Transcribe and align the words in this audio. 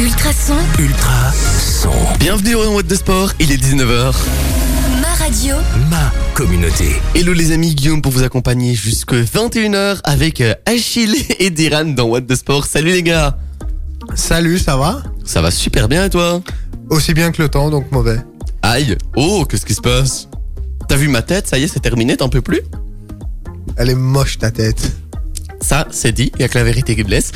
Ultra 0.00 0.32
son, 0.32 0.54
Ultra 0.78 1.32
son. 1.32 1.90
Bienvenue 2.18 2.54
au 2.54 2.74
What 2.74 2.84
de 2.84 2.94
Sport, 2.94 3.32
il 3.38 3.52
est 3.52 3.56
19h. 3.62 4.14
ma 5.00 5.14
radio, 5.24 5.56
Ma 5.90 6.10
communauté. 6.34 6.96
Hello 7.14 7.32
les 7.32 7.52
amis, 7.52 7.74
Guillaume 7.74 8.00
pour 8.00 8.12
vous 8.12 8.22
accompagner 8.22 8.74
jusque 8.74 9.12
21h 9.12 10.00
avec 10.04 10.40
euh, 10.40 10.54
Achille 10.66 11.14
et 11.38 11.50
Diran 11.50 11.84
dans 11.84 12.04
What 12.04 12.22
de 12.22 12.34
Sport. 12.34 12.64
Salut 12.66 12.92
les 12.92 13.02
gars 13.02 13.36
Salut, 14.14 14.58
ça 14.58 14.76
va? 14.76 15.02
Ça 15.24 15.42
va 15.42 15.50
super 15.50 15.88
bien 15.88 16.06
et 16.06 16.10
toi? 16.10 16.40
Aussi 16.88 17.12
bien 17.14 17.30
que 17.30 17.42
le 17.42 17.48
temps, 17.48 17.68
donc 17.70 17.90
mauvais. 17.92 18.18
Aïe 18.62 18.96
Oh, 19.16 19.44
qu'est-ce 19.48 19.66
qui 19.66 19.74
se 19.74 19.80
passe? 19.80 20.28
T'as 20.88 20.96
vu 20.96 21.08
ma 21.08 21.22
tête? 21.22 21.46
Ça 21.46 21.58
y 21.58 21.64
est, 21.64 21.68
c'est 21.68 21.80
terminé, 21.80 22.16
t'en 22.16 22.28
peux 22.28 22.40
plus? 22.42 22.60
Elle 23.76 23.90
est 23.90 23.94
moche 23.94 24.38
ta 24.38 24.50
tête. 24.50 24.92
Ça, 25.62 25.86
c'est 25.90 26.12
dit, 26.12 26.32
il 26.36 26.40
y 26.42 26.44
a 26.44 26.48
que 26.48 26.56
la 26.58 26.64
vérité 26.64 26.96
qui 26.96 27.04
blesse. 27.04 27.32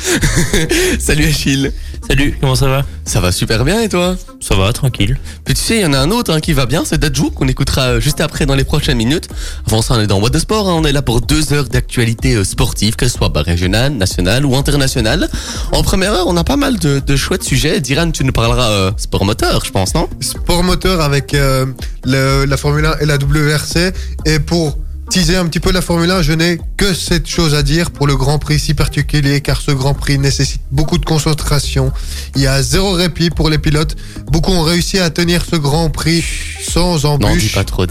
Salut 0.99 1.25
Achille 1.25 1.71
Salut, 2.07 2.35
comment 2.41 2.55
ça 2.55 2.67
va? 2.67 2.85
Ça 3.05 3.19
va 3.19 3.31
super 3.31 3.63
bien 3.63 3.81
et 3.81 3.89
toi? 3.89 4.15
Ça 4.41 4.55
va, 4.55 4.73
tranquille. 4.73 5.17
Puis 5.43 5.53
tu 5.53 5.61
sais, 5.61 5.75
il 5.77 5.81
y 5.81 5.85
en 5.85 5.93
a 5.93 5.99
un 5.99 6.11
autre 6.11 6.33
hein, 6.33 6.39
qui 6.39 6.53
va 6.53 6.65
bien, 6.65 6.83
c'est 6.85 6.97
Dajou, 6.99 7.29
qu'on 7.31 7.47
écoutera 7.47 7.81
euh, 7.83 7.99
juste 7.99 8.21
après 8.21 8.45
dans 8.45 8.55
les 8.55 8.63
prochaines 8.63 8.97
minutes. 8.97 9.27
Avant 9.67 9.81
ça, 9.81 9.93
on 9.95 10.01
est 10.01 10.07
dans 10.07 10.19
What 10.19 10.29
de 10.31 10.39
Sport, 10.39 10.67
hein, 10.69 10.73
on 10.75 10.83
est 10.85 10.91
là 10.91 11.01
pour 11.01 11.21
deux 11.21 11.53
heures 11.53 11.65
d'actualité 11.69 12.35
euh, 12.35 12.43
sportive, 12.43 12.95
que 12.95 13.07
ce 13.07 13.15
soit 13.17 13.29
bah, 13.29 13.41
régionale, 13.43 13.93
nationale 13.93 14.45
ou 14.45 14.55
internationale. 14.55 15.29
En 15.71 15.83
première 15.83 16.13
heure, 16.13 16.27
on 16.27 16.35
a 16.37 16.43
pas 16.43 16.57
mal 16.57 16.77
de, 16.79 16.99
de 16.99 17.15
chouettes 17.15 17.43
sujets. 17.43 17.79
Diran, 17.79 18.11
tu 18.11 18.23
nous 18.23 18.33
parleras 18.33 18.69
euh, 18.71 18.91
sport 18.97 19.25
moteur, 19.25 19.63
je 19.65 19.71
pense, 19.71 19.93
non? 19.95 20.09
Sport 20.19 20.63
moteur 20.63 21.01
avec 21.01 21.33
euh, 21.33 21.65
le- 22.03 22.45
la 22.45 22.57
Formule 22.57 22.85
1 22.85 22.97
et 22.99 23.05
la 23.05 23.15
WRC. 23.17 23.93
Et 24.25 24.39
pour 24.39 24.77
teaser 25.09 25.37
un 25.37 25.45
petit 25.45 25.59
peu 25.59 25.71
la 25.71 25.81
Formule 25.81 26.09
1, 26.11 26.21
je 26.21 26.33
n'ai 26.33 26.59
que 26.77 26.93
cette 26.93 27.27
chose 27.27 27.53
à 27.55 27.63
dire 27.63 27.91
pour 27.91 28.07
le 28.07 28.15
Grand 28.15 28.39
Prix 28.39 28.59
si 28.59 28.73
particulier, 28.73 29.41
car 29.41 29.61
ce 29.61 29.71
Grand 29.71 29.93
Prix 29.93 30.17
nécessite 30.17 30.61
beaucoup 30.71 30.97
de 30.97 31.05
concentration. 31.05 31.91
Il 32.35 32.41
y 32.41 32.47
a 32.47 32.61
zéro 32.61 32.91
répit 32.93 33.29
pour 33.29 33.49
les 33.49 33.57
pilotes. 33.57 33.95
Beaucoup 34.31 34.51
ont 34.51 34.63
réussi 34.63 34.99
à 34.99 35.09
tenir 35.09 35.45
ce 35.45 35.55
Grand 35.55 35.89
Prix 35.89 36.23
sans 36.67 37.03
Non, 37.03 37.17
dis 37.17 37.25
embûches. 37.25 37.53
pas 37.55 37.63
trop. 37.63 37.85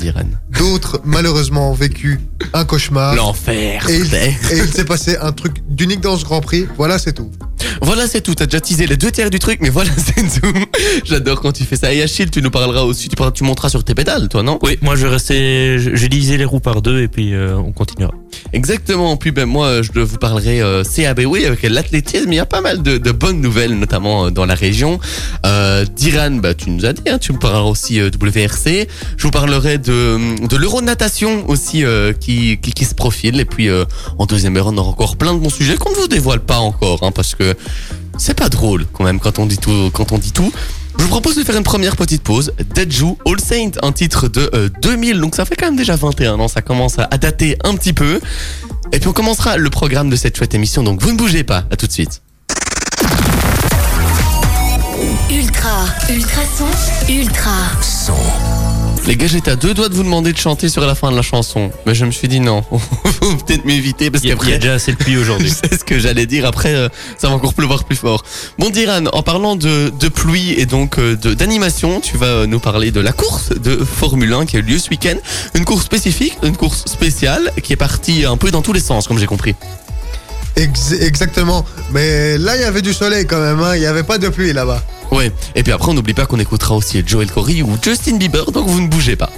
D'autres, 0.51 1.01
malheureusement, 1.05 1.71
ont 1.71 1.75
vécu 1.75 2.21
un 2.53 2.65
cauchemar. 2.65 3.15
L'enfer, 3.15 3.89
Et 3.89 3.97
il, 3.97 4.07
c'est. 4.07 4.29
et 4.53 4.59
il 4.59 4.69
s'est 4.73 4.85
passé 4.85 5.17
un 5.21 5.33
truc 5.33 5.55
d'unique 5.69 6.01
dans 6.01 6.17
ce 6.17 6.25
Grand 6.25 6.41
Prix. 6.41 6.67
Voilà, 6.77 6.99
c'est 6.99 7.13
tout. 7.13 7.31
Voilà, 7.81 8.07
c'est 8.07 8.21
tout. 8.21 8.35
T'as 8.35 8.47
déjà 8.47 8.61
teasé 8.61 8.87
les 8.87 8.97
deux 8.97 9.11
tiers 9.11 9.31
du 9.31 9.39
truc, 9.39 9.59
mais 9.63 9.71
voilà, 9.71 9.91
c'est 9.97 10.41
tout. 10.41 10.53
J'adore 11.05 11.41
quand 11.41 11.53
tu 11.53 11.65
fais 11.65 11.77
ça. 11.77 11.93
Et 11.93 12.03
Achille, 12.03 12.31
tu 12.31 12.43
nous 12.43 12.51
parleras 12.51 12.83
aussi, 12.83 13.09
tu, 13.09 13.17
parles- 13.17 13.33
tu 13.33 13.45
monteras 13.45 13.69
sur 13.71 13.83
tes 13.85 13.95
pédales, 13.95 14.29
toi, 14.29 14.43
non? 14.43 14.59
Oui, 14.63 14.79
moi 14.83 14.97
je 14.97 15.07
vais 15.07 16.09
diviser 16.09 16.37
les 16.37 16.45
roues 16.45 16.61
par 16.61 16.83
deux 16.83 17.03
et 17.03 17.09
puis 17.09 17.33
euh, 17.35 17.57
on 17.57 17.73
continuera. 17.73 18.13
Exactement. 18.53 19.17
Puis 19.17 19.31
ben 19.31 19.47
moi, 19.47 19.83
je 19.83 19.99
vous 20.01 20.19
parlerai 20.19 20.61
euh, 20.61 20.83
CABW 20.85 21.45
avec 21.47 21.63
l'athlétisme. 21.63 22.33
Il 22.33 22.37
y 22.37 22.41
a 22.41 22.47
pas 22.47 22.61
mal 22.61 22.83
de, 22.83 22.99
de 22.99 23.11
bonnes 23.13 23.41
nouvelles, 23.41 23.75
notamment 23.79 24.27
euh, 24.27 24.31
dans 24.31 24.47
la 24.47 24.55
région. 24.55 25.01
Euh, 25.47 25.85
D'Iran, 25.97 26.33
bah 26.43 26.55
tu 26.55 26.71
nous 26.71 26.85
as 26.87 26.93
dit, 26.93 27.03
hein, 27.09 27.19
tu 27.19 27.33
me 27.33 27.39
parleras 27.39 27.65
aussi 27.71 28.01
euh, 28.01 28.11
WRC. 28.11 28.89
Je 29.17 29.23
vous 29.23 29.31
parlerai 29.31 29.79
de 29.79 30.45
de 30.47 30.57
l'euronatation 30.57 31.49
aussi 31.49 31.85
euh, 31.85 32.13
qui, 32.13 32.34
qui 32.61 32.73
qui 32.73 32.85
se 32.85 32.95
profile. 32.95 33.41
Et 33.41 33.45
puis 33.45 33.69
euh, 33.69 33.85
en 34.19 34.27
deuxième 34.27 34.57
heure, 34.57 34.69
on 34.69 34.77
aura 34.77 34.91
encore 34.91 35.17
plein 35.17 35.35
de 35.35 35.39
bons 35.39 35.51
sujets 35.51 35.77
qu'on 35.77 35.91
ne 35.91 35.97
vous 35.97 36.09
dévoile 36.09 36.41
pas 36.41 36.59
encore, 36.59 37.01
hein, 37.03 37.13
parce 37.13 37.35
que 37.35 37.55
c'est 38.19 38.35
pas 38.35 38.49
drôle 38.49 38.87
quand 38.93 39.05
même 39.05 39.19
quand 39.19 39.39
on 39.39 39.47
dit 39.47 39.59
tout 39.59 39.91
quand 39.93 40.13
on 40.13 40.19
dit 40.19 40.33
tout. 40.33 40.53
Je 40.97 41.03
vous 41.03 41.09
propose 41.09 41.35
de 41.35 41.43
faire 41.43 41.57
une 41.57 41.65
première 41.65 41.97
petite 41.97 42.23
pause. 42.23 42.53
Deadju, 42.75 43.17
All 43.27 43.41
Saint, 43.41 43.73
un 43.83 43.91
titre 43.91 44.29
de 44.29 44.49
euh, 44.55 44.69
2000, 44.81 45.21
donc 45.21 45.35
ça 45.35 45.45
fait 45.45 45.57
quand 45.57 45.67
même 45.67 45.77
déjà 45.77 45.97
21 45.97 46.39
ans, 46.39 46.47
ça 46.47 46.63
commence 46.63 47.01
à, 47.01 47.09
à 47.11 47.19
dater 47.19 47.57
un 47.65 47.75
petit 47.75 47.93
peu. 47.93 48.21
Et 48.93 49.01
puis 49.01 49.09
on 49.09 49.13
commencera 49.13 49.57
le 49.57 49.71
programme 49.71 50.09
de 50.09 50.17
cette 50.17 50.37
chouette 50.37 50.55
émission, 50.55 50.85
donc 50.85 51.03
vous 51.03 51.11
ne 51.11 51.17
bougez 51.17 51.43
pas, 51.43 51.65
à 51.71 51.77
tout 51.77 51.89
de 51.89 51.93
suite. 51.93 52.23
ultra, 55.65 55.87
ultra 56.09 56.43
son, 56.57 57.13
ultra. 57.13 57.83
Son. 57.83 58.64
Les 59.07 59.17
gars, 59.17 59.27
j'étais 59.27 59.51
à 59.51 59.57
deux 59.57 59.75
doigts 59.75 59.91
de 59.91 59.95
vous 59.95 60.03
demander 60.03 60.33
de 60.33 60.39
chanter 60.39 60.71
sur 60.71 60.81
la 60.87 60.95
fin 60.95 61.11
de 61.11 61.17
la 61.17 61.21
chanson, 61.23 61.71
mais 61.85 61.95
je 61.95 62.07
me 62.07 62.11
suis 62.11 62.27
dit 62.27 62.41
non, 62.41 62.63
faut 62.71 63.37
peut-être 63.37 63.67
m'éviter 63.67 64.11
parce 64.11 64.25
a- 64.25 64.27
il 64.27 64.31
y 64.31 64.33
a 64.33 64.35
qu'après... 64.37 64.59
déjà 64.59 64.75
assez 64.75 64.93
de 64.93 64.97
pluie 64.97 65.19
aujourd'hui. 65.19 65.51
sais 65.71 65.77
ce 65.79 65.85
que 65.85 65.99
j'allais 65.99 66.25
dire. 66.25 66.47
Après, 66.47 66.75
euh, 66.75 66.89
ça 67.19 67.29
va 67.29 67.35
encore 67.35 67.53
pleuvoir 67.53 67.85
plus 67.85 67.97
fort. 67.97 68.23
Bon, 68.59 68.71
Diran, 68.71 69.05
en 69.13 69.23
parlant 69.23 69.57
de, 69.57 69.93
de 70.01 70.09
pluie 70.09 70.53
et 70.53 70.65
donc 70.65 70.99
euh, 70.99 71.17
de- 71.17 71.35
d'animation, 71.35 72.01
tu 72.01 72.17
vas 72.17 72.27
euh, 72.27 72.47
nous 72.47 72.61
parler 72.61 72.93
de 72.93 73.01
la 73.01 73.13
course 73.13 73.51
de 73.51 73.77
Formule 73.77 74.33
1 74.33 74.47
qui 74.47 74.57
a 74.57 74.61
eu 74.61 74.63
lieu 74.63 74.79
ce 74.79 74.89
week-end. 74.89 75.17
Une 75.55 75.67
course 75.67 75.85
spécifique, 75.85 76.39
une 76.43 76.57
course 76.57 76.85
spéciale 76.87 77.53
qui 77.63 77.75
est 77.75 77.77
partie 77.77 78.25
un 78.25 78.39
peu 78.39 78.51
dans 78.51 78.63
tous 78.63 78.73
les 78.73 78.81
sens, 78.81 79.07
comme 79.07 79.19
j'ai 79.19 79.27
compris. 79.27 79.55
Ex- 80.57 80.93
exactement. 80.93 81.65
Mais 81.93 82.39
là, 82.39 82.57
il 82.57 82.61
y 82.63 82.65
avait 82.65 82.83
du 82.83 82.93
soleil 82.93 83.27
quand 83.27 83.41
même. 83.41 83.61
hein. 83.61 83.75
Il 83.75 83.81
n'y 83.81 83.87
avait 83.87 84.03
pas 84.05 84.19
de 84.19 84.29
pluie 84.29 84.53
là-bas. 84.53 84.83
Ouais. 85.11 85.33
Et 85.55 85.63
puis 85.63 85.73
après, 85.73 85.91
on 85.91 85.95
n'oublie 85.95 86.15
pas 86.15 86.27
qu'on 86.27 86.39
écoutera 86.39 86.75
aussi 86.75 87.03
Joel 87.07 87.31
Corey 87.31 87.63
ou 87.63 87.77
Justin 87.83 88.17
Bieber, 88.17 88.51
donc 88.53 88.67
vous 88.69 88.81
ne 88.81 88.89
bougez 88.89 89.17
pas. 89.17 89.31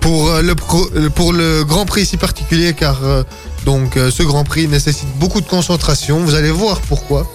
Pour, 0.00 0.28
euh, 0.30 0.42
le, 0.42 0.54
pro- 0.54 0.88
euh, 0.96 1.08
pour 1.08 1.32
le 1.32 1.64
Grand 1.64 1.86
Prix 1.86 2.04
si 2.06 2.16
particulier, 2.18 2.74
car 2.74 3.02
euh, 3.04 3.22
donc 3.64 3.96
euh, 3.96 4.10
ce 4.10 4.22
Grand 4.22 4.44
Prix 4.44 4.68
nécessite 4.68 5.08
beaucoup 5.16 5.40
de 5.40 5.46
concentration. 5.48 6.20
Vous 6.20 6.34
allez 6.34 6.50
voir 6.50 6.80
pourquoi. 6.82 7.26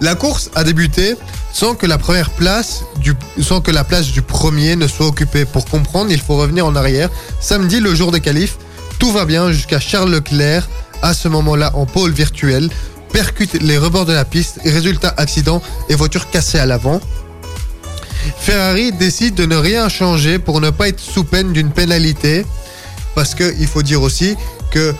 La 0.00 0.14
course 0.16 0.50
a 0.54 0.64
débuté 0.64 1.14
sans 1.52 1.74
que 1.74 1.86
la 1.86 1.98
première 1.98 2.30
place 2.30 2.82
du, 3.00 3.14
sans 3.40 3.60
que 3.60 3.70
la 3.70 3.84
place 3.84 4.06
du 4.08 4.22
premier 4.22 4.74
ne 4.76 4.88
soit 4.88 5.06
occupée. 5.06 5.44
Pour 5.44 5.66
comprendre, 5.66 6.10
il 6.10 6.20
faut 6.20 6.36
revenir 6.36 6.66
en 6.66 6.74
arrière. 6.74 7.10
Samedi, 7.40 7.80
le 7.80 7.94
jour 7.94 8.10
des 8.10 8.20
qualifs, 8.20 8.56
tout 9.00 9.10
va 9.10 9.24
bien 9.24 9.50
jusqu'à 9.50 9.80
Charles 9.80 10.10
Leclerc, 10.10 10.68
à 11.02 11.14
ce 11.14 11.26
moment-là 11.26 11.72
en 11.74 11.86
pôle 11.86 12.12
virtuel, 12.12 12.68
percute 13.12 13.54
les 13.54 13.78
rebords 13.78 14.04
de 14.04 14.12
la 14.12 14.26
piste, 14.26 14.60
résultat 14.64 15.12
accident 15.16 15.62
et 15.88 15.94
voiture 15.94 16.30
cassée 16.30 16.58
à 16.58 16.66
l'avant. 16.66 17.00
Ferrari 18.38 18.92
décide 18.92 19.34
de 19.34 19.46
ne 19.46 19.56
rien 19.56 19.88
changer 19.88 20.38
pour 20.38 20.60
ne 20.60 20.68
pas 20.68 20.88
être 20.88 21.00
sous 21.00 21.24
peine 21.24 21.52
d'une 21.52 21.70
pénalité, 21.70 22.44
parce 23.14 23.34
que 23.34 23.54
il 23.58 23.66
faut 23.66 23.82
dire 23.82 24.02
aussi 24.02 24.36
que 24.70 24.94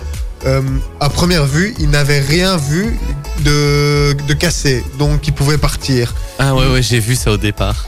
euh, 0.47 0.63
à 0.99 1.11
première 1.11 1.45
vue, 1.45 1.75
il 1.79 1.91
n'avait 1.91 2.21
rien 2.21 2.57
vu 2.57 2.99
de, 3.41 4.17
de 4.27 4.33
cassé, 4.33 4.83
donc 4.99 5.29
il 5.29 5.35
pouvait 5.35 5.59
partir. 5.59 6.15
Ah 6.39 6.55
ouais, 6.55 6.67
ouais, 6.69 6.83
j'ai 6.83 7.01
vu 7.01 7.15
ça 7.15 7.31
au 7.33 7.37
départ. 7.37 7.87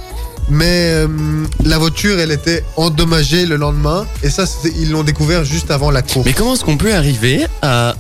Mais 0.48 0.90
euh, 0.90 1.08
la 1.64 1.78
voiture, 1.78 2.18
elle 2.18 2.32
était 2.32 2.64
endommagée 2.76 3.46
le 3.46 3.56
lendemain, 3.56 4.06
et 4.22 4.30
ça, 4.30 4.44
ils 4.76 4.90
l'ont 4.90 5.02
découvert 5.02 5.44
juste 5.44 5.70
avant 5.70 5.90
la 5.90 6.02
course. 6.02 6.26
Mais 6.26 6.32
comment 6.32 6.54
est-ce 6.54 6.64
qu'on 6.64 6.76
peut 6.76 6.94
arriver 6.94 7.46
à, 7.62 7.94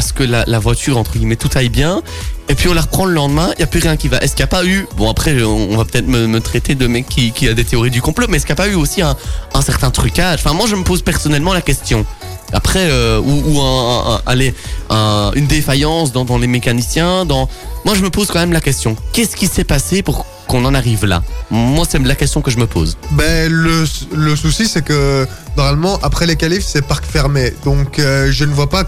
ce 0.00 0.12
que 0.12 0.22
la, 0.22 0.58
voiture, 0.58 0.96
entre 0.96 1.12
guillemets, 1.12 1.36
tout 1.36 1.50
aille 1.54 1.68
bien 1.68 2.02
et 2.50 2.54
puis 2.54 2.66
on 2.66 2.72
la 2.72 2.80
reprend 2.80 3.04
le 3.04 3.12
lendemain, 3.12 3.50
il 3.56 3.58
n'y 3.58 3.64
a 3.64 3.66
plus 3.66 3.80
rien 3.80 3.98
qui 3.98 4.08
va? 4.08 4.16
Est-ce 4.20 4.34
qu'il 4.34 4.42
n'y 4.42 4.48
a 4.48 4.56
pas 4.56 4.64
eu, 4.64 4.86
bon 4.96 5.10
après 5.10 5.42
on, 5.42 5.76
va 5.76 5.84
peut-être 5.84 6.06
me, 6.06 6.40
traiter 6.40 6.74
de 6.74 6.86
mec 6.86 7.06
qui, 7.06 7.46
a 7.46 7.52
des 7.52 7.64
théories 7.64 7.90
du 7.90 8.00
complot, 8.00 8.24
mais 8.26 8.38
est-ce 8.38 8.46
qu'il 8.46 8.54
n'y 8.54 8.60
a 8.62 8.64
pas 8.64 8.70
eu 8.70 8.74
aussi 8.74 9.02
un, 9.02 9.14
certain 9.60 9.90
trucage? 9.90 10.40
Enfin 10.42 10.54
moi 10.54 10.66
je 10.66 10.74
me 10.74 10.82
pose 10.82 11.02
personnellement 11.02 11.52
la 11.52 11.60
question. 11.60 12.06
Après, 12.54 12.88
euh, 12.88 13.20
ou, 13.20 13.58
ou 13.58 15.36
une 15.36 15.46
défaillance 15.46 16.10
dans, 16.12 16.24
dans 16.24 16.38
les 16.38 16.46
mécaniciens, 16.46 17.26
dans... 17.26 17.50
Moi 17.84 17.94
je 17.94 18.00
me 18.00 18.08
pose 18.08 18.28
quand 18.28 18.38
même 18.38 18.54
la 18.54 18.62
question. 18.62 18.96
Qu'est-ce 19.12 19.36
qui 19.36 19.46
s'est 19.46 19.64
passé 19.64 20.02
pour 20.02 20.24
qu'on 20.48 20.64
en 20.64 20.74
arrive 20.74 21.04
là 21.06 21.22
Moi 21.50 21.84
c'est 21.88 21.98
la 22.00 22.14
question 22.16 22.40
que 22.40 22.50
je 22.50 22.58
me 22.58 22.66
pose. 22.66 22.96
Ben, 23.12 23.50
le, 23.52 23.84
le 24.16 24.34
souci, 24.34 24.66
c'est 24.66 24.82
que 24.82 25.26
normalement, 25.56 25.98
après 26.02 26.26
les 26.26 26.36
qualifs, 26.36 26.64
c'est 26.66 26.82
parc 26.82 27.04
fermé. 27.04 27.52
Donc, 27.64 27.98
euh, 27.98 28.32
je 28.32 28.44
ne 28.44 28.52
vois 28.52 28.68
pas 28.70 28.84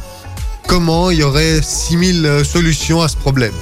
comment 0.66 1.10
il 1.10 1.18
y 1.18 1.22
aurait 1.22 1.60
6000 1.62 2.24
euh, 2.26 2.44
solutions 2.44 3.02
à 3.02 3.08
ce 3.08 3.16
problème. 3.16 3.52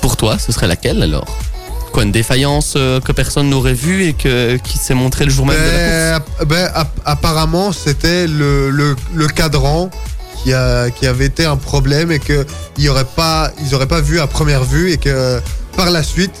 Pour 0.00 0.16
toi, 0.16 0.38
ce 0.38 0.50
serait 0.52 0.66
laquelle 0.66 1.02
alors? 1.02 1.26
Quoi, 1.92 2.04
une 2.04 2.12
défaillance 2.12 2.74
euh, 2.76 3.00
que 3.00 3.12
personne 3.12 3.50
n'aurait 3.50 3.74
vue 3.74 4.04
et 4.04 4.14
que, 4.14 4.56
qui 4.56 4.78
s'est 4.78 4.94
montrée 4.94 5.24
le 5.26 5.30
jour 5.30 5.46
même 5.46 5.56
de 5.56 5.62
la 5.62 6.18
course? 6.18 6.30
Ben, 6.40 6.46
ben, 6.46 6.70
app- 6.74 7.00
apparemment, 7.04 7.70
c'était 7.72 8.26
le, 8.26 8.70
le, 8.70 8.96
le 9.14 9.26
cadran 9.28 9.90
qui, 10.42 10.54
a, 10.54 10.90
qui 10.90 11.06
avait 11.06 11.26
été 11.26 11.44
un 11.44 11.56
problème 11.56 12.10
et 12.10 12.18
que 12.18 12.46
ils 12.78 12.86
n'auraient 12.86 13.04
pas, 13.04 13.52
ils 13.64 13.74
auraient 13.74 13.86
pas 13.86 14.00
vu 14.00 14.18
à 14.20 14.26
première 14.26 14.64
vue 14.64 14.90
et 14.90 14.96
que 14.96 15.40
par 15.76 15.90
la 15.90 16.02
suite, 16.02 16.32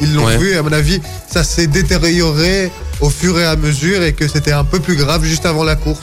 ils 0.00 0.14
l'ont 0.14 0.26
Ouais. 0.26 0.36
vu. 0.38 0.52
Et 0.52 0.56
à 0.56 0.62
mon 0.62 0.72
avis, 0.72 1.00
ça 1.30 1.44
s'est 1.44 1.66
détérioré 1.66 2.70
au 3.00 3.10
fur 3.10 3.38
et 3.38 3.44
à 3.44 3.56
mesure 3.56 4.02
et 4.02 4.12
que 4.12 4.26
c'était 4.28 4.52
un 4.52 4.64
peu 4.64 4.80
plus 4.80 4.96
grave 4.96 5.24
juste 5.24 5.46
avant 5.46 5.64
la 5.64 5.76
course. 5.76 6.00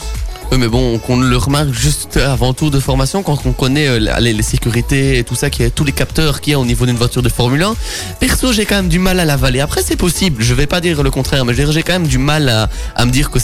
Mais 0.60 0.68
bon, 0.68 1.00
qu'on 1.00 1.20
le 1.20 1.36
remarque 1.36 1.74
juste 1.74 2.18
avant 2.18 2.54
tour 2.54 2.70
de 2.70 2.80
formation, 2.80 3.24
quand 3.24 3.40
on 3.46 3.54
connaît 3.54 3.88
euh, 3.88 4.20
les, 4.20 4.42
sécurités 4.44 5.18
et 5.18 5.24
tout 5.24 5.34
ça, 5.34 5.48
tous 5.50 5.84
les 5.84 5.92
capteurs 5.92 6.42
qu'il 6.42 6.52
y 6.52 6.54
a 6.54 6.60
au 6.60 6.66
niveau 6.66 6.86
d'une 6.86 6.96
voiture 6.96 7.24
de 7.24 7.30
Formule 7.30 7.64
1, 7.64 7.76
perso, 8.20 8.54
j'ai 8.54 8.66
quand 8.66 8.76
même 8.76 8.88
du 8.88 9.00
mal 9.00 9.20
à 9.20 9.26
l'avaler. 9.26 9.62
Après, 9.62 9.82
c'est 9.82 9.96
possible, 9.96 10.44
je 10.44 10.54
vais 10.54 10.68
pas 10.68 10.80
dire 10.80 11.02
le 11.02 11.10
contraire, 11.10 11.44
mais 11.44 11.56
j'ai 11.56 11.82
quand 11.82 11.94
même 11.94 12.08
du 12.08 12.20
mal 12.20 12.70
à, 12.96 13.06
me 13.06 13.10
dire 13.10 13.32
que, 13.32 13.40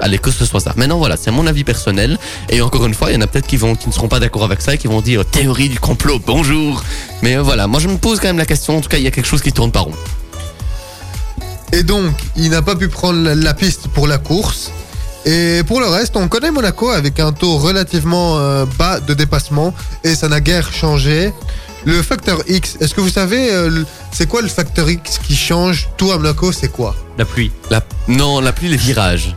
allez, 0.00 0.18
que 0.18 0.30
ce 0.30 0.46
soit 0.46 0.60
ça. 0.60 0.72
Maintenant, 0.76 0.96
voilà, 0.96 1.18
c'est 1.18 1.30
mon 1.30 1.46
avis 1.46 1.64
personnel. 1.64 2.18
Et 2.48 2.62
encore 2.62 2.86
une 2.86 2.94
fois, 2.94 3.10
il 3.10 3.14
y 3.14 3.18
en 3.18 3.20
a 3.20 3.26
peut-être 3.26 3.46
qui 3.46 3.58
qui 3.58 3.88
ne 3.88 3.92
seront 3.92 4.08
pas 4.08 4.20
d'accord 4.20 4.44
avec 4.44 4.62
ça 4.62 4.74
et 4.74 4.78
qui 4.78 4.86
vont 4.86 5.02
dire 5.02 5.24
théorie 5.26 5.68
du 5.68 5.78
complot, 5.78 6.18
bonjour. 6.26 6.82
Mais 7.22 7.36
euh, 7.36 7.42
voilà, 7.42 7.66
moi 7.66 7.78
je 7.78 7.88
me 7.88 7.98
pose 7.98 8.20
quand 8.20 8.28
même 8.28 8.38
la 8.38 8.46
question. 8.46 8.78
En 8.78 8.80
tout 8.80 8.88
cas, 8.88 8.96
il 8.96 9.04
y 9.04 9.08
a 9.08 9.10
quelque 9.10 9.28
chose 9.28 9.42
qui 9.42 9.52
tourne 9.52 9.70
pas 9.70 9.80
rond. 9.80 9.94
Et 11.72 11.82
donc, 11.82 12.14
il 12.36 12.50
n'a 12.50 12.62
pas 12.62 12.76
pu 12.76 12.88
prendre 12.88 13.34
la 13.34 13.52
piste 13.52 13.88
pour 13.88 14.06
la 14.06 14.18
course. 14.18 14.70
Et 15.26 15.62
pour 15.66 15.80
le 15.80 15.86
reste, 15.86 16.16
on 16.16 16.28
connaît 16.28 16.50
Monaco 16.50 16.90
avec 16.90 17.18
un 17.18 17.32
taux 17.32 17.56
relativement 17.56 18.38
euh, 18.38 18.66
bas 18.78 19.00
de 19.00 19.14
dépassement 19.14 19.74
et 20.02 20.14
ça 20.14 20.28
n'a 20.28 20.40
guère 20.40 20.70
changé. 20.72 21.32
Le 21.86 22.02
facteur 22.02 22.42
X, 22.48 22.76
est-ce 22.80 22.94
que 22.94 23.00
vous 23.00 23.08
savez, 23.10 23.50
euh, 23.52 23.84
c'est 24.12 24.26
quoi 24.28 24.42
le 24.42 24.48
facteur 24.48 24.88
X 24.90 25.18
qui 25.18 25.36
change? 25.36 25.88
Tout 25.96 26.12
à 26.12 26.16
Monaco 26.18 26.52
C'est 26.52 26.68
quoi? 26.68 26.94
La 27.18 27.24
pluie. 27.24 27.52
La... 27.70 27.82
Non, 28.08 28.40
la 28.40 28.52
pluie, 28.52 28.68
les 28.68 28.76
virages. 28.76 29.34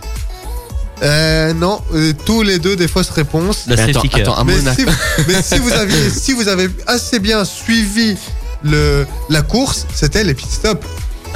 euh, 1.04 1.54
Non, 1.54 1.82
euh, 1.94 2.14
tous 2.26 2.42
les 2.44 2.60
deux 2.60 2.76
des 2.76 2.88
fausses 2.88 3.10
réponses. 3.10 3.64
La 3.68 3.76
Mais 3.76 3.84
attends, 3.90 4.02
attends, 4.14 4.36
à 4.36 4.44
Mais 4.44 4.56
Monaco. 4.58 4.82
si, 4.82 4.86
mais 5.28 5.42
si 5.42 5.58
vous 5.60 5.72
aviez, 5.72 6.10
si 6.10 6.34
vous 6.34 6.48
avez 6.48 6.70
assez 6.86 7.20
bien 7.20 7.44
suivi 7.46 8.18
le, 8.64 9.06
la 9.30 9.42
course, 9.42 9.86
c'était 9.94 10.24
les 10.24 10.34
pit 10.34 10.50
stops. 10.50 10.86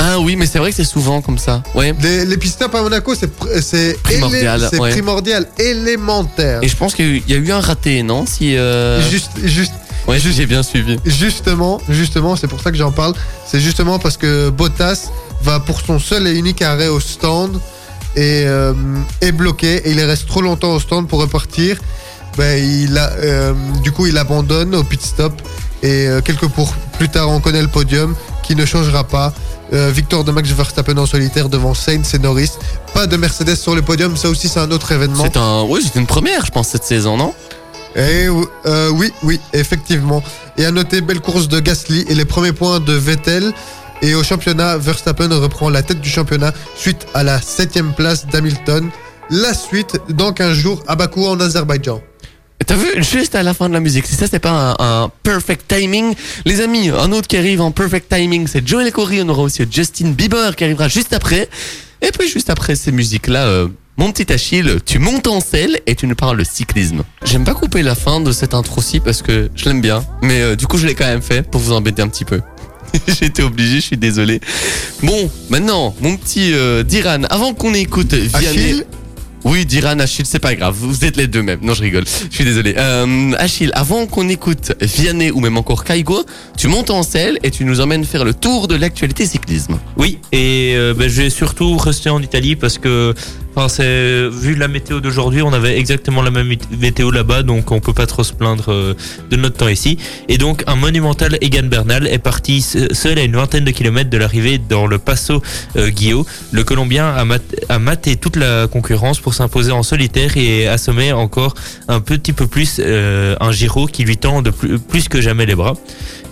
Ah 0.03 0.19
oui, 0.19 0.36
mais 0.36 0.48
c'est 0.48 0.57
vrai 0.57 0.71
que 0.71 0.75
c'est 0.75 0.83
souvent 0.83 1.21
comme 1.21 1.38
ça. 1.38 1.62
Ouais. 1.75 1.94
Les, 2.01 2.25
les 2.25 2.38
pit 2.38 2.50
stops 2.51 2.74
à 2.74 2.81
Monaco, 2.81 3.13
c'est 3.13 3.27
pr- 3.27 3.62
c'est 3.62 4.01
Primordial, 4.01 4.59
élé- 4.62 4.68
c'est 4.71 4.80
ouais. 4.80 4.89
primordial, 4.89 5.48
élémentaire. 5.59 6.59
Et 6.63 6.68
je 6.68 6.75
pense 6.75 6.95
qu'il 6.95 7.21
y 7.30 7.33
a 7.33 7.38
eu- 7.38 7.51
un 7.51 7.59
raté, 7.59 8.01
non 8.01 8.25
Si. 8.25 8.57
Euh... 8.57 9.00
Juste, 9.09 9.30
juste, 9.44 9.74
Ouais, 10.07 10.18
j'ai 10.19 10.48
bien 10.48 10.63
suivi. 10.63 10.98
justement, 11.06 11.80
justement, 11.88 12.36
c'est 12.36 12.48
pour 12.48 12.59
ça 12.62 12.71
que 12.71 12.77
j'en 12.77 12.92
parle. 12.92 13.13
C'est 13.45 13.59
justement 13.59 14.00
parce 14.00 14.18
que 14.18 14.50
Bottas 14.50 15.09
va 15.44 15.59
pour 15.59 15.80
son 15.81 16.00
seul 16.00 16.25
et 16.27 16.31
unique 16.31 16.63
arrêt 16.63 16.88
au 16.88 17.00
stand 17.00 17.59
et 18.15 18.44
euh, 18.47 18.74
est 19.21 19.31
bloqué 19.31 19.88
et 19.88 19.92
il 19.92 20.01
reste 20.01 20.27
trop 20.27 20.42
longtemps 20.42 20.71
au 20.74 20.80
stand 20.80 21.07
pour 21.07 21.19
repartir. 21.21 21.77
Ben, 22.38 22.57
il 22.63 22.97
a, 22.97 23.12
euh, 23.19 23.54
du 23.83 23.92
coup, 23.92 24.07
il 24.07 24.18
abandonne 24.18 24.74
au 24.74 24.83
pit 24.83 25.01
stop 25.01 25.33
et 25.83 26.07
euh, 26.07 26.21
quelques 26.21 26.47
pour 26.47 26.74
plus 26.97 27.09
tard, 27.09 27.30
on 27.30 27.39
connaît 27.39 27.62
le 27.62 27.68
podium 27.68 28.15
qui 28.42 28.56
ne 28.56 28.65
changera 28.65 29.04
pas. 29.04 29.31
Euh, 29.73 29.89
victoire 29.89 30.23
de 30.25 30.31
Max 30.31 30.50
Verstappen 30.50 30.97
en 30.97 31.06
solitaire 31.06 31.47
devant 31.47 31.73
Sainz 31.73 32.13
et 32.13 32.19
Norris. 32.19 32.51
Pas 32.94 33.07
de 33.07 33.15
Mercedes 33.15 33.56
sur 33.56 33.73
le 33.73 33.81
podium, 33.81 34.18
ça 34.18 34.29
aussi 34.29 34.50
c'est 34.50 34.59
un 34.59 34.69
autre 34.71 34.91
événement. 34.91 35.23
C'est 35.23 35.38
un. 35.38 35.63
Oui, 35.63 35.81
c'est 35.81 35.97
une 35.97 36.07
première, 36.07 36.45
je 36.45 36.51
pense, 36.51 36.68
cette 36.68 36.83
saison, 36.83 37.15
non? 37.15 37.33
Et 37.95 38.27
euh, 38.65 38.89
oui, 38.89 39.13
oui, 39.23 39.39
effectivement. 39.53 40.23
Et 40.57 40.65
à 40.65 40.71
noter, 40.71 41.01
belle 41.01 41.21
course 41.21 41.47
de 41.47 41.59
Gasly 41.59 42.06
et 42.09 42.15
les 42.15 42.25
premiers 42.25 42.53
points 42.53 42.79
de 42.79 42.94
Vettel. 42.94 43.53
Et 44.01 44.15
au 44.15 44.23
championnat, 44.23 44.77
Verstappen 44.77 45.29
reprend 45.39 45.69
la 45.69 45.83
tête 45.83 46.01
du 46.01 46.09
championnat 46.09 46.53
suite 46.75 47.06
à 47.13 47.23
la 47.23 47.41
septième 47.41 47.94
place 47.94 48.25
d'Hamilton. 48.27 48.89
La 49.29 49.53
suite 49.53 50.00
dans 50.09 50.33
15 50.33 50.53
jours 50.53 50.83
à 50.88 50.95
Bakou 50.95 51.25
en 51.25 51.39
Azerbaïdjan. 51.39 52.01
T'as 52.71 52.77
vu, 52.77 53.03
juste 53.03 53.35
à 53.35 53.44
la 53.44 53.53
fin 53.53 53.68
de 53.68 53.73
la 53.73 53.81
musique, 53.81 54.07
si 54.07 54.15
ça 54.15 54.27
c'est 54.31 54.39
pas 54.39 54.77
un, 54.79 55.12
perfect 55.23 55.68
timing, 55.68 56.15
les 56.45 56.62
amis, 56.62 56.88
un 56.88 57.12
autre 57.12 57.27
qui 57.27 57.35
arrive 57.35 57.59
en 57.59 57.71
perfect 57.71 58.07
timing, 58.07 58.47
c'est 58.47 58.65
Joel 58.65 58.89
Corey, 58.94 59.21
on 59.21 59.27
aura 59.27 59.41
aussi 59.41 59.63
Justin 59.69 60.12
Bieber 60.12 60.56
qui 60.56 60.63
arrivera 60.63 60.88
juste 60.88 61.12
après. 61.12 61.50
Et 62.01 62.12
puis 62.18 62.29
juste 62.29 62.50
après 62.50 62.77
ces 62.77 62.94
musiques-là, 62.94 63.44
euh, 63.44 63.68
mon 63.97 64.13
petit 64.13 64.31
Achille, 64.31 64.77
tu 64.85 65.00
montes 65.00 65.27
en 65.27 65.41
selle 65.41 65.81
et 65.85 65.95
tu 65.95 66.07
nous 66.07 66.15
parles 66.15 66.38
de 66.38 66.45
cyclisme. 66.45 67.03
J'aime 67.25 67.44
pas 67.44 67.56
couper 67.56 67.83
la 67.83 67.94
fin 67.94 68.21
de 68.21 68.31
cette 68.31 68.53
intro-ci 68.53 69.01
parce 69.01 69.21
que 69.21 69.50
je 69.53 69.65
l'aime 69.65 69.81
bien, 69.81 70.01
mais 70.21 70.39
euh, 70.39 70.56
du 70.56 70.65
coup 70.65 70.77
je 70.77 70.88
l'ai 70.88 70.95
quand 70.95 71.07
même 71.07 71.21
fait 71.21 71.41
pour 71.45 71.59
vous 71.59 71.73
embêter 71.73 72.01
un 72.01 72.07
petit 72.07 72.23
peu. 72.23 72.39
Été 73.21 73.44
obligé, 73.44 73.81
je 73.81 73.85
suis 73.85 73.97
désolé. 73.97 74.39
Bon, 75.03 75.29
maintenant, 75.50 75.94
mon 76.00 76.15
petit 76.15 76.53
euh, 76.53 76.83
Diran, 76.83 77.23
avant 77.29 77.53
qu'on 77.53 77.73
écoute 77.73 78.13
Vianney... 78.13 78.47
Achille, 78.47 78.85
Oui, 79.43 79.65
Diran, 79.65 79.99
Achille, 79.99 80.25
c'est 80.25 80.39
pas 80.39 80.55
grave. 80.55 80.75
Vous 80.77 81.03
êtes 81.03 81.17
les 81.17 81.27
deux 81.27 81.41
mêmes. 81.41 81.59
Non, 81.61 81.73
je 81.73 81.81
rigole. 81.81 82.05
Je 82.29 82.35
suis 82.35 82.43
désolé. 82.43 82.75
Euh, 82.77 83.31
Achille, 83.38 83.71
avant 83.73 84.05
qu'on 84.05 84.29
écoute 84.29 84.73
Vianney 84.81 85.31
ou 85.31 85.39
même 85.39 85.57
encore 85.57 85.83
Kaigo, 85.83 86.23
tu 86.57 86.67
montes 86.67 86.91
en 86.91 87.03
selle 87.03 87.39
et 87.43 87.49
tu 87.49 87.65
nous 87.65 87.81
emmènes 87.81 88.05
faire 88.05 88.23
le 88.23 88.33
tour 88.33 88.67
de 88.67 88.75
l'actualité 88.75 89.25
cyclisme. 89.25 89.79
Oui, 89.97 90.19
et 90.31 90.73
euh, 90.75 90.93
ben, 90.93 91.09
je 91.09 91.23
vais 91.23 91.29
surtout 91.29 91.75
rester 91.77 92.09
en 92.09 92.21
Italie 92.21 92.55
parce 92.55 92.77
que, 92.77 93.13
enfin, 93.56 93.68
c'est 93.68 94.27
vu 94.30 94.56
la 94.56 94.68
météo 94.68 95.00
d'aujourd'hui, 95.00 95.42
on 95.42 95.53
avait 95.53 95.77
exactement 95.77 96.21
la 96.21 96.31
même 96.31 96.48
mét- 96.50 96.77
météo 96.80 97.12
là-bas, 97.12 97.44
donc 97.44 97.71
on 97.71 97.80
peut 97.80 97.94
pas 97.94 98.06
trop 98.07 98.24
se 98.24 98.33
plaindre 98.33 98.65
euh, 98.71 98.94
de 99.30 99.36
notre 99.36 99.57
temps 99.57 99.68
ici. 99.68 99.98
Et 100.27 100.38
donc, 100.38 100.63
un 100.68 100.75
monumental 100.75 101.38
Egan 101.42 101.63
Bernal 101.68 102.07
est 102.07 102.19
parti 102.19 102.62
se- 102.62 102.94
seul 102.94 103.18
à 103.19 103.24
une 103.24 103.36
vingtaine 103.36 103.63
de 103.65 103.71
kilomètres 103.71 104.09
de 104.09 104.18
l'arrivée 104.18 104.57
dans 104.57 104.88
le 104.88 104.98
Passo 104.98 105.42
euh, 105.75 105.89
Guillot. 105.89 106.25
Le 106.51 106.63
Colombien 106.63 107.07
a, 107.09 107.25
mat- 107.25 107.56
a 107.69 107.80
maté 107.80 108.15
toute 108.15 108.36
la 108.36 108.68
concurrence 108.68 109.19
pour 109.19 109.33
s'imposer 109.33 109.71
en 109.71 109.83
solitaire 109.83 110.38
et 110.38 110.68
assommer 110.68 111.12
encore 111.12 111.54
un 111.88 112.00
petit 112.00 112.33
peu 112.33 112.47
plus 112.47 112.77
euh, 112.80 113.36
un 113.39 113.51
Giro 113.51 113.86
qui 113.88 114.04
lui 114.04 114.18
tend 114.18 114.42
de 114.42 114.51
plus 114.51 115.07
que 115.09 115.21
jamais 115.21 115.45
les 115.45 115.56
bras. 115.56 115.74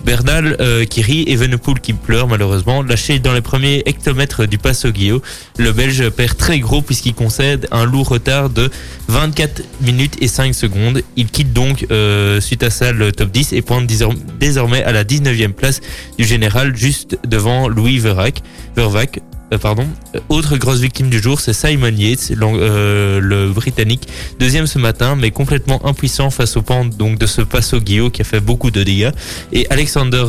Bernal 0.05 0.55
euh, 0.59 0.85
qui 0.85 1.01
rit 1.01 1.23
et 1.27 1.35
Venepool 1.35 1.79
qui 1.79 1.93
pleure 1.93 2.27
malheureusement. 2.27 2.81
Lâché 2.81 3.19
dans 3.19 3.33
les 3.33 3.41
premiers 3.41 3.83
hectomètres 3.85 4.45
du 4.45 4.57
Passo 4.57 4.89
Guillot, 4.91 5.21
le 5.57 5.71
Belge 5.71 6.09
perd 6.09 6.37
très 6.37 6.59
gros 6.59 6.81
puisqu'il 6.81 7.13
concède 7.13 7.67
un 7.71 7.85
lourd 7.85 8.07
retard 8.07 8.49
de 8.49 8.69
24 9.07 9.61
minutes 9.81 10.15
et 10.21 10.27
5 10.27 10.53
secondes. 10.55 11.01
Il 11.15 11.27
quitte 11.27 11.53
donc 11.53 11.85
euh, 11.91 12.39
suite 12.41 12.63
à 12.63 12.69
ça 12.69 12.91
le 12.91 13.11
top 13.11 13.31
10 13.31 13.53
et 13.53 13.61
pointe 13.61 13.85
désor- 13.87 14.15
désormais 14.39 14.83
à 14.83 14.91
la 14.91 15.03
19e 15.03 15.53
place 15.53 15.81
du 16.17 16.25
général 16.25 16.75
juste 16.75 17.17
devant 17.27 17.67
Louis. 17.67 17.99
Vervac 17.99 19.19
euh, 19.51 19.57
pardon. 19.57 19.87
Euh, 20.15 20.19
Autre 20.29 20.57
grosse 20.57 20.79
victime 20.79 21.09
du 21.09 21.19
jour, 21.19 21.39
c'est 21.39 21.53
Simon 21.53 21.87
Yates, 21.87 22.31
euh, 22.39 23.19
le 23.19 23.49
Britannique, 23.49 24.07
deuxième 24.39 24.67
ce 24.67 24.79
matin, 24.79 25.15
mais 25.15 25.31
complètement 25.31 25.85
impuissant 25.85 26.29
face 26.29 26.57
aux 26.57 26.61
pentes 26.61 26.95
donc 26.97 27.17
de 27.17 27.25
ce 27.25 27.41
Passo 27.41 27.79
Guillot 27.79 28.09
qui 28.09 28.21
a 28.21 28.25
fait 28.25 28.39
beaucoup 28.39 28.71
de 28.71 28.83
dégâts 28.83 29.11
et 29.51 29.67
Alexander 29.69 30.23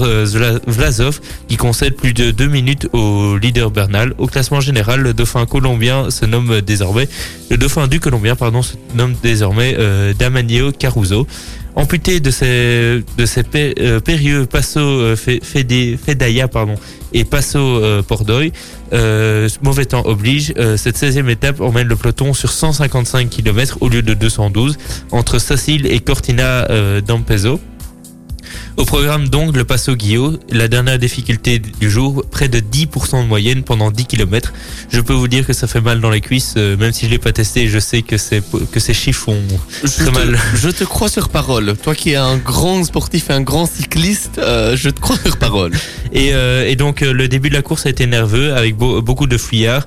Vlasov 0.66 1.20
qui 1.48 1.56
concède 1.56 1.94
plus 1.94 2.14
de 2.14 2.30
deux 2.30 2.48
minutes 2.48 2.88
au 2.92 3.36
leader 3.36 3.70
Bernal. 3.70 4.14
Au 4.18 4.26
classement 4.26 4.60
général, 4.60 5.00
le 5.00 5.14
dauphin 5.14 5.46
colombien 5.46 6.10
se 6.10 6.24
nomme 6.24 6.60
désormais, 6.60 7.08
le 7.50 7.56
dauphin 7.56 7.86
du 7.88 8.00
Colombien 8.00 8.36
pardon 8.36 8.62
se 8.62 8.74
nomme 8.94 9.14
désormais 9.22 9.76
Damanio 10.18 10.72
Caruso. 10.72 11.26
Amputé 11.76 12.20
de 12.20 12.30
ses, 12.30 13.04
de 13.16 13.26
ses 13.26 13.44
euh, 13.54 14.00
périlleux 14.00 14.46
Passo 14.46 14.80
euh, 14.80 15.16
Fedaya 15.16 16.48
pardon, 16.48 16.74
et 17.12 17.24
Passo 17.24 17.58
euh, 17.58 18.02
Pordoy, 18.02 18.52
euh, 18.92 19.48
mauvais 19.62 19.84
temps 19.84 20.02
oblige, 20.04 20.52
cette 20.76 20.96
16e 20.96 21.28
étape 21.28 21.60
emmène 21.60 21.86
le 21.86 21.96
peloton 21.96 22.34
sur 22.34 22.50
155 22.50 23.28
km 23.30 23.78
au 23.80 23.88
lieu 23.88 24.02
de 24.02 24.14
212 24.14 24.78
entre 25.12 25.38
Sacil 25.38 25.86
et 25.86 26.00
Cortina 26.00 26.66
d'Ampezzo. 27.00 27.60
Au 28.80 28.84
programme 28.86 29.28
donc 29.28 29.54
le 29.58 29.64
Passo 29.64 29.94
Guillot, 29.94 30.38
la 30.50 30.66
dernière 30.66 30.98
difficulté 30.98 31.58
du 31.58 31.90
jour, 31.90 32.24
près 32.30 32.48
de 32.48 32.60
10% 32.60 33.22
de 33.22 33.28
moyenne 33.28 33.62
pendant 33.62 33.90
10 33.90 34.06
km. 34.06 34.54
Je 34.90 35.00
peux 35.02 35.12
vous 35.12 35.28
dire 35.28 35.46
que 35.46 35.52
ça 35.52 35.66
fait 35.66 35.82
mal 35.82 36.00
dans 36.00 36.08
les 36.08 36.22
cuisses, 36.22 36.54
euh, 36.56 36.78
même 36.78 36.90
si 36.92 37.04
je 37.04 37.10
l'ai 37.10 37.18
pas 37.18 37.32
testé, 37.32 37.68
je 37.68 37.78
sais 37.78 38.00
que, 38.00 38.16
c'est, 38.16 38.42
que 38.72 38.80
ces 38.80 38.94
chiffres 38.94 39.24
font 39.26 39.36
Je 39.84 39.86
très 39.88 40.04
te, 40.06 40.10
mal. 40.10 40.38
je 40.56 40.70
te 40.70 40.84
crois 40.84 41.10
sur 41.10 41.28
parole. 41.28 41.76
Toi 41.82 41.94
qui 41.94 42.12
es 42.12 42.16
un 42.16 42.38
grand 42.38 42.82
sportif 42.82 43.28
et 43.28 43.34
un 43.34 43.42
grand 43.42 43.66
cycliste, 43.66 44.38
euh, 44.38 44.74
je 44.78 44.88
te 44.88 44.98
crois 44.98 45.18
sur 45.18 45.36
parole. 45.36 45.72
Et, 46.14 46.30
euh, 46.32 46.66
et 46.66 46.74
donc 46.74 47.02
le 47.02 47.28
début 47.28 47.50
de 47.50 47.54
la 47.54 47.62
course 47.62 47.84
a 47.84 47.90
été 47.90 48.06
nerveux 48.06 48.54
avec 48.54 48.76
beau- 48.76 49.02
beaucoup 49.02 49.26
de 49.26 49.36
fuyards 49.36 49.84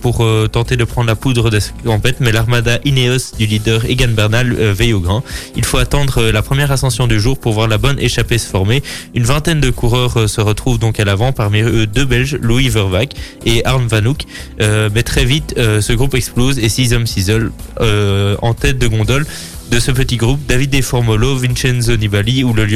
pour 0.00 0.24
tenter 0.50 0.76
de 0.76 0.84
prendre 0.84 1.06
la 1.06 1.16
poudre 1.16 1.50
de 1.50 1.60
cette 1.60 1.82
tempête, 1.84 2.16
mais 2.20 2.32
l'armada 2.32 2.78
Ineos 2.86 3.36
du 3.38 3.44
leader 3.46 3.84
Egan 3.84 4.08
Bernal 4.08 4.52
veille 4.54 4.94
au 4.94 5.00
grand. 5.00 5.22
Il 5.54 5.64
faut 5.66 5.78
attendre 5.78 6.30
la 6.30 6.40
première 6.42 6.72
ascension 6.72 7.06
du 7.06 7.20
jour 7.20 7.38
pour 7.38 7.52
voir 7.52 7.68
la 7.68 7.76
bonne 7.78 7.98
échappée 7.98 8.21
se 8.30 8.46
former. 8.46 8.82
Une 9.14 9.24
vingtaine 9.24 9.60
de 9.60 9.70
coureurs 9.70 10.16
euh, 10.16 10.26
se 10.26 10.40
retrouvent 10.40 10.78
donc 10.78 11.00
à 11.00 11.04
l'avant, 11.04 11.32
parmi 11.32 11.60
eux 11.60 11.86
deux 11.86 12.04
Belges, 12.04 12.38
Louis 12.40 12.68
Vervac 12.68 13.14
et 13.44 13.64
Arne 13.64 13.86
Vanouk. 13.86 14.24
Euh, 14.60 14.88
mais 14.94 15.02
très 15.02 15.24
vite, 15.24 15.54
euh, 15.58 15.80
ce 15.80 15.92
groupe 15.92 16.14
explose 16.14 16.58
et 16.58 16.68
six 16.68 16.92
hommes 16.92 17.06
s'isolent 17.06 17.52
en 17.80 18.54
tête 18.54 18.78
de 18.78 18.86
gondole 18.86 19.26
de 19.72 19.80
ce 19.80 19.90
petit 19.90 20.18
groupe, 20.18 20.38
David 20.46 20.68
Deformolo, 20.68 21.34
Vincenzo 21.36 21.96
Nibali 21.96 22.44
ou 22.44 22.52
le, 22.52 22.66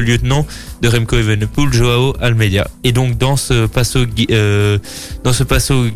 lieutenant, 0.00 0.44
de 0.82 0.88
Remco 0.88 1.16
Evenepoel, 1.16 1.72
Joao 1.72 2.14
Almeida. 2.20 2.66
Et 2.82 2.90
donc 2.90 3.16
dans 3.16 3.36
ce 3.36 3.66
passo, 3.66 4.00
euh, 4.32 4.78
dans 5.22 5.32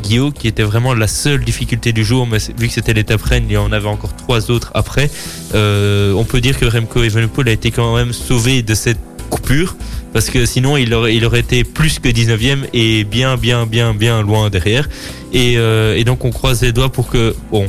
Guillaume, 0.00 0.32
qui 0.32 0.46
était 0.46 0.62
vraiment 0.62 0.94
la 0.94 1.08
seule 1.08 1.44
difficulté 1.44 1.92
du 1.92 2.04
jour, 2.04 2.28
mais 2.28 2.38
vu 2.56 2.68
que 2.68 2.72
c'était 2.72 2.94
l'étape 2.94 3.20
reine, 3.22 3.46
il 3.48 3.54
y 3.54 3.56
en 3.56 3.72
avait 3.72 3.88
encore 3.88 4.14
trois 4.14 4.52
autres 4.52 4.70
après, 4.74 5.10
euh, 5.56 6.12
on 6.12 6.24
peut 6.24 6.40
dire 6.40 6.56
que 6.56 6.66
Remco 6.66 7.02
Evenepoel 7.02 7.48
a 7.48 7.52
été 7.52 7.72
quand 7.72 7.96
même 7.96 8.12
sauvé 8.12 8.62
de 8.62 8.74
cette 8.74 9.00
coupure, 9.30 9.74
parce 10.12 10.30
que 10.30 10.46
sinon 10.46 10.76
il 10.76 10.94
aurait, 10.94 11.40
été 11.40 11.64
plus 11.64 11.98
que 11.98 12.08
19e 12.08 12.68
et 12.72 13.02
bien, 13.02 13.36
bien, 13.36 13.66
bien, 13.66 13.94
bien 13.94 14.22
loin 14.22 14.48
derrière. 14.48 14.88
Et, 15.32 15.58
euh, 15.58 15.96
et 15.96 16.04
donc 16.04 16.24
on 16.24 16.30
croise 16.30 16.62
les 16.62 16.70
doigts 16.72 16.90
pour 16.92 17.08
que, 17.08 17.34
bon, 17.50 17.68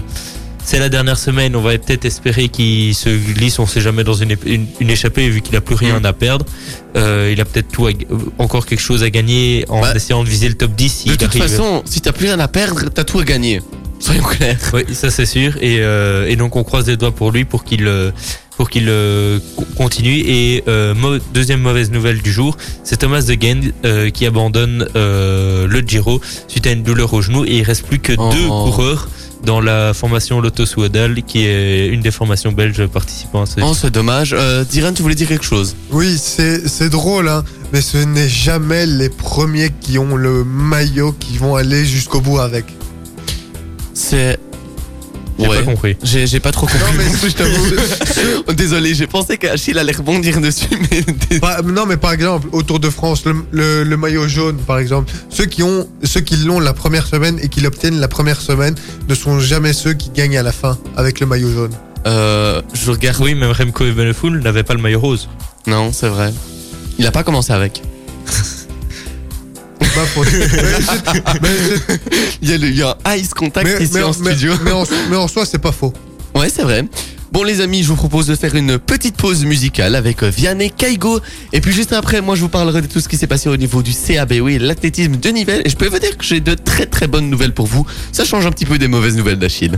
c'est 0.70 0.78
la 0.80 0.90
dernière 0.90 1.18
semaine, 1.18 1.56
on 1.56 1.62
va 1.62 1.76
peut-être 1.80 2.06
espérer 2.06 2.48
qu'il 2.50 2.94
se 2.94 3.10
glisse, 3.10 3.58
on 3.58 3.66
sait 3.66 3.82
jamais, 3.82 4.04
dans 4.04 4.14
une, 4.14 4.30
ép- 4.34 4.46
une, 4.46 4.68
une 4.80 4.90
échappée, 4.92 5.28
vu 5.30 5.42
qu'il 5.42 5.56
a 5.56 5.62
plus 5.62 5.74
rien 5.76 6.00
Mm. 6.00 6.06
à 6.06 6.14
perdre. 6.14 6.46
Euh, 6.96 7.32
il 7.34 7.42
a 7.42 7.46
peut-être 7.46 7.70
tout 7.72 7.88
à 7.88 7.92
g- 7.92 8.06
encore 8.38 8.66
quelque 8.68 8.80
chose 8.80 9.02
à 9.04 9.10
gagner 9.10 9.66
en 9.70 9.82
Bah, 9.82 9.94
essayant 9.96 10.24
de 10.24 10.30
viser 10.30 10.48
le 10.48 10.54
top 10.54 10.76
10 10.76 10.90
s'il 10.90 11.12
De 11.12 11.16
toute 11.18 11.30
arrive. 11.30 11.42
façon, 11.42 11.82
si 11.86 12.02
t'as 12.02 12.12
plus 12.12 12.28
rien 12.28 12.40
à 12.40 12.48
perdre, 12.48 12.86
t'as 12.94 13.04
tout 13.04 13.18
à 13.20 13.24
gagner. 13.24 13.62
Soyons 14.00 14.24
clairs. 14.24 14.58
Oui, 14.74 14.84
ça 14.94 15.10
c'est 15.10 15.26
sûr. 15.26 15.58
Et, 15.60 15.78
euh, 15.80 16.28
et 16.28 16.36
donc 16.36 16.56
on 16.56 16.64
croise 16.64 16.88
les 16.88 16.98
doigts 16.98 17.12
pour 17.12 17.32
lui 17.32 17.46
pour 17.46 17.64
qu'il 17.64 17.86
euh, 17.88 18.12
pour 18.56 18.70
qu'il 18.70 18.86
euh, 18.90 19.40
co- 19.58 19.66
continue. 19.76 20.20
Et 20.26 20.64
euh, 20.68 20.94
deuxième 21.34 21.62
mauvaise 21.62 21.90
nouvelle 21.92 22.22
du 22.22 22.32
jour, 22.32 22.56
c'est 22.84 22.98
Thomas 22.98 23.22
de 23.24 23.36
euh, 23.86 24.10
qui 24.12 24.26
abandonne 24.26 24.88
le 24.96 25.82
Giro 25.86 26.22
suite 26.48 26.68
à 26.68 26.72
une 26.72 26.84
douleur 26.84 27.12
au 27.14 27.22
genou 27.22 27.44
et 27.46 27.58
il 27.58 27.64
reste 27.64 27.88
plus 27.88 28.00
que 28.00 28.14
Oh. 28.18 28.30
deux 28.32 28.48
coureurs 28.48 29.10
dans 29.44 29.62
la 29.62 29.94
formation 29.94 30.42
Lotto 30.42 30.66
Souadal, 30.66 31.24
qui 31.24 31.46
est 31.46 31.88
une 31.88 32.02
des 32.02 32.12
formations 32.12 32.52
belges 32.52 32.86
participant 32.88 33.44
à 33.44 33.46
ce. 33.46 33.62
Oh, 33.62 33.74
c'est 33.74 33.92
dommage. 33.92 34.36
Euh, 34.38 34.64
Diran, 34.64 34.94
tu 34.94 35.02
voulais 35.02 35.16
dire 35.16 35.28
quelque 35.28 35.46
chose? 35.46 35.76
Oui, 35.92 36.18
c'est 36.18 36.68
c'est 36.68 36.90
drôle, 36.90 37.30
hein, 37.30 37.44
mais 37.72 37.82
ce 37.82 37.98
n'est 37.98 38.30
jamais 38.30 38.86
les 38.86 39.10
premiers 39.10 39.70
qui 39.82 39.98
ont 39.98 40.16
le 40.16 40.44
maillot 40.44 41.14
qui 41.14 41.38
vont 41.38 41.56
aller 41.56 41.86
jusqu'au 41.86 42.22
bout 42.22 42.40
avec. 42.40 42.66
C'est. 43.94 44.40
J'ai 45.40 45.48
Ouais. 45.48 45.58
pas 45.60 45.64
compris. 45.64 45.98
J'ai 46.04 46.28
j'ai 46.28 46.40
pas 46.40 46.52
trop 46.52 46.68
compris. 46.68 46.80
Non, 46.80 46.86
mais 46.98 47.30
je 47.30 47.34
t'avoue. 47.36 48.54
Désolé, 48.54 48.94
j'ai 48.94 49.08
pensé 49.08 49.38
qu'Achille 49.38 49.78
allait 49.80 49.94
rebondir 49.94 50.42
dessus, 50.42 50.68
mais. 50.92 51.40
Pas- 51.40 51.62
non, 51.62 51.86
mais 51.86 51.98
par 51.98 52.12
exemple, 52.12 52.48
au 52.52 52.62
Tour 52.64 52.80
de 52.80 52.90
France, 52.90 53.24
le, 53.26 53.36
le- 53.52 53.84
le 53.84 53.98
maillot 53.98 54.28
jaune, 54.28 54.58
par 54.58 54.80
exemple, 54.80 55.12
ceux 55.30 55.46
qui 55.46 55.64
ont, 55.64 55.88
ceux 56.04 56.22
qui 56.22 56.36
l'ont 56.38 56.60
la 56.60 56.74
première 56.74 57.08
semaine 57.08 57.40
et 57.42 57.48
qui 57.50 57.62
l'obtiennent 57.62 58.00
la 58.00 58.08
première 58.10 58.42
semaine 58.42 58.76
ne 59.08 59.16
sont 59.16 59.40
jamais 59.40 59.74
ceux 59.74 59.94
qui 59.94 60.10
gagnent 60.10 60.38
à 60.38 60.44
la 60.44 60.52
fin 60.52 60.78
avec 60.98 61.20
le 61.20 61.26
maillot 61.26 61.52
jaune. 61.52 61.72
Euh, 62.06 62.62
je 62.74 62.92
regarde. 62.92 63.18
Oui, 63.22 63.36
même 63.36 63.52
Remco 63.52 63.86
Evenepoel 63.86 64.40
n'avait 64.40 64.64
pas 64.64 64.74
le 64.74 64.82
maillot 64.82 65.00
rose. 65.00 65.30
Non, 65.68 65.92
c'est 65.94 66.08
vrai. 66.10 66.34
Il 66.98 67.06
a 67.08 67.12
pas 67.12 67.24
commencé 67.24 67.54
avec. 67.54 67.82
C'est- 70.26 71.24
Il 72.42 72.50
y 72.50 72.54
a, 72.54 72.58
le, 72.58 72.68
il 72.68 72.76
y 72.78 72.82
a 72.84 72.98
un 73.06 73.16
ice 73.16 73.34
contact 73.34 73.68
mais- 73.68 73.84
ici 73.84 73.94
mais- 73.96 74.04
en 74.04 74.12
mais- 74.20 74.32
studio. 74.32 74.54
mais 74.64 74.72
en, 74.72 74.84
mais 75.10 75.16
en 75.18 75.28
soi, 75.28 75.46
c'est 75.46 75.58
pas 75.60 75.72
faux. 75.72 75.94
Ouais, 76.36 76.50
c'est 76.50 76.64
vrai. 76.64 76.86
Bon 77.32 77.44
les 77.44 77.62
amis, 77.62 77.84
je 77.84 77.90
vous 77.90 77.96
propose 77.96 78.26
de 78.26 78.36
faire 78.36 78.56
une 78.56 78.80
petite 78.80 79.16
pause 79.16 79.46
musicale 79.46 79.94
avec 79.96 80.24
euh, 80.24 80.30
Vianney 80.30 80.72
Kaigo. 80.72 81.20
Et 81.54 81.62
puis 81.62 81.72
juste 81.72 81.94
après, 81.94 82.22
moi 82.22 82.36
je 82.36 82.42
vous 82.42 82.50
parlerai 82.50 82.82
de 82.82 82.88
tout 82.88 83.00
ce 83.00 83.08
qui 83.08 83.18
s'est 83.18 83.28
passé 83.28 83.50
au 83.50 83.58
niveau 83.58 83.84
du 83.84 83.92
CAB, 83.94 84.34
oui, 84.42 84.58
l'athlétisme 84.58 85.16
de 85.18 85.30
Nivelles. 85.30 85.62
Et 85.64 85.70
je 85.70 85.76
peux 85.76 85.88
vous 85.88 86.00
dire 86.00 86.18
que 86.18 86.24
j'ai 86.26 86.40
de 86.40 86.56
très 86.56 86.88
très 86.88 87.06
bonnes 87.08 87.30
nouvelles 87.30 87.54
pour 87.54 87.68
vous. 87.68 87.86
Ça 88.12 88.26
change 88.26 88.48
un 88.48 88.52
petit 88.52 88.66
peu 88.66 88.80
des 88.80 88.88
mauvaises 88.88 89.16
nouvelles 89.16 89.38
d'Achille. 89.38 89.78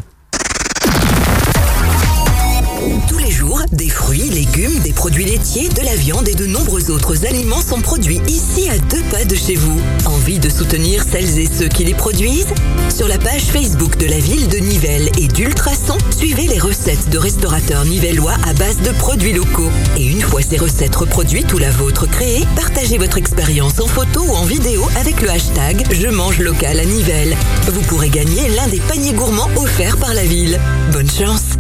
Produits 5.01 5.25
laitiers, 5.25 5.67
de 5.67 5.81
la 5.81 5.95
viande 5.95 6.27
et 6.27 6.35
de 6.35 6.45
nombreux 6.45 6.91
autres 6.91 7.25
aliments 7.25 7.59
sont 7.59 7.81
produits 7.81 8.21
ici 8.27 8.69
à 8.69 8.77
deux 8.77 9.01
pas 9.09 9.25
de 9.25 9.33
chez 9.33 9.55
vous. 9.55 9.81
Envie 10.05 10.37
de 10.37 10.47
soutenir 10.47 11.03
celles 11.03 11.39
et 11.39 11.47
ceux 11.47 11.69
qui 11.69 11.83
les 11.83 11.95
produisent? 11.95 12.53
Sur 12.95 13.07
la 13.07 13.17
page 13.17 13.45
Facebook 13.45 13.97
de 13.97 14.05
la 14.05 14.19
ville 14.19 14.47
de 14.47 14.59
Nivelles 14.59 15.09
et 15.17 15.27
d'Ultrason, 15.27 15.97
suivez 16.15 16.45
les 16.45 16.59
recettes 16.59 17.09
de 17.09 17.17
restaurateurs 17.17 17.83
nivellois 17.83 18.35
à 18.47 18.53
base 18.53 18.77
de 18.83 18.91
produits 18.91 19.33
locaux. 19.33 19.71
Et 19.97 20.05
une 20.05 20.21
fois 20.21 20.43
ces 20.43 20.57
recettes 20.57 20.97
reproduites 20.97 21.51
ou 21.51 21.57
la 21.57 21.71
vôtre 21.71 22.07
créée, 22.07 22.45
partagez 22.55 22.99
votre 22.99 23.17
expérience 23.17 23.79
en 23.79 23.87
photo 23.87 24.21
ou 24.21 24.35
en 24.35 24.45
vidéo 24.45 24.87
avec 24.99 25.19
le 25.23 25.31
hashtag 25.31 25.83
Je 25.91 26.09
mange 26.09 26.37
local 26.37 26.79
à 26.79 26.85
Nivelles. 26.85 27.35
Vous 27.71 27.81
pourrez 27.81 28.09
gagner 28.09 28.49
l'un 28.49 28.67
des 28.67 28.79
paniers 28.81 29.13
gourmands 29.13 29.49
offerts 29.55 29.97
par 29.97 30.13
la 30.13 30.25
ville. 30.25 30.59
Bonne 30.93 31.09
chance 31.09 31.57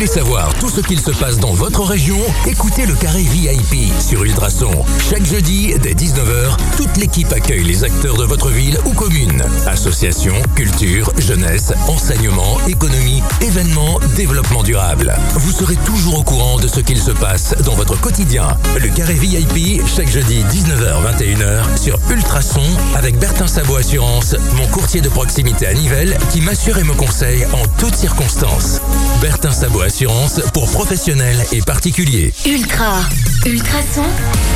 voulez 0.00 0.12
savoir 0.12 0.54
tout 0.54 0.70
ce 0.70 0.80
qu'il 0.80 0.98
se 0.98 1.10
passe 1.10 1.36
dans 1.36 1.52
votre 1.52 1.82
région 1.82 2.16
Écoutez 2.46 2.86
le 2.86 2.94
Carré 2.94 3.22
VIP 3.22 3.92
sur 4.00 4.24
Ultrason. 4.24 4.70
Chaque 5.10 5.26
jeudi, 5.26 5.74
dès 5.82 5.92
19h, 5.92 6.56
toute 6.78 6.96
l'équipe 6.96 7.30
accueille 7.30 7.64
les 7.64 7.84
acteurs 7.84 8.16
de 8.16 8.24
votre 8.24 8.48
ville 8.48 8.78
ou 8.86 8.94
commune. 8.94 9.44
Associations, 9.66 10.40
culture, 10.54 11.12
jeunesse, 11.18 11.74
enseignement, 11.86 12.56
économie, 12.66 13.22
événements, 13.42 14.00
développement 14.16 14.62
durable. 14.62 15.14
Vous 15.34 15.52
serez 15.52 15.76
toujours 15.84 16.20
au 16.20 16.22
courant 16.22 16.58
de 16.58 16.68
ce 16.68 16.80
qu'il 16.80 16.98
se 16.98 17.10
passe 17.10 17.54
dans 17.66 17.74
votre 17.74 18.00
quotidien. 18.00 18.56
Le 18.80 18.88
Carré 18.88 19.14
VIP, 19.14 19.86
chaque 19.86 20.08
jeudi 20.08 20.42
19h-21h 20.44 21.78
sur 21.78 21.98
Ultrason 22.08 22.62
avec 22.96 23.18
Bertin 23.18 23.48
Sabot 23.48 23.76
Assurance, 23.76 24.34
mon 24.56 24.66
courtier 24.68 25.02
de 25.02 25.10
proximité 25.10 25.66
à 25.66 25.74
Nivelles 25.74 26.16
qui 26.30 26.40
m'assure 26.40 26.78
et 26.78 26.84
me 26.84 26.94
conseille 26.94 27.44
en 27.52 27.66
toutes 27.78 27.96
circonstances. 27.96 28.80
Bertin 29.20 29.52
Sabot 29.52 29.89
Assurance 29.90 30.40
pour 30.54 30.70
professionnels 30.70 31.44
et 31.50 31.62
particuliers. 31.62 32.32
Ultra. 32.46 33.00
Ultrason. 33.44 34.04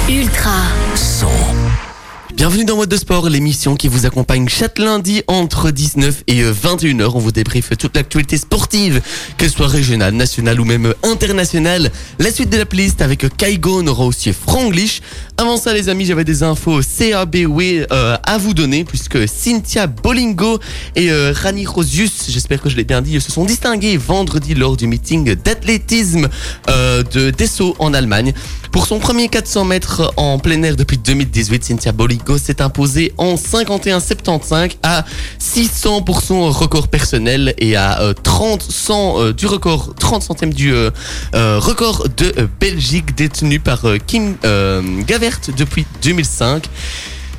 Ultra. 0.08 0.62
Son. 0.94 1.26
Bienvenue 2.36 2.64
dans 2.64 2.76
Mode 2.76 2.88
de 2.88 2.96
Sport, 2.96 3.28
l'émission 3.28 3.74
qui 3.74 3.88
vous 3.88 4.06
accompagne 4.06 4.48
chaque 4.48 4.78
lundi 4.78 5.22
entre 5.26 5.72
19 5.72 6.24
et 6.28 6.42
21h. 6.42 7.10
On 7.14 7.18
vous 7.18 7.32
débriefe 7.32 7.76
toute 7.76 7.96
l'actualité 7.96 8.36
sportive, 8.38 9.00
qu'elle 9.36 9.50
soit 9.50 9.66
régionale, 9.66 10.14
nationale 10.14 10.60
ou 10.60 10.64
même 10.64 10.94
internationale. 11.02 11.90
La 12.18 12.30
suite 12.30 12.50
de 12.50 12.56
la 12.56 12.66
playlist 12.66 13.02
avec 13.02 13.26
Kaigo, 13.36 13.82
on 13.82 13.86
aura 13.88 14.04
aussi 14.04 14.32
Franglish. 14.32 15.00
Avant 15.36 15.56
ça, 15.56 15.74
les 15.74 15.88
amis, 15.88 16.04
j'avais 16.04 16.22
des 16.22 16.44
infos 16.44 16.80
CABW 16.80 17.86
euh, 17.90 18.16
à 18.22 18.38
vous 18.38 18.54
donner, 18.54 18.84
puisque 18.84 19.26
Cynthia 19.26 19.88
Bolingo 19.88 20.60
et 20.94 21.10
euh, 21.10 21.32
Rani 21.34 21.66
Rosius, 21.66 22.26
j'espère 22.28 22.62
que 22.62 22.68
je 22.68 22.76
l'ai 22.76 22.84
bien 22.84 23.02
dit, 23.02 23.20
se 23.20 23.32
sont 23.32 23.44
distingués 23.44 23.96
vendredi 23.96 24.54
lors 24.54 24.76
du 24.76 24.86
meeting 24.86 25.34
d'athlétisme 25.34 26.28
euh, 26.70 27.02
de 27.02 27.30
Dessau 27.30 27.74
en 27.80 27.94
Allemagne. 27.94 28.32
Pour 28.70 28.86
son 28.86 29.00
premier 29.00 29.28
400 29.28 29.64
mètres 29.64 30.12
en 30.16 30.38
plein 30.38 30.62
air 30.62 30.76
depuis 30.76 30.98
2018, 30.98 31.64
Cynthia 31.64 31.90
Bolingo 31.90 32.38
s'est 32.38 32.62
imposée 32.62 33.12
en 33.18 33.34
51,75 33.34 34.76
à 34.84 35.04
600 35.40 36.02
pour 36.02 36.22
son 36.22 36.48
record 36.50 36.86
personnel 36.86 37.54
et 37.58 37.74
à 37.74 38.00
euh, 38.02 38.14
30 38.14 38.62
cent, 38.62 39.20
euh, 39.20 39.32
du 39.32 39.46
record 39.46 39.94
30 39.98 40.22
centièmes 40.22 40.54
du 40.54 40.72
record 41.32 42.08
de 42.16 42.48
Belgique 42.60 43.16
détenu 43.16 43.58
par 43.58 43.84
Kim 44.06 44.36
euh, 44.44 44.82
Depuis 45.56 45.86
2005. 46.02 46.68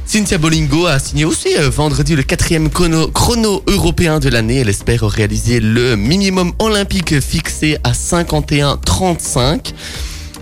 Cynthia 0.07 0.39
Bolingo 0.39 0.87
a 0.87 0.97
signé 0.97 1.23
aussi 1.23 1.55
euh, 1.55 1.69
vendredi 1.69 2.15
le 2.15 2.23
quatrième 2.23 2.69
chrono 2.69 3.63
européen 3.67 4.19
de 4.19 4.29
l'année. 4.29 4.57
Elle 4.57 4.69
espère 4.69 5.01
réaliser 5.01 5.59
le 5.59 5.95
minimum 5.95 6.53
olympique 6.57 7.19
fixé 7.19 7.77
à 7.83 7.91
51,35. 7.91 9.73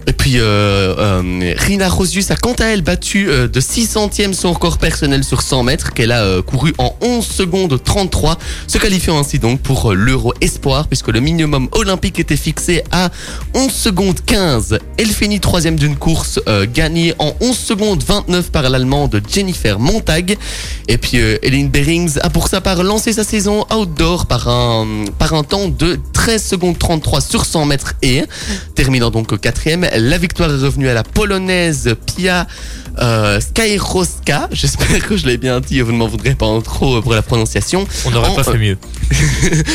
Et 0.08 0.14
puis, 0.14 0.34
euh, 0.38 0.96
euh, 0.98 1.54
Rina 1.58 1.90
Rosius 1.90 2.32
a 2.32 2.36
quant 2.36 2.54
à 2.54 2.66
elle 2.66 2.82
battu 2.82 3.30
euh, 3.30 3.48
de 3.48 3.60
6 3.60 3.86
centièmes 3.86 4.34
son 4.34 4.54
record 4.54 4.78
personnel 4.78 5.24
sur 5.24 5.42
100 5.42 5.64
mètres 5.64 5.94
qu'elle 5.94 6.12
a 6.12 6.42
couru 6.42 6.74
en 6.78 6.96
11 7.02 7.26
secondes 7.26 7.82
33, 7.82 8.38
se 8.68 8.78
qualifiant 8.78 9.18
ainsi 9.18 9.40
donc 9.40 9.62
pour 9.62 9.94
l'Euro 9.94 10.34
Espoir 10.42 10.88
puisque 10.88 11.10
le 11.10 11.20
minimum 11.20 11.70
olympique 11.72 12.20
était 12.20 12.38
fixé 12.38 12.84
à 12.92 13.10
11 13.54 13.72
secondes 13.72 14.20
15. 14.26 14.80
Elle 14.98 15.08
finit 15.08 15.40
troisième 15.40 15.76
d'une 15.78 15.96
course 15.96 16.40
gagnée 16.74 17.14
en 17.20 17.34
11 17.42 17.58
secondes 17.58 18.04
29 18.04 18.52
par 18.52 18.70
l'Allemande 18.70 19.22
Jennifer 19.32 19.80
Montag. 19.80 20.38
Et 20.88 20.98
puis, 20.98 21.20
euh, 21.20 21.38
Eline 21.42 21.70
Berings 21.70 22.18
a 22.22 22.30
pour 22.30 22.48
sa 22.48 22.62
part 22.62 22.84
lancé 22.84 23.14
sa 23.14 23.24
saison 23.24 23.66
outdoor 23.74 24.26
par 24.26 24.48
un, 24.48 25.06
par 25.18 25.34
un 25.34 25.44
temps 25.44 25.68
de 25.68 26.00
13 26.14 26.44
secondes 26.44 26.78
33 26.78 27.22
sur 27.22 27.46
100 27.46 27.66
mètres 27.66 27.94
et 28.02 28.24
terminant 28.76 29.10
donc 29.10 29.40
quatrième. 29.40 29.88
La 29.96 30.18
victoire 30.18 30.50
est 30.50 30.64
revenue 30.64 30.90
à 30.90 30.94
la 30.94 31.04
polonaise 31.04 31.96
Pia 32.06 32.48
euh, 33.00 33.40
Skajrowska. 33.40 34.50
J'espère 34.52 35.06
que 35.06 35.18
je 35.18 35.28
l'ai 35.28 35.38
bien 35.38 35.60
dit, 35.60 35.82
vous 35.82 35.92
ne 35.92 35.98
m'en 35.98 36.08
voudrez 36.08 36.36
pas 36.36 36.46
en 36.46 36.62
trop 36.62 37.02
pour 37.02 37.14
la 37.14 37.22
prononciation. 37.22 37.86
On 38.06 38.12
n'aurait 38.12 38.36
pas 38.36 38.44
fait 38.44 38.58
mieux. 38.58 38.78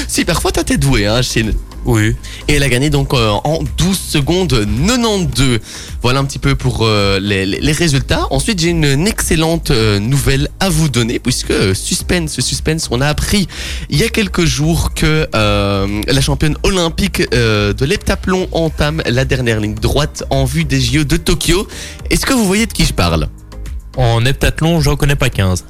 Si, 0.09 0.25
parfois 0.25 0.51
t'as 0.51 0.63
été 0.63 0.77
doué, 0.77 1.07
hein, 1.07 1.23
Chine. 1.23 1.53
Oui. 1.89 2.15
Et 2.49 2.55
elle 2.55 2.63
a 2.63 2.69
gagné 2.69 2.91
donc 2.91 3.15
euh, 3.15 3.31
en 3.45 3.61
12 3.79 3.99
secondes 3.99 4.51
92. 4.51 5.59
Voilà 6.03 6.21
un 6.21 6.25
petit 6.27 6.39
peu 6.39 6.55
pour 6.55 6.81
euh, 6.83 7.19
les, 7.19 7.73
résultats. 7.73 8.27
Ensuite, 8.31 8.61
j'ai 8.61 8.69
une, 8.69 9.07
excellente 9.07 9.71
euh, 9.71 9.99
nouvelle 9.99 10.49
à 10.61 10.69
vous 10.69 10.91
donner 10.91 11.19
puisque 11.19 11.75
suspense, 11.75 12.41
suspense, 12.41 12.89
on 12.91 13.01
a 13.01 13.07
appris 13.07 13.49
il 13.89 13.99
y 13.99 14.05
a 14.05 14.11
quelques 14.11 14.45
jours 14.45 14.93
que 14.93 15.27
euh, 15.35 16.03
la 16.07 16.21
championne 16.21 16.57
olympique 16.63 17.23
euh, 17.33 17.73
de 17.73 17.87
l'heptathlon 17.87 18.49
entame 18.53 19.03
la 19.07 19.25
dernière 19.25 19.59
ligne 19.59 19.75
droite 19.75 20.25
en 20.29 20.45
vue 20.45 20.65
des 20.65 20.83
JO 20.83 21.05
de 21.05 21.17
Tokyo. 21.17 21.67
Est-ce 22.11 22.27
que 22.27 22.35
vous 22.35 22.45
voyez 22.45 22.67
de 22.67 22.73
qui 22.73 22.85
je 22.85 22.93
parle? 22.93 23.29
En 23.97 24.27
heptathlon, 24.27 24.83
j'en 24.83 24.97
connais 24.97 25.17
pas 25.17 25.31
15. 25.31 25.65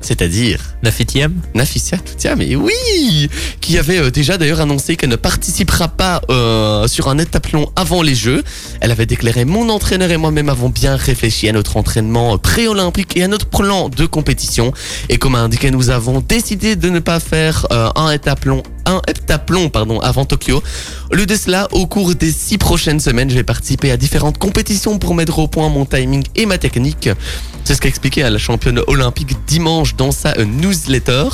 C'est-à-dire 0.00 0.60
Nafitiam 0.82 1.34
Nafissia 1.54 1.98
Toutia, 1.98 2.36
mais 2.36 2.54
oui 2.56 3.28
Qui 3.60 3.78
avait 3.78 3.98
euh, 3.98 4.10
déjà 4.10 4.38
d'ailleurs 4.38 4.60
annoncé 4.60 4.96
qu'elle 4.96 5.10
ne 5.10 5.16
participera 5.16 5.88
pas 5.88 6.20
euh, 6.30 6.86
sur 6.86 7.08
un 7.08 7.18
heptathlon 7.18 7.70
avant 7.76 8.02
les 8.02 8.14
Jeux. 8.14 8.42
Elle 8.80 8.90
avait 8.90 9.06
déclaré 9.06 9.44
«Mon 9.46 9.68
entraîneur 9.68 10.10
et 10.10 10.16
moi-même 10.16 10.48
avons 10.48 10.68
bien 10.68 10.96
réfléchi 10.96 11.48
à 11.48 11.52
notre 11.52 11.76
entraînement 11.76 12.38
pré-olympique 12.38 13.16
et 13.16 13.24
à 13.24 13.28
notre 13.28 13.46
plan 13.46 13.88
de 13.88 14.06
compétition. 14.06 14.72
Et 15.08 15.18
comme 15.18 15.34
indiqué, 15.34 15.70
nous 15.70 15.90
avons 15.90 16.20
décidé 16.20 16.76
de 16.76 16.90
ne 16.90 17.00
pas 17.00 17.20
faire 17.20 17.66
euh, 17.72 17.88
un 17.94 18.10
heptathlon 18.10 18.62
un 18.88 19.02
heptathlon 19.06 19.68
pardon, 19.68 20.00
avant 20.00 20.24
Tokyo. 20.24 20.62
Au 21.10 21.14
lieu 21.14 21.26
au 21.72 21.86
cours 21.86 22.14
des 22.14 22.32
six 22.32 22.58
prochaines 22.58 23.00
semaines, 23.00 23.30
je 23.30 23.34
vais 23.34 23.44
participer 23.44 23.90
à 23.90 23.96
différentes 23.96 24.38
compétitions 24.38 24.98
pour 24.98 25.14
mettre 25.14 25.38
au 25.38 25.48
point 25.48 25.68
mon 25.68 25.84
timing 25.84 26.24
et 26.34 26.46
ma 26.46 26.58
technique. 26.58 27.08
C'est 27.64 27.74
ce 27.74 27.80
qu'a 27.82 27.88
expliqué 27.88 28.22
la 28.22 28.38
championne 28.38 28.80
olympique 28.86 29.36
dimanche 29.46 29.94
dans 29.94 30.10
sa 30.10 30.34
newsletter. 30.42 31.24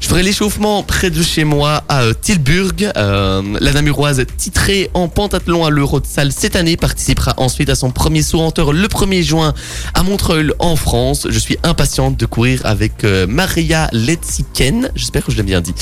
Je 0.00 0.06
ferai 0.06 0.22
l'échauffement 0.22 0.84
près 0.84 1.10
de 1.10 1.22
chez 1.22 1.42
moi 1.42 1.82
à 1.88 2.02
euh, 2.02 2.12
Tilburg. 2.12 2.92
Euh, 2.96 3.42
la 3.60 3.72
Namuroise 3.72 4.24
titrée 4.36 4.90
en 4.94 5.08
pentathlon 5.08 5.64
à 5.64 5.70
l'Euro 5.70 5.98
de 5.98 6.06
salle 6.06 6.30
cette 6.30 6.54
année 6.54 6.76
participera 6.76 7.34
ensuite 7.36 7.68
à 7.68 7.74
son 7.74 7.90
premier 7.90 8.22
saut 8.22 8.40
en 8.40 8.52
le 8.70 8.86
1er 8.86 9.22
juin 9.22 9.54
à 9.94 10.04
Montreuil 10.04 10.52
en 10.60 10.76
France. 10.76 11.26
Je 11.28 11.38
suis 11.38 11.58
impatiente 11.64 12.16
de 12.16 12.26
courir 12.26 12.60
avec 12.64 13.02
euh, 13.02 13.26
Maria 13.26 13.88
Letziken. 13.92 14.90
J'espère 14.94 15.24
que 15.24 15.32
je 15.32 15.36
l'ai 15.36 15.42
bien 15.42 15.60
dit. 15.60 15.74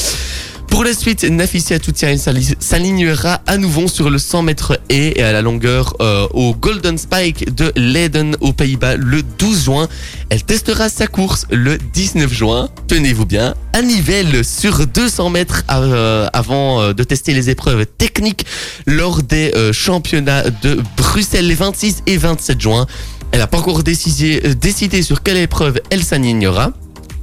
Pour 0.71 0.85
la 0.85 0.95
suite, 0.95 1.25
Nafissia 1.25 1.79
Toutian 1.79 2.17
s'alignera 2.17 3.41
à 3.47 3.59
nouveau 3.59 3.89
sur 3.89 4.09
le 4.09 4.19
100 4.19 4.43
mètres 4.43 4.81
et 4.89 5.23
à 5.23 5.33
la 5.33 5.43
longueur 5.43 5.95
euh, 6.01 6.27
au 6.33 6.55
Golden 6.55 6.97
Spike 6.97 7.55
de 7.55 7.73
Leiden 7.77 8.37
aux 8.41 8.53
Pays-Bas 8.53 8.97
le 8.97 9.23
12 9.23 9.65
juin. 9.65 9.89
Elle 10.31 10.45
testera 10.45 10.89
sa 10.89 11.07
course 11.07 11.47
le 11.51 11.77
19 11.77 12.33
juin. 12.33 12.71
Tenez-vous 12.87 13.27
bien, 13.27 13.55
à 13.73 13.83
Nivelles 13.83 14.45
sur 14.45 14.87
200 14.87 15.31
mètres 15.31 15.65
euh, 15.71 16.29
avant 16.33 16.81
euh, 16.81 16.93
de 16.95 17.03
tester 17.03 17.35
les 17.35 17.51
épreuves 17.51 17.85
techniques 17.99 18.47
lors 18.87 19.23
des 19.23 19.53
championnats 19.73 20.45
de 20.63 20.81
Bruxelles 20.97 21.47
les 21.47 21.55
26 21.55 22.05
et 22.07 22.17
27 22.17 22.61
juin. 22.61 22.87
Elle 23.33 23.41
n'a 23.41 23.47
pas 23.47 23.59
encore 23.59 23.83
décidé 23.83 25.03
sur 25.03 25.23
quelle 25.23 25.37
épreuve 25.37 25.81
elle 25.91 26.03
s'alignera. 26.03 26.73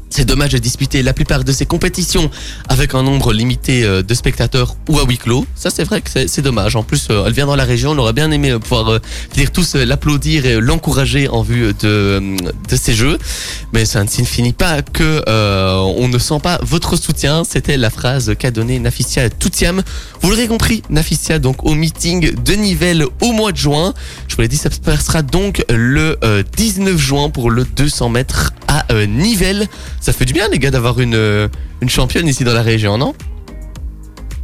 C'est 0.10 0.26
dommage 0.26 0.52
de 0.52 0.58
disputer 0.58 1.04
la 1.04 1.14
plupart 1.14 1.44
de 1.44 1.52
ces 1.52 1.66
compétitions 1.66 2.30
avec 2.70 2.96
un 2.96 3.04
nombre 3.04 3.34
limité 3.34 3.84
euh, 3.84 4.02
de 4.02 4.14
spectateurs 4.14 4.76
ou 4.88 5.00
à 5.00 5.04
huis 5.04 5.18
clos. 5.18 5.46
Ça, 5.56 5.70
c'est 5.70 5.84
vrai 5.84 6.02
que 6.02 6.10
c'est 6.28 6.42
dommage. 6.42 6.76
En 6.76 6.84
plus, 6.84 7.08
euh, 7.10 7.26
elle 7.28 7.34
vient 7.34 7.46
dans 7.46 7.56
la 7.56 7.66
région. 7.66 7.92
On 7.92 7.98
aurait 7.98 8.14
bien 8.14 8.32
aimé 8.32 8.52
euh, 8.52 8.60
pouvoir 8.60 9.00
venir 9.34 9.52
tous 9.52 9.76
l'applaudir 9.76 10.46
et 10.46 10.60
l'encourager 10.62 11.28
en 11.28 11.42
vue 11.42 11.74
de, 11.82 12.38
de 12.70 12.76
ces 12.76 12.94
jeux. 12.94 13.18
Mais 13.74 13.86
ça 13.86 14.04
ne 14.04 14.10
signifie 14.10 14.38
pas 14.54 14.82
que 14.82 15.24
euh, 15.28 15.76
on 15.98 16.08
ne 16.08 16.18
sent 16.18 16.40
pas 16.42 16.60
votre 16.62 16.96
soutien. 16.96 17.44
C'était 17.44 17.78
la 17.78 17.90
phrase 17.90 18.34
qu'a 18.38 18.52
donnée 18.52 18.80
Nafissia 18.80 19.30
Toutiam. 19.30 19.82
Vous 20.22 20.30
l'aurez 20.30 20.48
compris, 20.48 20.84
Nafissia 20.90 21.40
donc 21.40 21.64
au 21.64 21.74
meeting 21.74 22.34
de 22.36 22.54
Nivelles 22.54 23.06
au 23.22 23.32
mois 23.32 23.52
de 23.52 23.58
juin. 23.58 23.94
Je 24.28 24.36
vous 24.36 24.42
l'ai 24.42 24.48
dit, 24.48 24.58
ça 24.58 24.72
se 24.72 24.80
passera 24.80 25.22
donc 25.22 25.64
le 25.70 26.18
euh, 26.24 26.44
19 26.56 26.98
juin 26.98 27.30
pour 27.30 27.50
le 27.50 27.66
200 27.66 28.10
mètres 28.10 28.52
à 28.68 28.86
Nivelles. 29.08 29.68
Ça 30.00 30.14
fait 30.14 30.26
du 30.26 30.34
bien, 30.34 30.48
les 30.50 30.60
gars, 30.60 30.72
d'avoir 30.72 31.00
une, 31.00 31.16
euh, 31.16 31.48
une 31.82 31.90
championne 31.90 32.28
ici 32.28 32.44
dans 32.44 32.54
la 32.54 32.62
région, 32.62 32.98
non? 32.98 33.14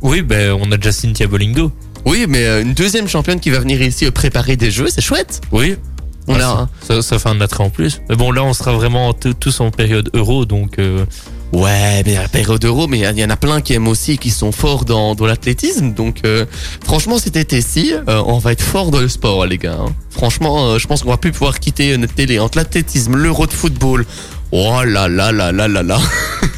Oui, 0.02 0.22
ben 0.22 0.52
on 0.60 0.72
a 0.72 0.78
déjà 0.78 0.92
Cynthia 0.92 1.28
Bolingo. 1.28 1.72
Oui, 2.06 2.26
mais 2.28 2.46
euh, 2.46 2.62
une 2.62 2.74
deuxième 2.74 3.08
championne 3.08 3.40
qui 3.40 3.50
va 3.50 3.60
venir 3.60 3.82
ici 3.82 4.06
euh, 4.06 4.12
préparer 4.12 4.58
des 4.58 4.72
jeux, 4.72 4.88
c'est 4.90 5.02
chouette. 5.02 5.40
Oui. 5.52 5.78
On 6.28 6.36
Ah, 6.36 6.40
a 6.44 6.52
un- 6.64 6.70
ça, 6.86 7.02
ça 7.02 7.20
fait 7.20 7.30
un 7.30 7.40
attrait 7.42 7.64
en 7.64 7.70
plus. 7.70 8.02
Mais 8.10 8.16
bon, 8.16 8.32
là, 8.32 8.44
on 8.44 8.54
sera 8.54 8.72
vraiment 8.74 9.14
tous 9.14 9.60
en 9.62 9.72
période 9.72 10.10
euro, 10.14 10.46
donc 10.46 10.80
euh, 10.80 11.06
Ouais, 11.54 12.02
mais 12.06 12.16
la 12.16 12.28
période 12.28 12.64
euro, 12.66 12.88
mais 12.88 13.00
il 13.00 13.20
y 13.20 13.24
en 13.24 13.30
a 13.30 13.36
plein 13.38 13.62
qui 13.62 13.74
aiment 13.74 13.88
aussi, 13.88 14.18
qui 14.18 14.32
sont 14.32 14.52
forts 14.52 14.86
dans, 14.86 15.14
dans 15.16 15.26
l'athlétisme. 15.28 15.94
Donc, 15.94 16.22
euh, 16.26 16.46
franchement, 16.84 17.20
cet 17.20 17.36
été-ci, 17.36 17.94
euh, 17.94 18.24
on 18.26 18.40
va 18.40 18.54
être 18.54 18.64
fort 18.64 18.90
dans 18.90 19.00
le 19.00 19.08
sport, 19.08 19.46
les 19.46 19.60
gars. 19.60 19.78
hein. 19.80 19.94
Franchement, 20.10 20.66
euh, 20.72 20.80
je 20.80 20.88
pense 20.88 21.04
qu'on 21.04 21.12
va 21.12 21.18
plus 21.18 21.32
pouvoir 21.32 21.60
quitter 21.60 21.96
notre 21.98 22.16
télé 22.16 22.40
entre 22.40 22.58
l'athlétisme, 22.58 23.16
l'euro 23.16 23.46
de 23.46 23.54
football. 23.54 24.06
Oh 24.56 24.84
là 24.86 25.08
là 25.08 25.32
là 25.32 25.52
là 25.52 25.68
là 25.68 25.82
là. 25.82 25.98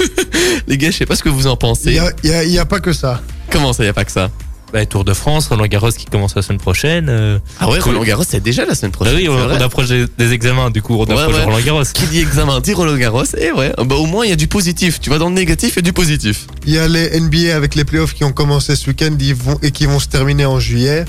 les 0.67 0.77
gars, 0.77 0.91
je 0.91 0.97
sais 0.97 1.05
pas 1.05 1.15
ce 1.15 1.23
que 1.23 1.29
vous 1.29 1.47
en 1.47 1.53
Il 1.53 1.57
pensez. 1.57 1.91
n'y 1.91 1.99
a, 1.99 2.11
il 2.23 2.29
y 2.29 2.33
a- 2.33 2.43
il 2.43 2.51
y 2.51 2.59
a 2.59 2.65
pas 2.65 2.79
que 2.81 2.91
ça. 2.91 3.21
Comment 3.49 3.71
ça, 3.71 3.85
y 3.85 3.87
a 3.87 3.93
pas 3.93 4.03
que 4.03 4.11
ça? 4.11 4.29
Bah, 4.73 4.85
Tour 4.85 5.05
de 5.05 5.13
France, 5.13 5.47
Roland 5.47 5.67
Garros 5.67 5.91
qui 5.91 6.03
commence 6.05 6.35
la 6.35 6.41
semaine 6.41 6.59
prochaine. 6.59 7.07
euh, 7.07 7.39
Ah 7.61 7.69
ouais, 7.69 7.79
Roland 7.79 8.03
Garros, 8.03 8.25
c'est 8.27 8.41
déjà 8.43 8.65
la 8.65 8.75
semaine 8.75 8.91
bah 8.91 8.97
prochaine. 9.05 9.15
oui, 9.15 9.29
on, 9.29 9.33
on 9.37 9.61
approche 9.61 9.87
des, 9.87 10.05
des 10.17 10.33
examens, 10.33 10.71
du 10.71 10.81
coup, 10.81 10.95
on 10.95 11.05
Ouais, 11.05 11.13
approche 11.13 11.27
de 11.27 11.37
ouais. 11.39 11.43
Roland 11.45 11.61
Garros. 11.65 11.83
Qui 11.93 12.05
dit 12.07 12.19
examen 12.19 12.59
dit 12.59 12.73
Roland 12.73 12.97
Garros. 12.97 13.23
Et 13.37 13.53
ouais, 13.53 13.71
bah 13.77 13.95
au 13.95 14.07
moins 14.07 14.25
il 14.25 14.29
y 14.31 14.33
a 14.33 14.35
du 14.35 14.47
positif. 14.47 14.99
Tu 14.99 15.09
vas 15.09 15.17
dans 15.17 15.29
le 15.29 15.35
négatif, 15.35 15.73
il 15.73 15.75
y 15.77 15.79
a 15.79 15.81
du 15.83 15.93
positif. 15.93 16.47
Il 16.67 16.73
y 16.73 16.77
a 16.79 16.89
les 16.89 17.17
NBA 17.17 17.55
avec 17.55 17.75
les 17.75 17.85
playoffs 17.85 18.13
qui 18.13 18.25
ont 18.25 18.33
commencé 18.33 18.75
ce 18.75 18.87
week-end 18.89 19.15
et 19.61 19.71
qui 19.71 19.85
vont 19.85 19.99
se 19.99 20.07
terminer 20.07 20.45
en 20.45 20.59
juillet. 20.59 21.05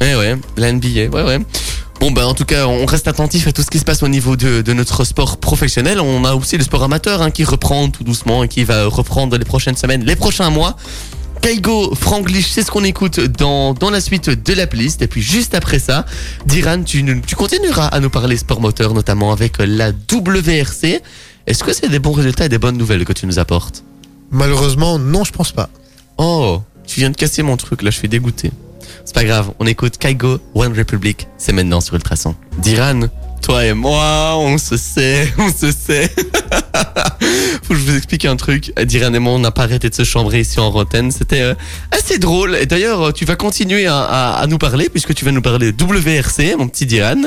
Eh 0.00 0.16
ouais, 0.16 0.34
la 0.56 0.72
NBA, 0.72 0.88
ouais 1.12 1.22
ouais. 1.22 1.38
Bon 2.04 2.10
bah 2.10 2.26
en 2.26 2.34
tout 2.34 2.44
cas 2.44 2.66
on 2.66 2.84
reste 2.84 3.08
attentif 3.08 3.46
à 3.46 3.52
tout 3.52 3.62
ce 3.62 3.70
qui 3.70 3.78
se 3.78 3.84
passe 3.86 4.02
au 4.02 4.08
niveau 4.08 4.36
de, 4.36 4.60
de 4.60 4.72
notre 4.74 5.04
sport 5.04 5.38
professionnel. 5.38 6.00
On 6.00 6.26
a 6.26 6.34
aussi 6.34 6.58
le 6.58 6.62
sport 6.62 6.82
amateur 6.82 7.22
hein, 7.22 7.30
qui 7.30 7.44
reprend 7.44 7.88
tout 7.88 8.04
doucement 8.04 8.44
et 8.44 8.48
qui 8.48 8.62
va 8.62 8.84
reprendre 8.84 9.38
les 9.38 9.44
prochaines 9.46 9.74
semaines, 9.74 10.04
les 10.04 10.14
prochains 10.14 10.50
mois. 10.50 10.76
Kaigo, 11.40 11.94
Franglish, 11.94 12.50
c'est 12.50 12.62
ce 12.62 12.70
qu'on 12.70 12.84
écoute 12.84 13.20
dans, 13.20 13.72
dans 13.72 13.88
la 13.88 14.02
suite 14.02 14.28
de 14.28 14.52
la 14.52 14.66
playlist. 14.66 15.00
Et 15.00 15.06
puis 15.06 15.22
juste 15.22 15.54
après 15.54 15.78
ça, 15.78 16.04
Diran, 16.44 16.82
tu, 16.82 17.22
tu 17.26 17.36
continueras 17.36 17.86
à 17.86 18.00
nous 18.00 18.10
parler 18.10 18.36
sport 18.36 18.60
moteur, 18.60 18.92
notamment 18.92 19.32
avec 19.32 19.56
la 19.56 19.88
WRC. 19.88 21.00
Est-ce 21.46 21.64
que 21.64 21.72
c'est 21.72 21.88
des 21.88 22.00
bons 22.00 22.12
résultats 22.12 22.44
et 22.44 22.50
des 22.50 22.58
bonnes 22.58 22.76
nouvelles 22.76 23.06
que 23.06 23.14
tu 23.14 23.26
nous 23.26 23.38
apportes? 23.38 23.82
Malheureusement, 24.30 24.98
non, 24.98 25.24
je 25.24 25.32
pense 25.32 25.52
pas. 25.52 25.70
Oh, 26.18 26.60
tu 26.86 27.00
viens 27.00 27.08
de 27.08 27.16
casser 27.16 27.42
mon 27.42 27.56
truc, 27.56 27.80
là 27.80 27.90
je 27.90 27.96
suis 27.96 28.10
dégoûté. 28.10 28.52
C'est 29.04 29.14
pas 29.14 29.24
grave, 29.24 29.52
on 29.58 29.66
écoute 29.66 29.98
Kaigo 29.98 30.38
One 30.54 30.76
Republic, 30.76 31.28
c'est 31.38 31.52
maintenant 31.52 31.80
sur 31.80 31.94
Ultrason. 31.94 32.34
Diran, 32.58 33.00
toi 33.42 33.64
et 33.64 33.74
moi, 33.74 34.36
on 34.38 34.58
se 34.58 34.76
sait, 34.76 35.32
on 35.38 35.50
se 35.52 35.70
sait. 35.72 36.10
Faut 37.62 37.72
que 37.74 37.80
je 37.80 37.84
vous 37.90 37.96
explique 37.96 38.24
un 38.24 38.36
truc. 38.36 38.72
Diran 38.84 39.12
et 39.14 39.18
moi, 39.18 39.32
on 39.32 39.38
n'a 39.38 39.50
pas 39.50 39.62
arrêté 39.62 39.88
de 39.88 39.94
se 39.94 40.04
chambrer 40.04 40.40
ici 40.40 40.60
en 40.60 40.70
Rotten. 40.70 41.10
C'était 41.10 41.40
euh, 41.40 41.54
assez 41.90 42.18
drôle. 42.18 42.56
Et 42.56 42.66
d'ailleurs, 42.66 43.12
tu 43.12 43.24
vas 43.24 43.36
continuer 43.36 43.86
à, 43.86 43.98
à- 44.00 44.34
à 44.42 44.46
nous 44.46 44.58
parler, 44.58 44.88
puisque 44.90 45.14
tu 45.14 45.24
vas 45.24 45.32
nous 45.32 45.40
parler 45.42 45.72
de 45.72 45.84
WRC, 45.84 46.56
mon 46.58 46.68
petit 46.68 46.84
Diran. 46.86 47.22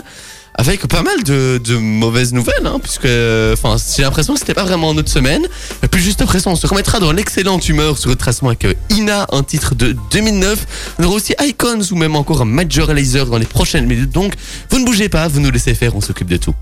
Avec 0.60 0.88
pas 0.88 1.04
mal 1.04 1.24
de, 1.24 1.78
mauvaises 1.78 2.34
nouvelles, 2.34 2.66
hein, 2.66 2.80
puisque 2.82 3.06
enfin, 3.54 3.76
j'ai 3.96 4.02
l'impression 4.02 4.34
que 4.34 4.40
c'était 4.40 4.56
pas 4.56 4.64
vraiment 4.64 4.94
notre 4.94 5.12
semaine. 5.12 5.46
Et 5.84 5.88
puis 5.88 6.02
juste 6.02 6.22
après 6.22 6.40
ça, 6.40 6.50
on 6.50 6.56
se 6.56 6.66
remettra 6.66 7.00
dans 7.00 7.12
l'excellente 7.12 7.70
humeur 7.70 7.98
sur 7.98 8.10
le 8.10 8.16
tracement 8.16 8.50
avec 8.50 8.66
euh, 8.66 8.74
Ina, 8.90 9.28
un 9.32 9.44
titre 9.44 9.76
de 9.76 9.96
2009. 10.12 10.96
On 10.98 11.04
aura 11.04 11.16
aussi 11.16 11.36
Icons 11.40 11.82
ou 11.92 11.96
même 11.96 12.16
encore 12.16 12.42
un 12.42 12.46
Major 12.46 12.92
Laser 12.92 13.28
dans 13.28 13.38
les 13.38 13.46
prochaines 13.46 13.86
minutes. 13.86 14.12
Donc, 14.12 14.34
vous 14.72 14.80
ne 14.80 14.86
bougez 14.86 15.10
pas, 15.10 15.28
vous 15.28 15.42
nous 15.42 15.52
laissez 15.52 15.76
faire, 15.76 15.96
on 15.96 16.02
s'occupe 16.02 16.28
de 16.28 16.38
tout. 16.38 16.56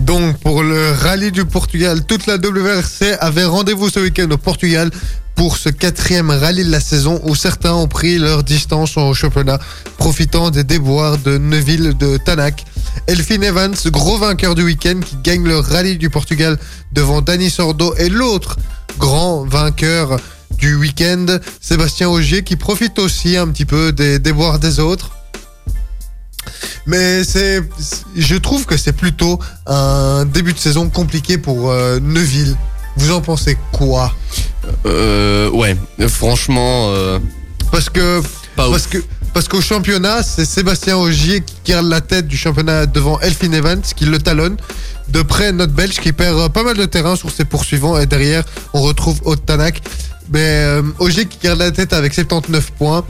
Donc, 0.00 0.38
pour 0.38 0.62
le 0.62 0.92
rallye 0.92 1.30
du 1.30 1.44
Portugal, 1.44 2.04
toute 2.06 2.26
la 2.26 2.36
WRC 2.36 3.16
avait 3.20 3.44
rendez-vous 3.44 3.90
ce 3.90 4.00
week-end 4.00 4.30
au 4.30 4.38
Portugal 4.38 4.90
pour 5.34 5.56
ce 5.56 5.68
quatrième 5.68 6.30
rallye 6.30 6.64
de 6.64 6.70
la 6.70 6.80
saison 6.80 7.20
où 7.24 7.34
certains 7.34 7.74
ont 7.74 7.86
pris 7.86 8.18
leur 8.18 8.42
distance 8.42 8.96
au 8.96 9.12
championnat, 9.14 9.58
profitant 9.98 10.50
des 10.50 10.64
déboires 10.64 11.18
de 11.18 11.38
Neuville 11.38 11.96
de 11.98 12.16
Tanak. 12.16 12.64
Elfin 13.06 13.42
Evans, 13.42 13.74
gros 13.86 14.18
vainqueur 14.18 14.54
du 14.54 14.62
week-end, 14.62 15.00
qui 15.04 15.16
gagne 15.22 15.44
le 15.44 15.58
rallye 15.58 15.98
du 15.98 16.08
Portugal 16.10 16.58
devant 16.92 17.20
Dani 17.20 17.50
Sordo 17.50 17.94
et 17.96 18.08
l'autre 18.08 18.56
grand 18.98 19.44
vainqueur 19.44 20.18
du 20.58 20.76
week-end, 20.76 21.26
Sébastien 21.60 22.08
Augier, 22.08 22.42
qui 22.42 22.56
profite 22.56 22.98
aussi 22.98 23.36
un 23.36 23.48
petit 23.48 23.66
peu 23.66 23.92
des 23.92 24.18
déboires 24.18 24.58
des 24.58 24.80
autres. 24.80 25.10
Mais 26.86 27.24
c'est, 27.24 27.62
je 28.16 28.36
trouve 28.36 28.66
que 28.66 28.76
c'est 28.76 28.92
plutôt 28.92 29.38
un 29.66 30.24
début 30.24 30.52
de 30.52 30.58
saison 30.58 30.88
compliqué 30.88 31.38
pour 31.38 31.70
euh, 31.70 32.00
Neuville. 32.00 32.56
Vous 32.96 33.12
en 33.12 33.20
pensez 33.20 33.56
quoi? 33.72 34.12
Euh, 34.86 35.48
ouais, 35.50 35.76
franchement, 36.08 36.90
euh, 36.90 37.18
Parce 37.70 37.88
que 37.88 38.20
pas 38.56 38.66
ouf. 38.68 38.72
parce 38.72 38.86
que 38.86 38.98
parce 39.32 39.46
qu'au 39.46 39.60
championnat, 39.60 40.24
c'est 40.24 40.44
Sébastien 40.44 40.96
Augier 40.96 41.40
qui 41.40 41.54
garde 41.72 41.86
la 41.86 42.00
tête 42.00 42.26
du 42.26 42.36
championnat 42.36 42.86
devant 42.86 43.20
Elfin 43.20 43.52
Evans 43.52 43.80
qui 43.94 44.04
le 44.06 44.18
talonne. 44.18 44.56
De 45.08 45.22
près, 45.22 45.52
notre 45.52 45.72
Belge 45.72 45.98
qui 46.00 46.12
perd 46.12 46.52
pas 46.52 46.64
mal 46.64 46.76
de 46.76 46.84
terrain 46.84 47.14
sur 47.14 47.30
ses 47.30 47.44
poursuivants 47.44 47.96
et 47.98 48.06
derrière, 48.06 48.42
on 48.72 48.80
retrouve 48.82 49.20
Otanak. 49.24 49.80
Mais 50.32 50.40
euh, 50.64 50.82
Augier 50.98 51.26
qui 51.26 51.38
garde 51.42 51.60
la 51.60 51.70
tête 51.70 51.92
avec 51.92 52.12
79 52.12 52.72
points. 52.72 53.04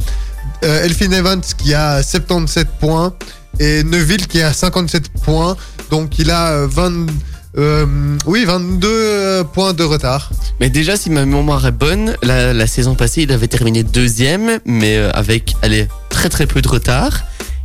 Euh, 0.63 0.85
Elfin 0.85 1.11
Evans 1.13 1.41
qui 1.59 1.75
a 1.75 2.03
77 2.03 2.69
points 2.79 3.15
et 3.59 3.83
Neuville 3.83 4.27
qui 4.27 4.43
a 4.43 4.53
57 4.53 5.09
points. 5.25 5.57
Donc 5.91 6.19
il 6.19 6.31
a 6.31 6.51
euh, 6.53 6.67
20, 6.69 7.07
euh, 7.59 8.17
oui, 8.27 8.45
22 8.45 8.89
euh, 8.89 9.45
points 9.45 9.73
de 9.73 9.83
retard. 9.83 10.31
Mais 10.61 10.71
déjà, 10.71 10.97
si 10.97 11.11
ma 11.11 11.25
mémoire 11.25 11.67
est 11.67 11.73
bonne, 11.73 12.17
la, 12.23 12.67
saison 12.67 12.95
passée, 12.95 13.23
il 13.23 13.33
avait 13.33 13.49
terminé 13.49 13.83
deuxième, 13.83 14.61
mais 14.65 14.97
euh, 14.97 15.11
avec, 15.15 15.57
allez, 15.63 15.89
très 16.09 16.29
très 16.29 16.47
peu 16.47 16.63
de 16.63 16.69
retard. 16.69 17.21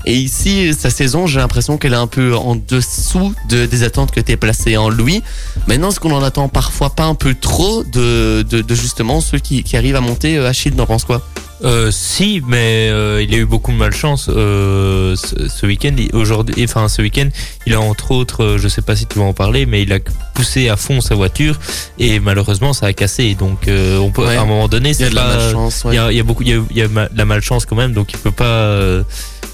Et 0.08 0.16
ici, 0.16 0.74
sa 0.78 0.92
saison, 0.92 1.26
j'ai 1.26 1.40
l'impression 1.40 1.78
qu'elle 1.78 1.94
est 1.94 1.98
un 1.98 2.08
peu 2.08 2.36
en 2.36 2.56
dessous 2.56 3.34
de, 3.50 3.66
des 3.66 3.84
attentes 3.84 4.12
que 4.12 4.20
tu 4.20 4.34
es 4.34 4.38
placé 4.38 4.78
en 4.78 4.90
lui. 4.90 5.24
Maintenant, 5.68 5.90
est-ce 5.90 6.00
qu'on 6.00 6.12
en 6.12 6.24
attend 6.24 6.48
parfois 6.48 6.92
pas 6.92 7.06
un 7.06 7.16
peu 7.16 7.34
trop 7.34 7.84
de, 7.84 8.44
de, 8.44 8.76
justement 8.76 9.20
ceux 9.20 9.40
qui, 9.40 9.64
qui 9.64 9.78
arrivent 9.78 9.96
à 9.96 10.02
monter 10.02 10.38
euh, 10.38 10.48
Achille, 10.48 10.76
n'en 10.76 10.86
pense 10.86 11.06
quoi? 11.06 11.28
Euh, 11.64 11.90
si, 11.90 12.42
mais 12.46 12.90
euh, 12.90 13.24
il 13.26 13.34
a 13.34 13.38
eu 13.38 13.46
beaucoup 13.46 13.72
de 13.72 13.78
malchance 13.78 14.30
euh, 14.30 15.16
ce, 15.16 15.48
ce 15.48 15.66
week-end. 15.66 15.96
Aujourd'hui, 16.12 16.62
enfin 16.66 16.90
ce 16.90 17.02
week-end, 17.02 17.30
il 17.66 17.74
a 17.74 17.80
entre 17.80 18.12
autres, 18.12 18.44
euh, 18.44 18.58
je 18.58 18.68
sais 18.68 18.82
pas 18.82 18.96
si 18.96 19.06
tu 19.06 19.20
vas 19.20 19.26
en 19.26 19.34
parler, 19.34 19.66
mais 19.66 19.82
il 19.84 19.94
a 19.94 20.00
poussé 20.34 20.68
à 20.68 20.76
fond 20.76 21.00
sa 21.00 21.16
voiture 21.16 21.58
et 21.98 22.20
malheureusement 22.20 22.74
ça 22.74 22.88
a 22.88 22.94
cassé. 22.94 23.36
Donc 23.36 23.68
euh, 23.70 23.98
on 24.00 24.12
peut 24.12 24.26
Ouais. 24.26 24.36
à 24.36 24.42
un 24.42 24.46
moment 24.46 24.68
donné, 24.68 24.92
Il 24.92 25.00
y 25.00 25.04
a 25.06 25.10
de 25.10 25.16
la 25.16 25.28
malchance. 25.28 25.82
il 25.86 25.88
ouais. 25.92 25.96
y 25.96 26.00
a, 26.00 26.12
y 26.12 26.20
a 26.20 26.24
beaucoup, 26.24 26.44
il 26.44 26.50
y 26.50 26.54
a, 26.54 26.62
il 26.72 26.78
y 26.78 26.82
a 26.82 26.88
ma- 26.90 27.08
de 27.08 27.18
la 27.18 27.26
malchance 27.26 27.66
quand 27.66 27.76
même. 27.78 27.94
Donc 27.94 28.12
il 28.12 28.20
peut 28.20 28.32
pas. 28.32 29.02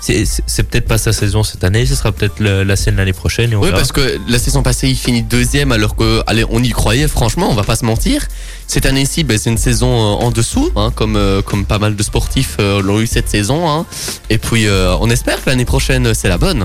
C'est- 0.01 0.63
peut-être 0.63 0.87
pas 0.87 0.97
sa 0.97 1.13
saison 1.13 1.43
cette 1.43 1.63
année. 1.63 1.85
Ce 1.85 1.95
sera 1.95 2.11
peut-être 2.11 2.39
la, 2.39 2.75
scène 2.75 2.95
l'année 2.95 3.13
prochaine. 3.13 3.51
Et 3.51 3.55
on 3.55 3.59
Oui, 3.59 3.67
verra. 3.67 3.77
parce 3.79 3.91
que 3.91 4.17
la 4.27 4.39
saison 4.39 4.63
passée, 4.63 4.89
il 4.89 4.95
finit 4.95 5.21
deuxième, 5.23 5.71
alors 5.71 5.95
que, 5.95 6.21
allez, 6.27 6.43
on 6.49 6.61
y 6.63 6.69
croyait, 6.71 7.07
franchement, 7.07 7.49
on 7.49 7.55
va 7.55 7.63
pas 7.63 7.75
se 7.75 7.85
mentir. 7.85 8.27
Cette 8.67 8.85
année-ci, 8.85 9.23
ben, 9.23 9.37
c'est 9.37 9.49
une 9.49 9.57
saison 9.57 9.89
euh, 9.89 10.25
en 10.25 10.31
dessous, 10.31 10.71
hein, 10.75 10.91
comme, 10.95 11.15
euh, 11.15 11.41
comme 11.41 11.65
pas 11.65 11.77
mal 11.79 11.95
de 11.95 12.03
sportifs 12.03 12.57
euh, 12.59 12.81
l'ont 12.81 12.99
eu 12.99 13.07
cette 13.07 13.29
saison. 13.29 13.69
Hein. 13.69 13.85
Et 14.29 14.37
puis, 14.37 14.67
euh, 14.67 14.95
on 14.99 15.09
espère 15.09 15.43
que 15.43 15.49
l'année 15.49 15.65
prochaine, 15.65 16.13
c'est 16.13 16.29
la 16.29 16.37
bonne. 16.37 16.63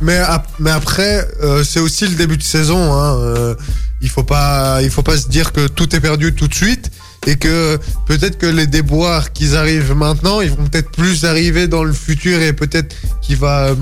Mais, 0.00 0.18
ap- 0.18 0.48
mais 0.58 0.70
après, 0.70 1.26
euh, 1.42 1.64
c'est 1.64 1.80
aussi 1.80 2.06
le 2.06 2.14
début 2.14 2.36
de 2.36 2.42
saison. 2.42 2.92
Hein. 2.92 3.16
Euh, 3.18 3.54
il 4.02 4.10
faut 4.10 4.22
pas, 4.24 4.80
il 4.82 4.90
faut 4.90 5.02
pas 5.02 5.16
se 5.16 5.26
dire 5.28 5.52
que 5.52 5.66
tout 5.68 5.96
est 5.96 6.00
perdu 6.00 6.34
tout 6.34 6.48
de 6.48 6.54
suite 6.54 6.90
et 7.26 7.36
que 7.36 7.78
peut-être 8.06 8.38
que 8.38 8.46
les 8.46 8.66
déboires 8.66 9.32
qui 9.32 9.54
arrivent 9.56 9.94
maintenant, 9.94 10.40
ils 10.40 10.50
vont 10.50 10.64
peut-être 10.64 10.90
plus 10.90 11.24
arriver 11.24 11.66
dans 11.66 11.84
le 11.84 11.92
futur 11.92 12.40
et 12.40 12.52
peut-être 12.52 12.94
qu'il 13.20 13.36
va, 13.36 13.68
euh, 13.68 13.74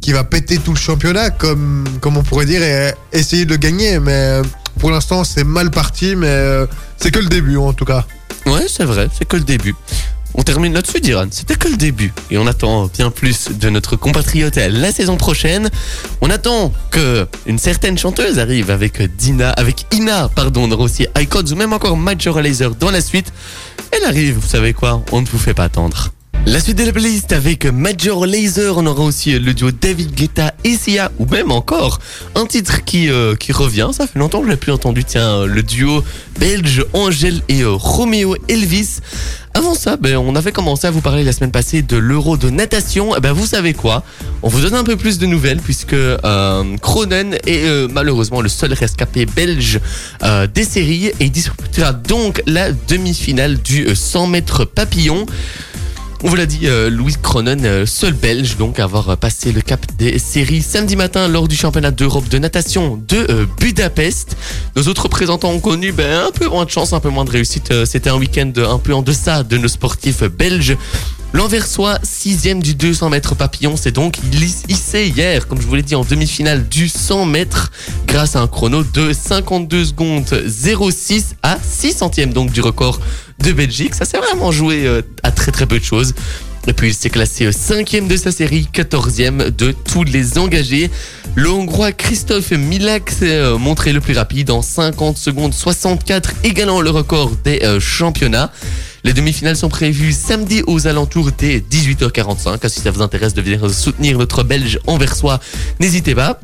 qui 0.00 0.12
va 0.12 0.24
péter 0.24 0.58
tout 0.58 0.72
le 0.72 0.78
championnat, 0.78 1.30
comme, 1.30 1.84
comme 2.00 2.16
on 2.16 2.22
pourrait 2.22 2.46
dire, 2.46 2.62
et 2.62 2.94
essayer 3.12 3.44
de 3.44 3.56
gagner. 3.56 3.98
Mais 3.98 4.12
euh, 4.12 4.42
pour 4.78 4.90
l'instant, 4.90 5.24
c'est 5.24 5.44
mal 5.44 5.70
parti, 5.70 6.14
mais 6.14 6.28
euh, 6.28 6.66
c'est 6.96 7.10
que 7.10 7.18
le 7.18 7.26
début 7.26 7.56
en 7.56 7.72
tout 7.72 7.84
cas. 7.84 8.06
Ouais, 8.46 8.66
c'est 8.68 8.84
vrai, 8.84 9.08
c'est 9.16 9.26
que 9.26 9.36
le 9.36 9.44
début. 9.44 9.74
On 10.36 10.42
termine 10.42 10.74
là-dessus, 10.74 11.00
Diran. 11.00 11.26
C'était 11.30 11.56
que 11.56 11.68
le 11.68 11.76
début. 11.76 12.12
Et 12.30 12.38
on 12.38 12.46
attend 12.46 12.86
bien 12.86 13.10
plus 13.10 13.48
de 13.50 13.70
notre 13.70 13.96
compatriote 13.96 14.56
la 14.56 14.92
saison 14.92 15.16
prochaine. 15.16 15.70
On 16.20 16.30
attend 16.30 16.72
que 16.90 17.26
une 17.46 17.58
certaine 17.58 17.96
chanteuse 17.96 18.38
arrive 18.38 18.70
avec 18.70 19.02
Dina, 19.16 19.50
avec 19.50 19.86
Ina, 19.92 20.28
pardon, 20.28 20.64
on 20.64 20.70
aura 20.70 20.84
aussi 20.84 21.06
iCodes 21.18 21.50
ou 21.50 21.56
même 21.56 21.72
encore 21.72 21.96
Major 21.96 22.40
Laser 22.40 22.74
dans 22.74 22.90
la 22.90 23.00
suite. 23.00 23.32
Elle 23.92 24.04
arrive, 24.04 24.34
vous 24.34 24.48
savez 24.48 24.74
quoi? 24.74 25.02
On 25.12 25.22
ne 25.22 25.26
vous 25.26 25.38
fait 25.38 25.54
pas 25.54 25.64
attendre. 25.64 26.10
La 26.48 26.60
suite 26.60 26.78
de 26.78 26.84
la 26.84 26.92
playlist 26.92 27.32
avec 27.32 27.66
Major 27.66 28.24
Laser, 28.24 28.78
on 28.78 28.86
aura 28.86 29.02
aussi 29.02 29.36
le 29.36 29.52
duo 29.52 29.72
David 29.72 30.14
Guetta 30.14 30.54
et 30.62 30.76
Sia, 30.76 31.10
ou 31.18 31.26
même 31.26 31.50
encore 31.50 31.98
un 32.36 32.46
titre 32.46 32.84
qui, 32.84 33.10
euh, 33.10 33.34
qui 33.34 33.50
revient, 33.50 33.88
ça 33.92 34.06
fait 34.06 34.18
longtemps 34.18 34.38
que 34.38 34.46
je 34.46 34.50
l'ai 34.52 34.56
plus 34.56 34.70
entendu, 34.70 35.02
tiens, 35.02 35.44
le 35.44 35.64
duo 35.64 36.04
belge 36.38 36.84
Angèle 36.92 37.42
et 37.48 37.62
euh, 37.62 37.72
Romeo 37.72 38.36
Elvis. 38.48 39.00
Avant 39.56 39.74
ça, 39.74 39.96
ben, 39.96 40.18
on 40.18 40.36
avait 40.36 40.52
commencé 40.52 40.86
à 40.86 40.90
vous 40.90 41.00
parler 41.00 41.24
la 41.24 41.32
semaine 41.32 41.50
passée 41.50 41.80
de 41.80 41.96
l'euro 41.96 42.36
de 42.36 42.50
natation. 42.50 43.16
Eh 43.16 43.20
ben, 43.20 43.32
vous 43.32 43.46
savez 43.46 43.72
quoi? 43.72 44.04
On 44.42 44.48
vous 44.48 44.60
donne 44.60 44.74
un 44.74 44.84
peu 44.84 44.96
plus 44.96 45.18
de 45.18 45.24
nouvelles 45.24 45.60
puisque 45.60 45.94
euh, 45.94 46.76
Cronen 46.82 47.32
est 47.46 47.64
euh, 47.64 47.88
malheureusement 47.90 48.42
le 48.42 48.50
seul 48.50 48.74
rescapé 48.74 49.24
belge 49.24 49.80
euh, 50.22 50.46
des 50.46 50.64
séries 50.64 51.06
et 51.06 51.14
il 51.20 51.30
disputera 51.30 51.94
donc 51.94 52.42
la 52.46 52.70
demi-finale 52.70 53.56
du 53.56 53.96
100 53.96 54.26
mètres 54.26 54.66
papillon. 54.66 55.24
On 56.26 56.28
vous 56.28 56.34
l'a 56.34 56.46
dit, 56.46 56.62
euh, 56.64 56.90
Louis 56.90 57.14
Cronen, 57.22 57.64
euh, 57.64 57.86
seul 57.86 58.12
belge 58.12 58.56
donc 58.56 58.80
à 58.80 58.82
avoir 58.82 59.10
euh, 59.10 59.14
passé 59.14 59.52
le 59.52 59.60
cap 59.60 59.86
des 59.96 60.18
séries 60.18 60.60
samedi 60.60 60.96
matin 60.96 61.28
lors 61.28 61.46
du 61.46 61.54
championnat 61.54 61.92
d'Europe 61.92 62.28
de 62.28 62.38
natation 62.38 63.00
de 63.06 63.46
Budapest. 63.60 64.36
Nos 64.74 64.88
autres 64.88 65.04
représentants 65.04 65.52
ont 65.52 65.60
connu 65.60 65.92
ben, 65.92 66.26
un 66.26 66.32
peu 66.32 66.48
moins 66.48 66.64
de 66.64 66.70
chance, 66.70 66.92
un 66.92 66.98
peu 66.98 67.10
moins 67.10 67.24
de 67.24 67.30
réussite. 67.30 67.72
C'était 67.84 68.10
un 68.10 68.16
week-end 68.16 68.50
un 68.56 68.78
peu 68.78 68.92
en 68.92 69.02
deçà 69.02 69.44
de 69.44 69.56
nos 69.56 69.68
sportifs 69.68 70.24
belges. 70.24 70.76
L'Anversois, 71.36 71.98
sixième 72.02 72.62
du 72.62 72.74
200 72.74 73.10
mètres 73.10 73.34
papillon, 73.34 73.76
c'est 73.76 73.90
donc 73.90 74.16
hissé 74.70 75.12
hier, 75.14 75.46
comme 75.46 75.60
je 75.60 75.66
vous 75.66 75.74
l'ai 75.74 75.82
dit, 75.82 75.94
en 75.94 76.02
demi-finale 76.02 76.66
du 76.66 76.88
100 76.88 77.26
mètres, 77.26 77.70
grâce 78.06 78.36
à 78.36 78.40
un 78.40 78.46
chrono 78.46 78.82
de 78.82 79.12
52 79.12 79.84
secondes 79.84 80.24
06 80.24 81.36
à 81.42 81.58
6 81.62 81.92
centièmes 81.92 82.32
donc 82.32 82.52
du 82.52 82.62
record 82.62 83.00
de 83.38 83.52
Belgique. 83.52 83.94
Ça 83.94 84.06
s'est 84.06 84.16
vraiment 84.16 84.50
joué 84.50 84.86
euh, 84.86 85.02
à 85.22 85.30
très 85.30 85.52
très 85.52 85.66
peu 85.66 85.78
de 85.78 85.84
choses. 85.84 86.14
Et 86.68 86.72
puis 86.72 86.88
il 86.88 86.94
s'est 86.94 87.10
classé 87.10 87.50
cinquième 87.52 88.08
de 88.08 88.16
sa 88.16 88.32
série, 88.32 88.68
14e 88.72 89.54
de 89.54 89.70
tous 89.70 90.02
les 90.02 90.36
engagés. 90.38 90.90
Le 91.36 91.48
Hongrois 91.50 91.92
Christophe 91.92 92.50
Milak 92.50 93.10
s'est 93.10 93.30
euh, 93.30 93.56
montré 93.56 93.92
le 93.92 94.00
plus 94.00 94.16
rapide 94.16 94.50
en 94.50 94.62
50 94.62 95.16
secondes 95.16 95.54
64, 95.54 96.32
égalant 96.42 96.80
le 96.80 96.90
record 96.90 97.32
des 97.44 97.60
euh, 97.62 97.78
championnats. 97.78 98.50
Les 99.04 99.12
demi-finales 99.12 99.56
sont 99.56 99.68
prévues 99.68 100.12
samedi 100.12 100.64
aux 100.66 100.88
alentours 100.88 101.30
des 101.30 101.60
18h45. 101.60 102.68
Si 102.68 102.80
ça 102.80 102.90
vous 102.90 103.02
intéresse 103.02 103.34
de 103.34 103.42
venir 103.42 103.70
soutenir 103.70 104.18
notre 104.18 104.42
Belge 104.42 104.80
anversois, 104.88 105.38
n'hésitez 105.78 106.16
pas. 106.16 106.40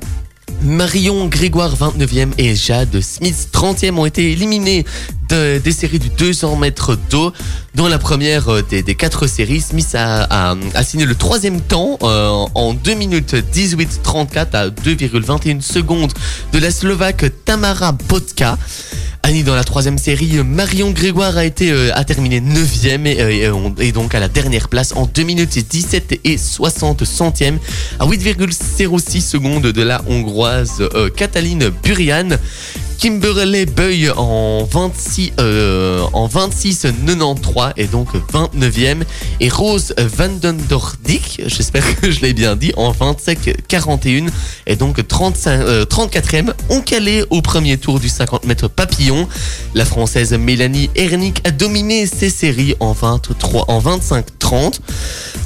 Marion 0.62 1.26
Grégoire 1.26 1.74
29e 1.76 2.28
et 2.38 2.54
Jade 2.54 3.00
Smith 3.00 3.48
30e 3.52 3.98
ont 3.98 4.06
été 4.06 4.30
éliminés 4.30 4.84
de- 5.32 5.58
des 5.58 5.72
séries 5.72 5.98
du 5.98 6.08
200 6.10 6.56
mètres 6.56 6.96
d'eau. 7.10 7.32
Dans 7.74 7.88
la 7.88 7.98
première 7.98 8.48
euh, 8.50 8.62
des, 8.62 8.82
quatre 8.94 9.26
séries, 9.26 9.60
Smith 9.60 9.94
a, 9.94 10.56
signé 10.84 11.06
le 11.06 11.14
troisième 11.14 11.60
temps 11.60 11.98
euh, 12.02 12.44
en 12.54 12.74
2 12.74 12.94
minutes 12.94 13.34
18-34 13.54 14.46
à 14.52 14.68
2,21 14.68 15.60
secondes 15.62 16.12
de 16.52 16.58
la 16.58 16.70
Slovaque 16.70 17.24
Tamara 17.44 17.92
Botka. 17.92 18.58
Annie 19.24 19.44
dans 19.44 19.54
la 19.54 19.62
troisième 19.62 19.98
série, 19.98 20.42
Marion 20.42 20.90
Grégoire 20.90 21.36
a 21.36 21.44
été 21.44 21.70
euh, 21.70 21.90
a 21.94 22.02
terminé 22.04 22.40
9e 22.40 23.06
et, 23.06 23.48
et 23.86 23.92
donc 23.92 24.16
à 24.16 24.20
la 24.20 24.26
dernière 24.28 24.68
place 24.68 24.92
en 24.96 25.06
2 25.06 25.22
minutes 25.22 25.58
17 25.70 26.18
et 26.24 26.36
60 26.36 27.04
centièmes 27.04 27.58
à 28.00 28.06
8,06 28.06 29.20
secondes 29.20 29.62
de 29.62 29.82
la 29.82 30.02
hongroise 30.08 30.82
euh, 30.94 31.08
Cataline 31.08 31.70
Burian. 31.84 32.30
Kimberley 33.02 33.66
Buy 33.66 34.10
en 34.10 34.62
26 34.62 35.32
euh, 35.40 36.04
en 36.12 36.28
26 36.28 36.86
93 37.04 37.72
et 37.76 37.88
donc 37.88 38.10
29e 38.32 39.02
et 39.40 39.48
Rose 39.48 39.92
Vandendordik, 39.98 41.42
j'espère 41.46 42.00
que 42.00 42.12
je 42.12 42.20
l'ai 42.20 42.32
bien 42.32 42.54
dit, 42.54 42.72
en 42.76 42.92
25 42.92 43.64
41 43.66 44.26
et 44.68 44.76
donc 44.76 45.04
35 45.04 45.50
euh, 45.62 45.84
34e 45.84 46.52
ont 46.68 46.80
calé 46.80 47.24
au 47.30 47.42
premier 47.42 47.76
tour 47.76 47.98
du 47.98 48.08
50 48.08 48.44
mètres 48.44 48.68
papillon. 48.68 49.26
La 49.74 49.84
française 49.84 50.32
Mélanie 50.34 50.88
Ernick 50.94 51.44
a 51.44 51.50
dominé 51.50 52.06
ses 52.06 52.30
séries 52.30 52.76
en 52.78 52.92
23 52.92 53.64
en 53.66 53.80
25 53.80 54.26
30. 54.52 54.82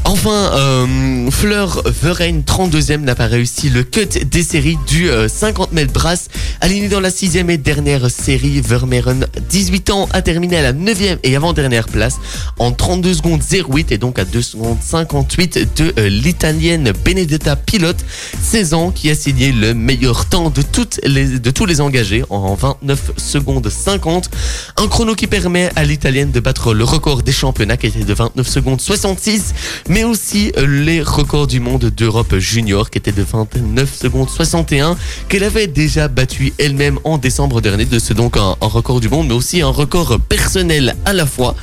Enfin, 0.05 0.51
euh, 0.55 1.31
Fleur 1.31 1.83
Verheyen, 1.85 2.41
32e, 2.41 3.03
n'a 3.03 3.15
pas 3.15 3.27
réussi 3.27 3.71
le 3.71 3.85
cut 3.85 4.07
des 4.25 4.43
séries 4.43 4.79
du 4.89 5.11
euh, 5.11 5.29
50 5.29 5.73
mètres 5.73 5.93
brasse. 5.93 6.29
Aligné 6.61 6.89
dans 6.89 7.01
la 7.01 7.11
sixième 7.11 7.51
et 7.51 7.57
dernière 7.57 8.11
série, 8.11 8.61
Vermeeren, 8.61 9.27
18 9.49 9.91
ans, 9.91 10.09
a 10.13 10.23
terminé 10.23 10.57
à 10.57 10.63
la 10.63 10.73
9e 10.73 11.19
et 11.23 11.37
avant-dernière 11.37 11.87
place 11.87 12.17
en 12.59 12.73
32 12.73 13.15
secondes 13.15 13.43
08 13.43 13.93
et 13.93 13.99
donc 13.99 14.19
à 14.19 14.25
2 14.25 14.43
secondes 14.43 14.79
58 14.81 15.77
de 15.77 15.95
euh, 15.99 16.09
l'italienne 16.09 16.93
Benedetta 17.05 17.55
Pilote, 17.55 18.05
16 18.43 18.75
ans, 18.75 18.91
qui 18.91 19.11
a 19.11 19.15
signé 19.15 19.53
le 19.53 19.75
meilleur 19.75 20.27
temps 20.27 20.51
de, 20.51 20.63
de 20.63 21.51
tous 21.51 21.67
les 21.67 21.81
engagés 21.81 22.25
en 22.31 22.55
29 22.55 23.13
secondes 23.17 23.69
50. 23.69 24.31
Un 24.79 24.89
chrono 24.89 25.15
qui 25.15 25.29
permet 25.29 25.71
à 25.77 25.85
l'italienne 25.85 26.33
de 26.33 26.41
battre 26.41 26.75
le 26.75 26.85
record 26.85 27.23
des 27.23 27.33
championnats 27.33 27.77
qui 27.77 27.87
était 27.87 28.05
de 28.05 28.15
29 28.15 28.49
secondes 28.49 28.81
66, 28.97 29.55
mais 29.89 30.05
aussi 30.05 30.53
euh, 30.57 30.67
les 30.67 31.03
records 31.03 31.47
du 31.47 31.61
monde 31.61 31.85
d'Europe 31.85 32.37
junior 32.39 32.89
qui 32.89 32.99
était 32.99 33.13
de 33.13 33.23
29 33.23 33.95
secondes 33.95 34.31
61, 34.31 34.97
qu'elle 35.29 35.45
avait 35.45 35.67
déjà 35.67 36.09
battu 36.09 36.53
elle-même 36.59 36.99
en 37.05 37.19
décembre 37.19 37.61
dernier, 37.61 37.85
de 37.85 37.99
ce 37.99 38.15
donc 38.15 38.37
un, 38.37 38.57
un 38.61 38.67
record 38.67 39.01
du 39.01 39.09
monde, 39.09 39.29
mais 39.29 39.35
aussi 39.35 39.61
un 39.61 39.69
record 39.69 40.19
personnel 40.21 40.97
à 41.05 41.13
la 41.13 41.27
fois. 41.27 41.55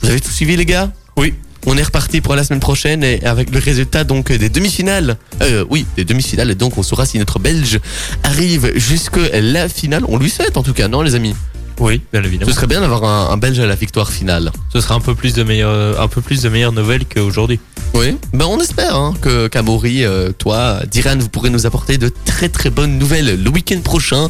Vous 0.00 0.08
avez 0.08 0.20
tout 0.20 0.30
suivi 0.30 0.56
les 0.56 0.66
gars? 0.66 0.90
Oui. 1.16 1.34
On 1.66 1.76
est 1.76 1.82
reparti 1.82 2.22
pour 2.22 2.34
la 2.34 2.42
semaine 2.42 2.60
prochaine 2.60 3.04
et 3.04 3.22
avec 3.24 3.50
le 3.50 3.58
résultat 3.60 4.02
donc 4.02 4.32
des 4.32 4.48
demi-finales. 4.48 5.16
Euh, 5.42 5.64
oui, 5.68 5.84
des 5.94 6.04
demi-finales. 6.04 6.50
Et 6.50 6.54
donc 6.54 6.78
on 6.78 6.82
saura 6.82 7.04
si 7.04 7.18
notre 7.18 7.38
Belge 7.38 7.78
arrive 8.24 8.72
jusque 8.76 9.20
la 9.32 9.68
finale. 9.68 10.02
On 10.08 10.16
lui 10.16 10.30
souhaite 10.30 10.56
en 10.56 10.62
tout 10.62 10.72
cas, 10.72 10.88
non 10.88 11.02
les 11.02 11.14
amis? 11.14 11.34
Oui, 11.80 12.00
bien 12.12 12.22
évidemment. 12.22 12.50
Ce 12.50 12.54
serait 12.54 12.66
bien 12.66 12.80
d'avoir 12.80 13.04
un, 13.04 13.32
un 13.32 13.36
Belge 13.36 13.58
à 13.58 13.66
la 13.66 13.74
victoire 13.74 14.10
finale. 14.10 14.52
Ce 14.72 14.80
sera 14.80 14.94
un 14.94 15.00
peu 15.00 15.14
plus 15.14 15.32
de 15.32 15.42
meilleures, 15.42 16.00
un 16.00 16.08
peu 16.08 16.20
plus 16.20 16.42
de 16.42 16.48
meilleures 16.48 16.72
nouvelles 16.72 17.06
qu'aujourd'hui. 17.06 17.58
Oui, 17.94 18.16
ben 18.32 18.44
on 18.44 18.60
espère 18.60 18.94
hein, 18.94 19.14
que 19.20 19.48
qu'Amaury, 19.48 20.04
euh, 20.04 20.30
toi, 20.30 20.80
Diran, 20.88 21.16
vous 21.18 21.28
pourrez 21.28 21.50
nous 21.50 21.66
apporter 21.66 21.98
de 21.98 22.10
très 22.24 22.48
très 22.48 22.70
bonnes 22.70 22.98
nouvelles 22.98 23.42
le 23.42 23.50
week-end 23.50 23.80
prochain. 23.80 24.28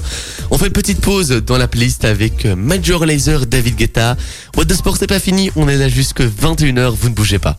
On 0.50 0.58
fait 0.58 0.68
une 0.68 0.72
petite 0.72 1.00
pause 1.00 1.28
dans 1.28 1.58
la 1.58 1.68
playlist 1.68 2.04
avec 2.04 2.46
euh, 2.46 2.56
Major 2.56 3.04
Laser, 3.04 3.46
David 3.46 3.76
Guetta. 3.76 4.16
What 4.56 4.64
the 4.66 4.74
Sport 4.74 4.96
c'est 4.96 5.06
pas 5.06 5.20
fini, 5.20 5.50
on 5.56 5.68
est 5.68 5.76
là 5.76 5.88
jusque 5.88 6.22
21h, 6.22 6.90
vous 6.90 7.10
ne 7.10 7.14
bougez 7.14 7.38
pas. 7.38 7.58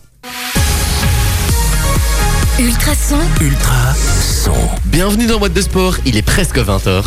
Ultrason, 2.62 3.18
Ultra 3.40 3.92
son. 3.92 4.52
Bienvenue 4.84 5.26
dans 5.26 5.40
What 5.40 5.48
the 5.48 5.62
Sport, 5.62 5.96
il 6.06 6.16
est 6.16 6.22
presque 6.22 6.58
20h. 6.58 7.02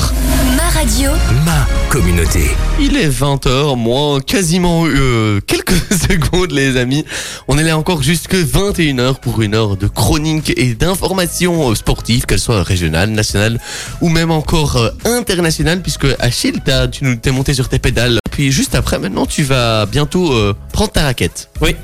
ma 0.58 0.70
radio, 0.78 1.12
Ma 1.46 1.66
communauté. 1.90 2.50
Il 2.78 2.98
est 2.98 3.08
20h, 3.08 3.78
moins 3.78 4.20
quasiment 4.20 4.84
euh, 4.86 5.40
quelques 5.48 5.72
secondes 6.10 6.52
les 6.52 6.76
amis. 6.76 7.06
On 7.48 7.58
est 7.58 7.64
là 7.64 7.78
encore 7.78 8.04
jusque 8.04 8.36
21h 8.36 9.22
pour 9.22 9.42
une 9.42 9.56
heure 9.56 9.78
de 9.78 9.88
chronique 9.88 10.52
et 10.58 10.74
d'informations 10.74 11.72
euh, 11.72 11.76
sportives, 11.76 12.26
qu'elles 12.26 12.40
soient 12.40 12.62
régionales, 12.62 13.12
nationales 13.12 13.58
ou 14.02 14.10
même 14.10 14.32
encore 14.32 14.76
euh, 14.76 14.90
internationales, 15.06 15.82
puisque 15.82 16.08
Achille, 16.20 16.62
tu 16.92 17.06
nous 17.06 17.16
t'es 17.16 17.32
monté 17.32 17.54
sur 17.54 17.70
tes 17.70 17.80
pédales. 17.80 18.20
Puis 18.30 18.52
juste 18.52 18.76
après, 18.76 19.00
maintenant, 19.00 19.26
tu 19.26 19.44
vas 19.44 19.86
bientôt 19.86 20.34
euh, 20.34 20.54
prendre 20.74 20.92
ta 20.92 21.04
raquette. 21.04 21.48
Oui. 21.62 21.78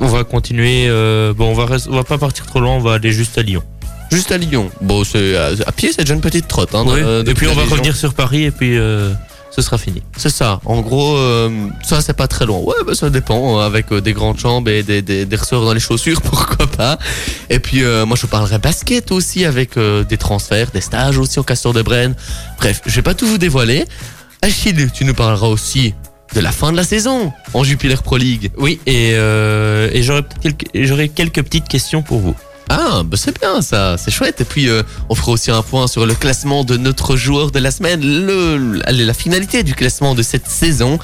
On 0.00 0.06
va 0.06 0.24
continuer. 0.24 0.86
euh, 0.88 1.32
bon, 1.34 1.50
on 1.50 1.54
va, 1.54 1.76
on 1.88 1.94
va 1.96 2.04
pas 2.04 2.18
partir 2.18 2.46
trop 2.46 2.60
loin. 2.60 2.72
On 2.76 2.80
va 2.80 2.94
aller 2.94 3.12
juste 3.12 3.36
à 3.38 3.42
Lyon. 3.42 3.62
Juste 4.10 4.32
à 4.32 4.38
Lyon. 4.38 4.70
Bon, 4.80 5.04
c'est 5.04 5.36
à, 5.36 5.50
à 5.66 5.72
pied, 5.72 5.90
c'est 5.92 6.02
déjà 6.02 6.14
une 6.14 6.20
petite 6.20 6.48
trotte. 6.48 6.74
Hein, 6.74 6.84
Oui. 6.86 7.00
de- 7.00 7.30
et 7.30 7.34
puis 7.34 7.46
on 7.46 7.54
va 7.54 7.62
revenir 7.64 7.94
sur 7.94 8.14
Paris 8.14 8.44
et 8.44 8.50
puis 8.50 8.76
euh, 8.76 9.12
ce 9.52 9.62
sera 9.62 9.78
fini. 9.78 10.02
C'est 10.16 10.30
ça. 10.30 10.60
En 10.64 10.80
gros, 10.80 11.16
euh, 11.16 11.48
ça 11.84 12.00
c'est 12.00 12.14
pas 12.16 12.26
très 12.26 12.44
loin. 12.46 12.58
Ouais, 12.58 12.74
bah, 12.84 12.94
ça 12.94 13.08
dépend. 13.10 13.60
euh, 13.60 13.66
Avec 13.66 13.92
euh, 13.92 14.00
des 14.00 14.12
grandes 14.12 14.38
jambes 14.38 14.68
et 14.68 14.82
des, 14.82 15.00
des, 15.02 15.26
des 15.26 15.36
ressorts 15.36 15.64
dans 15.64 15.74
les 15.74 15.80
chaussures, 15.80 16.20
pourquoi 16.22 16.66
pas. 16.66 16.98
Et 17.50 17.60
puis 17.60 17.84
euh, 17.84 18.04
moi 18.04 18.16
je 18.16 18.22
vous 18.22 18.28
parlerai 18.28 18.58
basket 18.58 19.12
aussi 19.12 19.44
avec 19.44 19.76
euh, 19.76 20.02
des 20.02 20.16
transferts, 20.16 20.70
des 20.72 20.80
stages 20.80 21.18
aussi 21.18 21.38
au 21.38 21.44
Castor 21.44 21.72
de 21.72 21.82
Brenne. 21.82 22.14
Bref, 22.58 22.80
je 22.86 22.94
vais 22.96 23.02
pas 23.02 23.14
tout 23.14 23.26
vous 23.26 23.38
dévoiler. 23.38 23.84
Achille, 24.42 24.88
tu 24.92 25.04
nous 25.04 25.14
parleras 25.14 25.46
aussi 25.48 25.94
de 26.34 26.40
la 26.40 26.52
fin 26.52 26.72
de 26.72 26.76
la 26.76 26.84
saison 26.84 27.32
en 27.54 27.64
Jupiler 27.64 27.96
Pro 27.96 28.16
League. 28.16 28.50
Oui, 28.56 28.80
et, 28.86 29.12
euh, 29.14 29.90
et 29.92 30.02
j'aurais 30.02 30.22
peut-être 30.22 30.70
quelques, 30.72 31.14
quelques 31.14 31.42
petites 31.42 31.68
questions 31.68 32.02
pour 32.02 32.20
vous. 32.20 32.34
Ah, 32.72 33.02
bah 33.04 33.16
c'est 33.16 33.36
bien 33.40 33.62
ça, 33.62 33.96
c'est 33.98 34.12
chouette. 34.12 34.40
Et 34.40 34.44
puis, 34.44 34.68
euh, 34.68 34.84
on 35.08 35.16
fera 35.16 35.32
aussi 35.32 35.50
un 35.50 35.62
point 35.62 35.88
sur 35.88 36.06
le 36.06 36.14
classement 36.14 36.62
de 36.62 36.76
notre 36.76 37.16
joueur 37.16 37.50
de 37.50 37.58
la 37.58 37.72
semaine, 37.72 38.00
le, 38.00 38.80
allez, 38.84 39.04
la 39.04 39.12
finalité 39.12 39.64
du 39.64 39.74
classement 39.74 40.14
de 40.14 40.22
cette 40.22 40.46
saison. 40.46 41.00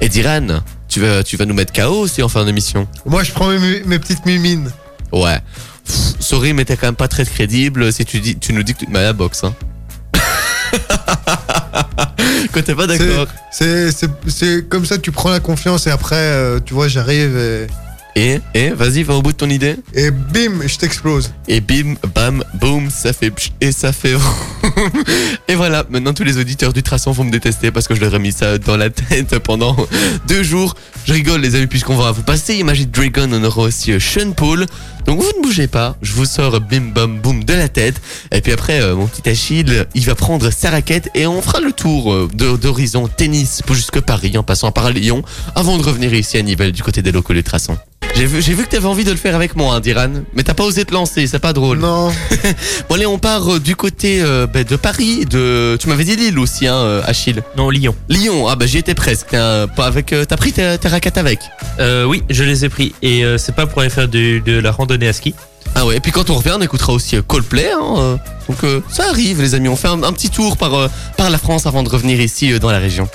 Et 0.00 0.08
Diran, 0.08 0.60
tu 0.86 1.00
vas, 1.00 1.24
tu 1.24 1.36
vas 1.36 1.44
nous 1.44 1.54
mettre 1.54 1.72
KO 1.72 2.02
aussi 2.02 2.22
en 2.22 2.28
fin 2.28 2.44
d'émission. 2.44 2.86
Moi, 3.04 3.24
je 3.24 3.32
prends 3.32 3.48
mes, 3.48 3.82
mes 3.82 3.98
petites 3.98 4.24
mimines. 4.26 4.70
Ouais. 5.12 5.38
Pff, 5.84 6.20
sorry, 6.20 6.52
mais 6.52 6.64
t'es 6.64 6.76
quand 6.76 6.86
même 6.86 6.94
pas 6.94 7.08
très 7.08 7.24
crédible 7.24 7.92
si 7.92 8.04
tu, 8.04 8.20
dis, 8.20 8.38
tu 8.38 8.52
nous 8.52 8.62
dis 8.62 8.74
que 8.74 8.78
tu 8.78 8.86
te 8.86 8.90
mets 8.92 9.00
à 9.00 9.02
la 9.02 9.12
boxe. 9.12 9.42
Hein. 9.42 9.54
Quand 12.52 12.62
t'es 12.62 12.74
pas 12.74 12.86
d'accord. 12.86 13.26
C'est 13.50 14.68
comme 14.68 14.84
ça, 14.84 14.98
tu 14.98 15.12
prends 15.12 15.30
la 15.30 15.40
confiance 15.40 15.86
et 15.86 15.90
après, 15.90 16.16
euh, 16.16 16.60
tu 16.64 16.74
vois, 16.74 16.88
j'arrive 16.88 17.36
et, 17.36 17.66
Et, 18.16 18.40
et, 18.54 18.70
vas-y, 18.70 19.02
va 19.02 19.14
au 19.14 19.22
bout 19.22 19.32
de 19.32 19.36
ton 19.36 19.48
idée. 19.48 19.76
et 19.94 20.10
bim, 20.10 20.66
je 20.66 20.76
t'explose. 20.76 21.32
Et 21.46 21.60
bim, 21.60 21.94
bam, 22.14 22.42
boum, 22.54 22.90
ça 22.90 23.12
fait 23.12 23.30
pch, 23.30 23.52
et 23.60 23.70
ça 23.72 23.92
fait 23.92 24.14
Et 25.48 25.54
voilà, 25.54 25.84
maintenant 25.90 26.14
tous 26.14 26.24
les 26.24 26.38
auditeurs 26.38 26.72
du 26.72 26.82
Traçon 26.82 27.12
vont 27.12 27.24
me 27.24 27.30
détester 27.30 27.70
parce 27.70 27.88
que 27.88 27.94
je 27.94 28.00
leur 28.00 28.14
ai 28.14 28.18
mis 28.18 28.32
ça 28.32 28.58
dans 28.58 28.76
la 28.76 28.90
tête 28.90 29.38
pendant 29.38 29.76
deux 30.28 30.42
jours. 30.42 30.74
Je 31.06 31.12
rigole 31.12 31.40
les 31.40 31.54
amis 31.54 31.66
puisqu'on 31.66 31.96
va 31.96 32.12
vous 32.12 32.22
passer 32.22 32.56
Imagine 32.56 32.90
Dragon, 32.90 33.28
on 33.32 33.42
aura 33.44 33.62
aussi 33.62 33.92
euh, 33.92 34.00
Sean 34.00 34.32
Paul. 34.32 34.66
Donc 35.06 35.20
vous 35.20 35.32
ne 35.38 35.42
bougez 35.42 35.68
pas, 35.68 35.96
je 36.02 36.12
vous 36.12 36.26
sors 36.26 36.60
bim 36.60 36.92
bam 36.94 37.18
boum 37.18 37.44
de 37.44 37.54
la 37.54 37.68
tête. 37.68 38.00
Et 38.30 38.40
puis 38.40 38.52
après, 38.52 38.82
euh, 38.82 38.94
mon 38.94 39.06
petit 39.06 39.28
Achille, 39.28 39.86
il 39.94 40.04
va 40.04 40.14
prendre 40.14 40.50
sa 40.50 40.70
raquette 40.70 41.08
et 41.14 41.26
on 41.26 41.40
fera 41.40 41.60
le 41.60 41.72
tour 41.72 42.12
euh, 42.12 42.28
d'horizon 42.34 43.08
tennis 43.08 43.62
jusque 43.70 44.00
Paris 44.00 44.36
en 44.36 44.42
passant 44.42 44.70
par 44.70 44.90
Lyon 44.90 45.22
avant 45.54 45.78
de 45.78 45.82
revenir 45.82 46.12
ici 46.12 46.36
à 46.36 46.42
Nivelles 46.42 46.72
du 46.72 46.82
côté 46.82 47.00
des 47.00 47.12
locaux 47.12 47.32
du 47.32 47.42
Traçon. 47.42 47.78
J'ai 48.18 48.26
vu, 48.26 48.42
j'ai 48.42 48.52
vu 48.52 48.64
que 48.64 48.70
t'avais 48.70 48.86
envie 48.86 49.04
de 49.04 49.12
le 49.12 49.16
faire 49.16 49.36
avec 49.36 49.54
moi, 49.54 49.76
hein, 49.76 49.80
Diran, 49.80 50.10
mais 50.34 50.42
t'as 50.42 50.52
pas 50.52 50.64
osé 50.64 50.84
te 50.84 50.92
lancer, 50.92 51.28
c'est 51.28 51.38
pas 51.38 51.52
drôle. 51.52 51.78
Non, 51.78 52.10
Bon 52.88 52.96
allez, 52.96 53.06
on 53.06 53.16
part 53.16 53.54
euh, 53.54 53.60
du 53.60 53.76
côté 53.76 54.20
euh, 54.20 54.48
ben, 54.48 54.64
de 54.64 54.74
Paris, 54.74 55.24
de. 55.24 55.76
Tu 55.78 55.88
m'avais 55.88 56.02
dit 56.02 56.16
Lille 56.16 56.36
aussi, 56.40 56.66
hein, 56.66 56.74
euh, 56.74 57.00
Achille. 57.06 57.44
Non, 57.56 57.70
Lyon. 57.70 57.94
Lyon, 58.08 58.48
ah 58.48 58.56
bah 58.56 58.66
j'y 58.66 58.78
étais 58.78 58.96
presque. 58.96 59.28
T'as 59.30 59.68
pas 59.68 59.86
avec, 59.86 60.12
euh, 60.12 60.24
t'as 60.24 60.36
pris 60.36 60.52
tes, 60.52 60.78
tes 60.78 60.88
raquettes 60.88 61.16
avec? 61.16 61.38
Euh, 61.78 62.06
oui, 62.06 62.24
je 62.28 62.42
les 62.42 62.64
ai 62.64 62.68
pris. 62.68 62.92
Et 63.02 63.24
euh, 63.24 63.38
c'est 63.38 63.54
pas 63.54 63.66
pour 63.66 63.82
aller 63.82 63.90
faire 63.90 64.08
de 64.08 64.58
la 64.58 64.72
randonnée 64.72 65.06
à 65.06 65.12
ski. 65.12 65.36
Ah 65.74 65.86
ouais. 65.86 65.96
Et 65.96 66.00
puis 66.00 66.12
quand 66.12 66.30
on 66.30 66.34
revient, 66.34 66.54
on 66.56 66.60
écoutera 66.60 66.92
aussi 66.92 67.16
euh, 67.16 67.22
Coldplay. 67.22 67.70
Hein, 67.70 67.94
euh. 67.98 68.16
donc 68.48 68.64
euh, 68.64 68.80
ça 68.90 69.04
arrive, 69.08 69.40
les 69.40 69.54
amis. 69.54 69.68
On 69.68 69.76
fait 69.76 69.88
un, 69.88 70.02
un 70.02 70.12
petit 70.12 70.30
tour 70.30 70.56
par 70.56 70.74
euh, 70.74 70.88
par 71.16 71.30
la 71.30 71.38
France 71.38 71.66
avant 71.66 71.82
de 71.82 71.88
revenir 71.88 72.20
ici 72.20 72.52
euh, 72.52 72.58
dans 72.58 72.70
la 72.70 72.78
région. 72.78 73.08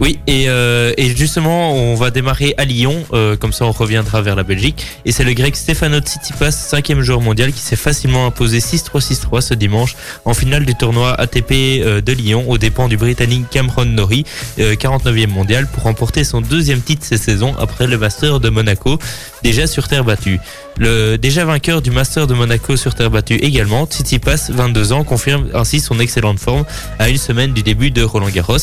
Oui, 0.00 0.18
et, 0.26 0.48
euh, 0.48 0.92
et 0.96 1.14
justement, 1.14 1.72
on 1.72 1.94
va 1.94 2.10
démarrer 2.10 2.54
à 2.58 2.64
Lyon, 2.64 3.04
euh, 3.12 3.36
comme 3.36 3.52
ça 3.52 3.64
on 3.64 3.70
reviendra 3.70 4.22
vers 4.22 4.34
la 4.34 4.42
Belgique. 4.42 4.84
Et 5.04 5.12
c'est 5.12 5.22
le 5.22 5.34
grec 5.34 5.54
Stefano 5.54 6.00
Tsitsipas, 6.00 6.50
cinquième 6.50 7.00
joueur 7.02 7.20
mondial, 7.20 7.52
qui 7.52 7.60
s'est 7.60 7.76
facilement 7.76 8.26
imposé 8.26 8.58
6-3-6-3 8.58 9.40
ce 9.40 9.54
dimanche 9.54 9.94
en 10.24 10.34
finale 10.34 10.66
du 10.66 10.74
tournoi 10.74 11.12
ATP 11.12 11.52
euh, 11.52 12.00
de 12.00 12.12
Lyon 12.12 12.44
aux 12.48 12.58
dépens 12.58 12.88
du 12.88 12.96
Britannique 12.96 13.48
Cameron 13.50 13.84
Norrie, 13.84 14.24
euh, 14.58 14.74
49e 14.74 15.28
mondial, 15.28 15.68
pour 15.68 15.84
remporter 15.84 16.24
son 16.24 16.40
deuxième 16.40 16.80
titre 16.80 17.06
cette 17.06 17.22
saison 17.22 17.54
après 17.58 17.86
le 17.86 17.96
Master 17.96 18.40
de 18.40 18.48
Monaco, 18.48 18.98
déjà 19.44 19.66
sur 19.66 19.86
terre 19.88 20.04
battue. 20.04 20.40
Le 20.78 21.16
déjà 21.16 21.44
vainqueur 21.44 21.82
du 21.82 21.90
Master 21.90 22.26
de 22.26 22.34
Monaco 22.34 22.76
sur 22.76 22.94
terre 22.94 23.10
battue 23.10 23.36
également, 23.36 23.86
Tsitsipas, 23.86 24.50
22 24.50 24.92
ans, 24.92 25.04
confirme 25.04 25.46
ainsi 25.54 25.80
son 25.80 26.00
excellente 26.00 26.40
forme 26.40 26.64
à 26.98 27.10
une 27.10 27.18
semaine 27.18 27.52
du 27.52 27.62
début 27.62 27.90
de 27.90 28.02
Roland 28.02 28.30
Garros. 28.30 28.56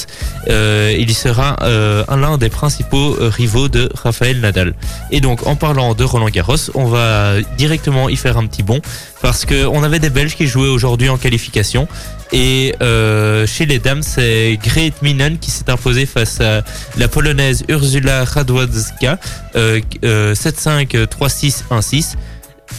Euh, 0.50 0.94
il 0.98 1.14
sera 1.14 1.56
euh, 1.62 2.04
l'un 2.10 2.38
des 2.40 2.50
principaux 2.50 3.16
euh, 3.22 3.30
rivaux 3.30 3.70
de 3.70 3.90
Rafael 3.94 4.40
Nadal. 4.42 4.74
Et 5.12 5.22
donc, 5.22 5.46
en 5.46 5.56
parlant 5.56 5.94
de 5.94 6.04
Roland 6.04 6.30
Garros, 6.30 6.72
on 6.74 6.86
va 6.86 7.36
directement 7.58 8.10
y 8.10 8.16
faire 8.16 8.38
un 8.38 8.48
petit 8.48 8.64
bond 8.64 8.82
parce 9.22 9.46
que 9.46 9.66
on 9.68 9.84
avait 9.84 10.00
des 10.00 10.10
Belges 10.10 10.36
qui 10.36 10.48
jouaient 10.48 10.68
aujourd'hui 10.68 11.10
en 11.10 11.18
qualification. 11.18 11.88
Et 12.34 12.74
euh, 12.82 13.46
chez 13.46 13.66
les 13.66 13.80
dames, 13.80 14.04
c'est 14.04 14.58
Grete 14.64 15.02
Minen 15.02 15.38
qui 15.38 15.52
s'est 15.52 15.70
imposée 15.70 16.06
face 16.06 16.40
à 16.40 16.64
la 16.98 17.08
polonaise 17.10 17.64
Ursula 17.68 18.24
Radwanska 18.24 19.20
euh, 19.56 19.82
euh 20.06 20.34
7-5, 20.34 20.71
5 20.72 21.10
36 21.10 21.66
1 21.70 21.82
6. 21.82 22.18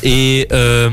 Et, 0.02 0.48
euh, 0.52 0.88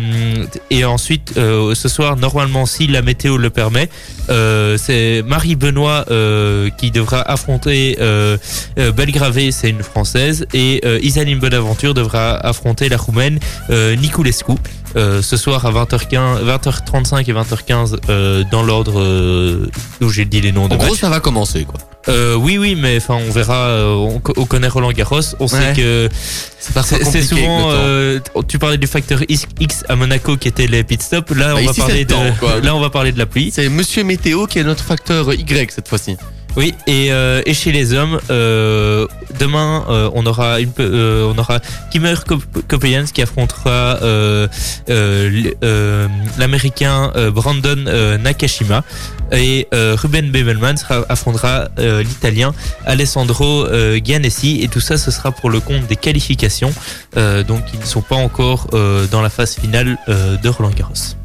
et 0.69 0.83
ensuite, 0.83 1.35
euh, 1.38 1.73
ce 1.73 1.88
soir, 1.88 2.17
normalement, 2.17 2.65
si 2.65 2.85
la 2.85 3.01
météo 3.01 3.38
le 3.38 3.49
permet, 3.49 3.88
euh, 4.29 4.77
c'est 4.77 5.23
Marie 5.25 5.55
Benoît 5.55 6.05
qui 6.77 6.91
devra 6.91 7.21
affronter 7.21 7.97
Belgravé, 8.75 9.51
c'est 9.51 9.69
une 9.69 9.83
Française, 9.83 10.45
et 10.53 10.81
Isaline 11.01 11.39
Bonaventure 11.39 11.93
devra 11.93 12.35
affronter 12.35 12.89
la 12.89 12.97
Roumaine 12.97 13.39
Niculescu. 13.69 14.53
Euh, 14.95 15.21
ce 15.21 15.38
soir 15.38 15.65
à 15.67 15.71
20h15, 15.71 16.43
20h35 16.43 17.30
et 17.30 17.34
20h15 17.34 17.97
euh, 18.10 18.43
dans 18.52 18.63
l'ordre 18.63 18.99
euh, 18.99 19.69
où 20.02 20.10
j'ai 20.10 20.25
dit 20.25 20.41
les 20.41 20.52
noms 20.52 20.67
de 20.67 20.73
En 20.73 20.78
gros, 20.78 20.89
matchs. 20.89 20.99
ça 20.99 21.10
va 21.10 21.19
commencer 21.19 21.65
quoi. 21.65 21.80
Oui, 22.38 22.58
oui, 22.58 22.75
mais 22.75 22.97
enfin, 22.97 23.19
on 23.28 23.30
verra. 23.32 23.86
on, 23.95 24.19
co- 24.19 24.34
on 24.36 24.45
connaît 24.45 24.67
Roland 24.67 24.91
Garros. 24.91 25.19
On 25.39 25.43
Ouais. 25.45 25.49
sait 25.49 25.73
que 25.75 26.10
C'est 26.60 27.21
souvent. 27.21 27.71
tu 28.47 28.58
parlais 28.58 28.78
du 28.80 28.88
facteur 28.88 29.19
X 29.30 29.45
à 29.88 29.95
Monaco 29.95 30.36
qui 30.38 30.47
était 30.47 30.65
les 30.65 30.84
pit 30.84 30.99
stops. 31.04 31.36
Là, 31.36 31.54
Bah, 31.54 31.60
on 31.62 31.65
va 31.67 31.73
parler 31.73 32.06
temps, 32.08 32.23
de. 32.23 32.65
Là, 32.65 32.75
on 32.75 32.80
va 32.80 32.89
parler 32.89 33.12
de 33.12 33.19
la 33.19 33.28
pluie. 33.28 33.52
C'est 33.54 33.69
Monsieur 33.69 34.04
Météo 34.04 34.47
qui 34.47 34.58
est 34.58 34.63
notre 34.63 34.84
facteur 34.84 35.32
Y 35.34 35.71
cette 35.71 35.88
fois-ci. 35.88 36.15
Oui, 36.55 36.73
et, 36.88 37.12
euh, 37.12 37.41
et 37.45 37.53
chez 37.53 37.71
les 37.71 37.93
hommes, 37.93 38.19
euh, 38.29 39.07
demain, 39.39 39.85
euh, 39.89 40.09
on 40.13 40.25
aura 40.25 40.59
une, 40.59 40.71
on 40.79 41.38
aura 41.38 41.59
Kimmer 41.91 42.15
Kopejans 42.67 43.05
qui 43.13 43.21
affrontera 43.21 43.99
l'américain 46.38 47.12
Brandon 47.31 48.17
Nakashima 48.19 48.83
et 49.31 49.67
Ruben 49.71 50.31
Bevelman 50.31 50.77
sera, 50.77 51.05
affrontera 51.07 51.69
l'italien 51.77 52.53
Alessandro 52.85 53.67
Giannessi 54.03 54.62
et 54.63 54.67
tout 54.67 54.79
ça, 54.79 54.97
ce 54.97 55.12
sera 55.12 55.31
pour 55.31 55.49
le 55.49 55.59
compte 55.59 55.85
des 55.88 55.95
qualifications, 55.95 56.73
donc 57.15 57.63
ils 57.73 57.79
ne 57.79 57.85
sont 57.85 58.01
pas 58.01 58.15
encore 58.15 58.67
dans 59.12 59.21
la 59.21 59.29
phase 59.29 59.55
finale 59.55 59.97
de 60.07 60.49
Roland 60.49 60.71
Garros. 60.71 61.15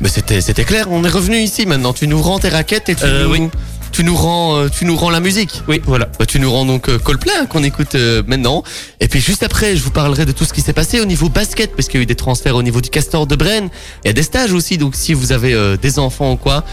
Mais 0.00 0.08
c'était 0.08 0.40
c'était 0.40 0.64
clair. 0.64 0.86
On 0.90 1.02
est 1.04 1.08
revenu 1.08 1.38
ici 1.38 1.66
maintenant. 1.66 1.92
Tu 1.92 2.06
nous 2.06 2.22
rends 2.22 2.38
tes 2.38 2.48
raquettes 2.48 2.88
et 2.88 2.94
tu 2.94 3.04
nous 3.04 3.30
oui. 3.30 3.48
Tu 3.92 4.04
nous 4.04 4.14
rends 4.14 4.56
euh, 4.56 4.68
tu 4.68 4.84
nous 4.84 4.96
rends 4.96 5.10
la 5.10 5.20
musique. 5.20 5.62
Oui, 5.68 5.80
voilà. 5.84 6.08
Bah, 6.18 6.26
tu 6.26 6.40
nous 6.40 6.50
rends 6.50 6.64
donc 6.64 6.88
euh, 6.88 6.98
Coldplay 6.98 7.32
hein, 7.40 7.46
qu'on 7.46 7.62
écoute 7.62 7.94
euh, 7.94 8.22
maintenant. 8.26 8.62
Et 9.00 9.08
puis 9.08 9.20
juste 9.20 9.42
après, 9.42 9.76
je 9.76 9.82
vous 9.82 9.90
parlerai 9.90 10.26
de 10.26 10.32
tout 10.32 10.44
ce 10.44 10.52
qui 10.52 10.60
s'est 10.60 10.72
passé 10.72 11.00
au 11.00 11.04
niveau 11.04 11.28
basket 11.28 11.74
parce 11.74 11.88
qu'il 11.88 11.98
y 11.98 12.00
a 12.00 12.04
eu 12.04 12.06
des 12.06 12.14
transferts 12.14 12.56
au 12.56 12.62
niveau 12.62 12.80
du 12.80 12.90
Castor 12.90 13.26
de 13.26 13.36
Brenne. 13.36 13.68
Il 14.04 14.08
y 14.08 14.10
a 14.10 14.14
des 14.14 14.22
stages 14.22 14.52
aussi, 14.52 14.78
donc 14.78 14.94
si 14.94 15.14
vous 15.14 15.32
avez 15.32 15.54
euh, 15.54 15.76
des 15.76 15.98
enfants 15.98 16.32
ou 16.32 16.36
quoi, 16.36 16.64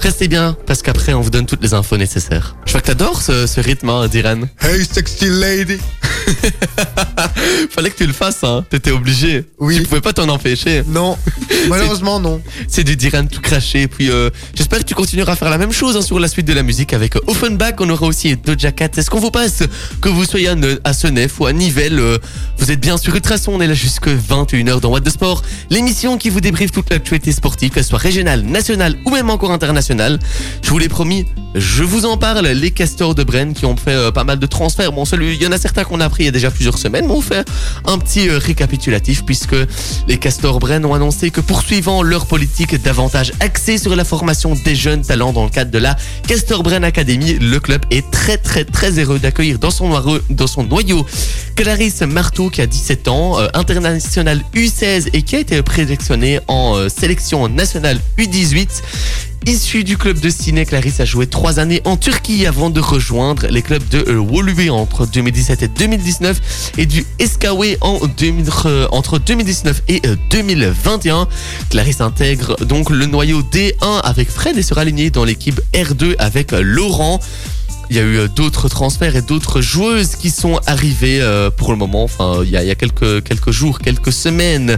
restez 0.00 0.28
bien 0.28 0.56
parce 0.66 0.82
qu'après 0.82 1.12
on 1.14 1.20
vous 1.20 1.30
donne 1.30 1.46
toutes 1.46 1.62
les 1.62 1.74
infos 1.74 1.96
nécessaires. 1.96 2.56
Je 2.66 2.72
vois 2.72 2.80
que 2.80 2.86
t'adores 2.86 3.22
ce, 3.22 3.46
ce 3.46 3.60
rythme, 3.60 3.88
hein, 3.90 4.06
Diran. 4.08 4.40
hey 4.62 4.84
sexy 4.84 5.28
lady. 5.28 5.78
Fallait 7.70 7.90
que 7.90 7.96
tu 7.96 8.06
le 8.06 8.12
fasses, 8.12 8.42
hein. 8.44 8.64
T'étais 8.68 8.90
obligé. 8.90 9.44
Oui. 9.58 9.76
Tu 9.76 9.82
pouvais 9.84 10.00
pas 10.00 10.12
t'en 10.12 10.28
empêcher. 10.28 10.82
Non, 10.86 11.16
malheureusement 11.68 12.20
non. 12.20 12.40
C'est 12.68 12.84
du 12.84 12.96
Diran 12.96 13.26
tout 13.26 13.40
craché. 13.40 13.88
Puis 13.88 14.10
euh, 14.10 14.30
j'espère 14.54 14.80
que 14.80 14.84
tu 14.84 14.94
continueras 14.94 15.32
à 15.32 15.36
faire 15.36 15.50
la 15.50 15.58
même 15.58 15.72
chose 15.72 15.96
hein, 15.96 16.02
sur 16.02 16.18
la 16.20 16.28
suite 16.28 16.46
de 16.46 16.52
la 16.52 16.62
musique 16.62 16.92
avec 16.92 17.16
euh, 17.16 17.20
Offenbach. 17.26 17.74
On 17.80 17.88
aura 17.90 18.06
aussi 18.06 18.36
Doja 18.36 18.72
Cat. 18.72 18.90
Est-ce 18.96 19.10
qu'on 19.10 19.20
vous 19.20 19.30
passe 19.30 19.62
que 20.00 20.08
vous 20.08 20.24
soyez 20.24 20.48
à, 20.48 20.54
Ne- 20.54 20.78
à 20.84 20.92
Senef 20.92 21.40
ou 21.40 21.46
à 21.46 21.52
Nivelles 21.52 21.98
euh, 21.98 22.18
Vous 22.58 22.70
êtes 22.70 22.80
bien 22.80 22.96
sur 22.98 23.14
Ultrason. 23.14 23.52
On 23.54 23.60
est 23.60 23.66
là 23.66 23.74
jusque 23.74 24.08
21h 24.08 24.80
dans 24.80 24.90
What 24.90 25.00
the 25.02 25.10
Sport. 25.10 25.42
L'émission 25.70 26.18
qui 26.18 26.30
vous 26.30 26.40
débriefe 26.40 26.72
toute 26.72 26.90
l'actualité 26.90 27.32
sportive, 27.32 27.70
qu'elle 27.70 27.84
soit 27.84 27.98
régionale, 27.98 28.42
nationale 28.42 28.96
ou 29.04 29.10
même 29.10 29.30
encore 29.30 29.52
internationale. 29.52 29.87
Je 29.88 30.70
vous 30.70 30.78
l'ai 30.78 30.88
promis, 30.88 31.24
je 31.54 31.82
vous 31.82 32.04
en 32.04 32.16
parle. 32.16 32.46
Les 32.46 32.70
castors 32.70 33.14
de 33.14 33.24
Brenne 33.24 33.54
qui 33.54 33.64
ont 33.64 33.76
fait 33.76 33.92
euh, 33.92 34.10
pas 34.10 34.24
mal 34.24 34.38
de 34.38 34.46
transferts. 34.46 34.92
Bon, 34.92 35.04
celui, 35.04 35.34
il 35.34 35.42
y 35.42 35.46
en 35.46 35.52
a 35.52 35.58
certains 35.58 35.84
qu'on 35.84 36.00
a 36.00 36.08
pris 36.08 36.24
il 36.24 36.26
y 36.26 36.28
a 36.28 36.32
déjà 36.32 36.50
plusieurs 36.50 36.76
semaines, 36.76 37.06
mais 37.06 37.12
on 37.12 37.20
fait 37.22 37.48
un 37.86 37.98
petit 37.98 38.28
euh, 38.28 38.38
récapitulatif 38.38 39.24
puisque 39.24 39.56
les 40.06 40.18
castors 40.18 40.58
Brenne 40.58 40.84
ont 40.84 40.94
annoncé 40.94 41.30
que 41.30 41.40
poursuivant 41.40 42.02
leur 42.02 42.26
politique 42.26 42.80
davantage 42.82 43.32
axée 43.40 43.78
sur 43.78 43.96
la 43.96 44.04
formation 44.04 44.54
des 44.64 44.74
jeunes 44.74 45.02
talents 45.02 45.32
dans 45.32 45.44
le 45.44 45.50
cadre 45.50 45.70
de 45.70 45.78
la 45.78 45.96
Castor 46.26 46.62
Brenne 46.62 46.84
Academy, 46.84 47.38
le 47.38 47.58
club 47.60 47.82
est 47.90 48.10
très 48.10 48.36
très 48.36 48.64
très 48.64 48.98
heureux 48.98 49.18
d'accueillir 49.18 49.58
dans 49.58 49.70
son 49.70 49.88
noyau, 49.88 50.20
dans 50.30 50.46
son 50.46 50.64
noyau 50.64 51.06
Clarisse 51.56 52.02
Marteau 52.02 52.50
qui 52.50 52.60
a 52.60 52.66
17 52.66 53.08
ans, 53.08 53.40
euh, 53.40 53.48
international 53.54 54.42
U16 54.54 55.08
et 55.12 55.22
qui 55.22 55.36
a 55.36 55.40
été 55.40 55.60
présélectionnée 55.62 56.40
en 56.46 56.76
euh, 56.76 56.88
sélection 56.88 57.48
nationale 57.48 57.98
U18. 58.18 58.68
Issue 59.46 59.84
du 59.84 59.96
club 59.96 60.20
de 60.20 60.28
Ciné, 60.28 60.66
Clarisse 60.66 61.00
a 61.00 61.04
joué 61.04 61.26
trois 61.26 61.58
années 61.58 61.80
en 61.84 61.96
Turquie 61.96 62.46
avant 62.46 62.70
de 62.70 62.80
rejoindre 62.80 63.46
les 63.48 63.62
clubs 63.62 63.86
de 63.88 64.04
euh, 64.08 64.18
Woluwe 64.18 64.70
entre 64.70 65.06
2017 65.06 65.62
et 65.62 65.68
2019 65.68 66.72
et 66.76 66.86
du 66.86 67.06
2000, 68.16 68.44
euh, 68.66 68.86
entre 68.90 69.18
2019 69.18 69.82
et 69.88 70.02
euh, 70.06 70.16
2021. 70.30 71.28
Clarisse 71.70 72.00
intègre 72.00 72.56
donc 72.64 72.90
le 72.90 73.06
noyau 73.06 73.42
D1 73.42 74.00
avec 74.02 74.30
Fred 74.30 74.56
et 74.58 74.62
sera 74.62 74.82
alignée 74.82 75.10
dans 75.10 75.24
l'équipe 75.24 75.60
R2 75.72 76.16
avec 76.18 76.52
euh, 76.52 76.60
Laurent. 76.62 77.20
Il 77.90 77.96
y 77.96 77.98
a 77.98 78.02
eu 78.02 78.18
euh, 78.18 78.28
d'autres 78.28 78.68
transferts 78.68 79.16
et 79.16 79.22
d'autres 79.22 79.60
joueuses 79.60 80.16
qui 80.16 80.30
sont 80.30 80.60
arrivées 80.66 81.20
euh, 81.20 81.50
pour 81.50 81.70
le 81.72 81.78
moment. 81.78 82.04
Enfin, 82.04 82.42
il 82.44 82.50
y 82.50 82.56
a, 82.56 82.74
quelques, 82.74 83.50
jours, 83.50 83.78
quelques 83.78 84.12
semaines 84.12 84.76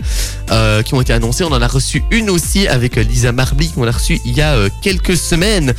euh, 0.51 0.83
qui 0.83 0.95
ont 0.95 1.01
été 1.01 1.13
annoncées. 1.13 1.45
On 1.45 1.53
en 1.53 1.63
a 1.63 1.67
reçu 1.67 2.03
une 2.11 2.31
aussi 2.31 2.69
avec 2.69 2.97
Lisa 2.97 3.33
Marby 3.33 3.71
qu'on 3.71 3.87
a 3.87 3.91
reçue 3.91 4.21
il 4.25 4.37
y 4.37 4.43
a 4.43 4.57
quelques 4.83 5.17
semaines. 5.17 5.75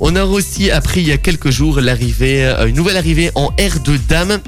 On 0.00 0.16
a 0.16 0.24
aussi 0.24 0.70
appris 0.70 1.00
il 1.00 1.08
y 1.08 1.12
a 1.12 1.18
quelques 1.18 1.50
jours 1.50 1.80
l'arrivée, 1.80 2.44
une 2.66 2.76
nouvelle 2.76 2.96
arrivée 2.96 3.30
en 3.34 3.50
R2 3.58 3.98
Dames. 4.08 4.38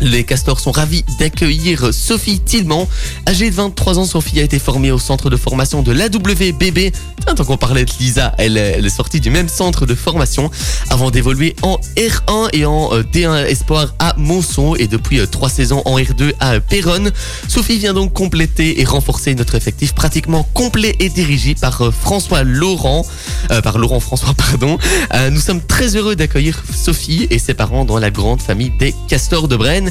Les 0.00 0.24
castors 0.24 0.60
sont 0.60 0.72
ravis 0.72 1.04
d'accueillir 1.18 1.88
Sophie 1.92 2.38
Tillman. 2.40 2.86
Âgée 3.28 3.48
de 3.50 3.54
23 3.54 3.98
ans, 3.98 4.04
Sophie 4.04 4.38
a 4.40 4.42
été 4.42 4.58
formée 4.58 4.90
au 4.92 4.98
centre 4.98 5.30
de 5.30 5.36
formation 5.36 5.82
de 5.82 5.90
l'AWBB. 5.92 6.92
Tant 7.34 7.44
qu'on 7.44 7.56
parlait 7.56 7.84
de 7.84 7.90
Lisa, 7.98 8.34
elle, 8.38 8.56
est- 8.56 8.88
sortie 8.88 9.20
du 9.20 9.30
même 9.30 9.48
centre 9.48 9.84
de 9.84 9.94
formation 9.96 10.50
avant 10.90 11.10
d'évoluer 11.10 11.56
en 11.62 11.78
R1 11.96 12.48
et 12.52 12.64
en 12.66 12.90
euh, 12.94 13.02
D1 13.02 13.46
Espoir 13.46 13.94
à 13.98 14.14
Monceau 14.16 14.76
et 14.76 14.86
depuis 14.86 15.18
euh, 15.18 15.26
trois 15.26 15.48
saisons 15.48 15.82
en 15.86 15.98
R2 15.98 16.32
à 16.40 16.60
Péronne. 16.60 17.10
Sophie 17.48 17.78
vient 17.78 17.94
donc 17.94 18.12
compléter 18.12 18.80
et 18.80 18.84
renforcer 18.84 19.34
notre 19.34 19.54
effectif 19.56 19.92
pratiquement 19.92 20.46
complet 20.54 20.94
et 21.00 21.08
dirigé 21.08 21.54
par 21.56 21.82
euh, 21.82 21.90
François 21.90 22.44
Laurent, 22.44 23.04
euh, 23.50 23.60
par 23.60 23.78
Laurent 23.78 23.98
François, 24.00 24.34
pardon. 24.36 24.78
Euh, 25.14 25.30
nous 25.30 25.40
sommes 25.40 25.60
très 25.62 25.96
heureux 25.96 26.14
d'accueillir 26.16 26.62
Sophie 26.72 27.26
et 27.30 27.38
ses 27.40 27.54
parents 27.54 27.84
dans 27.84 27.98
la 27.98 28.10
grande 28.10 28.40
famille 28.40 28.70
des 28.78 28.94
Castors 29.08 29.48
de 29.48 29.56
Brenne. 29.56 29.85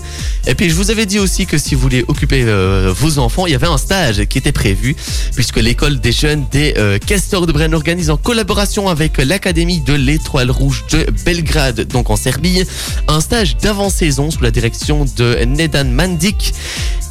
Et 0.48 0.56
puis 0.56 0.70
je 0.70 0.76
vous 0.76 0.92
avais 0.92 1.06
dit 1.06 1.20
aussi 1.20 1.46
que 1.46 1.58
si 1.58 1.76
vous 1.76 1.82
voulez 1.82 2.06
occuper 2.08 2.44
euh, 2.44 2.94
vos 2.96 3.20
enfants, 3.20 3.46
il 3.46 3.52
y 3.52 3.56
avait 3.56 3.68
un 3.68 3.78
stage 3.78 4.26
qui 4.26 4.38
était 4.38 4.52
prévu 4.52 4.96
puisque 5.36 5.58
l'école 5.58 6.00
des 6.00 6.12
jeunes 6.12 6.46
des 6.52 6.74
euh, 6.78 6.98
Castors 7.00 7.48
de 7.48 7.52
Brenne 7.52 7.74
organise 7.74 8.10
en 8.10 8.18
collaboration 8.18 8.90
avec 8.90 9.18
l'académie 9.18 9.82
de 9.82 9.94
l'Étoile 9.94 10.52
Rouge 10.52 10.84
de 10.92 11.06
Belgrade, 11.26 11.82
donc 11.88 12.10
en 12.10 12.16
Serbie, 12.16 12.64
un 13.08 13.22
stage 13.22 13.58
d'avant-saison 13.58 14.32
sous 14.32 14.44
la 14.44 14.52
direction 14.52 15.06
de 15.18 15.44
Nedan 15.46 15.86
Mandik 15.86 16.54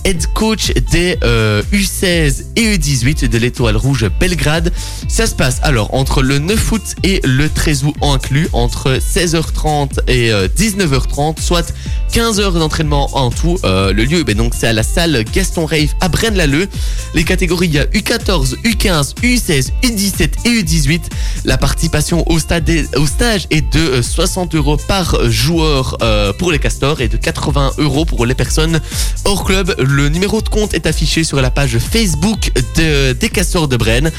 head 0.04 0.26
coach 0.34 0.72
des 0.92 1.16
euh, 1.24 1.62
U16 1.72 2.44
et 2.56 2.76
U18 2.76 3.28
de 3.28 3.38
l'Étoile 3.38 3.76
Rouge 3.76 4.06
Belgrade. 4.20 4.72
Ça 5.08 5.26
se 5.26 5.34
passe 5.34 5.58
alors 5.62 5.94
entre 5.94 6.22
le 6.22 6.38
9 6.38 6.72
août 6.72 6.82
et 7.02 7.20
le 7.24 7.48
13 7.48 7.84
août 7.84 7.94
inclus, 8.02 8.48
entre 8.52 8.98
16h30 8.98 10.08
et 10.08 10.30
euh, 10.32 10.48
19h30, 10.48 11.40
soit 11.40 11.72
15 12.12 12.40
heures 12.40 12.52
d'entraînement 12.52 12.73
en 12.80 13.30
tout. 13.30 13.56
Euh, 13.64 13.92
le 13.92 14.04
lieu, 14.04 14.24
ben 14.24 14.36
donc 14.36 14.52
c'est 14.58 14.66
à 14.66 14.72
la 14.72 14.82
salle 14.82 15.24
Gaston 15.32 15.64
Rave 15.66 15.94
à 16.00 16.08
Braine-l'Alleud. 16.08 16.68
Les 17.14 17.22
catégories, 17.24 17.68
il 17.68 17.74
y 17.74 17.78
a 17.78 17.84
U14, 17.84 18.56
U15, 18.64 19.14
U16, 19.22 19.70
U17 19.82 20.30
et 20.44 20.62
U18. 20.62 21.00
La 21.44 21.56
participation 21.56 22.28
au, 22.28 22.38
stade 22.38 22.68
au 22.96 23.06
stage 23.06 23.46
est 23.50 23.60
de 23.72 23.78
euh, 23.78 24.02
60 24.02 24.54
euros 24.56 24.76
par 24.76 25.30
joueur 25.30 25.96
euh, 26.02 26.32
pour 26.32 26.50
les 26.50 26.58
castors 26.58 27.00
et 27.00 27.08
de 27.08 27.16
80 27.16 27.72
euros 27.78 28.04
pour 28.04 28.26
les 28.26 28.34
personnes 28.34 28.80
hors 29.24 29.44
club. 29.44 29.74
Le 29.78 30.08
numéro 30.08 30.40
de 30.40 30.48
compte 30.48 30.74
est 30.74 30.86
affiché 30.86 31.22
sur 31.22 31.40
la 31.40 31.50
page 31.50 31.78
Facebook 31.78 32.50
de- 32.76 33.12
des 33.12 33.28
castors 33.28 33.68
de 33.68 33.76
Brenne. 33.76 34.10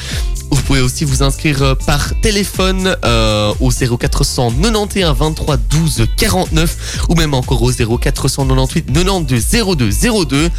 Vous 0.50 0.62
pouvez 0.62 0.80
aussi 0.80 1.04
vous 1.04 1.22
inscrire 1.22 1.62
euh, 1.62 1.74
par 1.74 2.12
téléphone 2.22 2.96
euh, 3.04 3.52
au 3.60 3.70
0491 3.70 5.16
23 5.16 5.56
12 5.56 6.06
49 6.16 7.06
ou 7.10 7.14
même 7.16 7.34
encore 7.34 7.62
au 7.62 7.72
0498 8.46 8.92
92 8.92 9.44
02 9.76 9.90
02. 10.26 10.50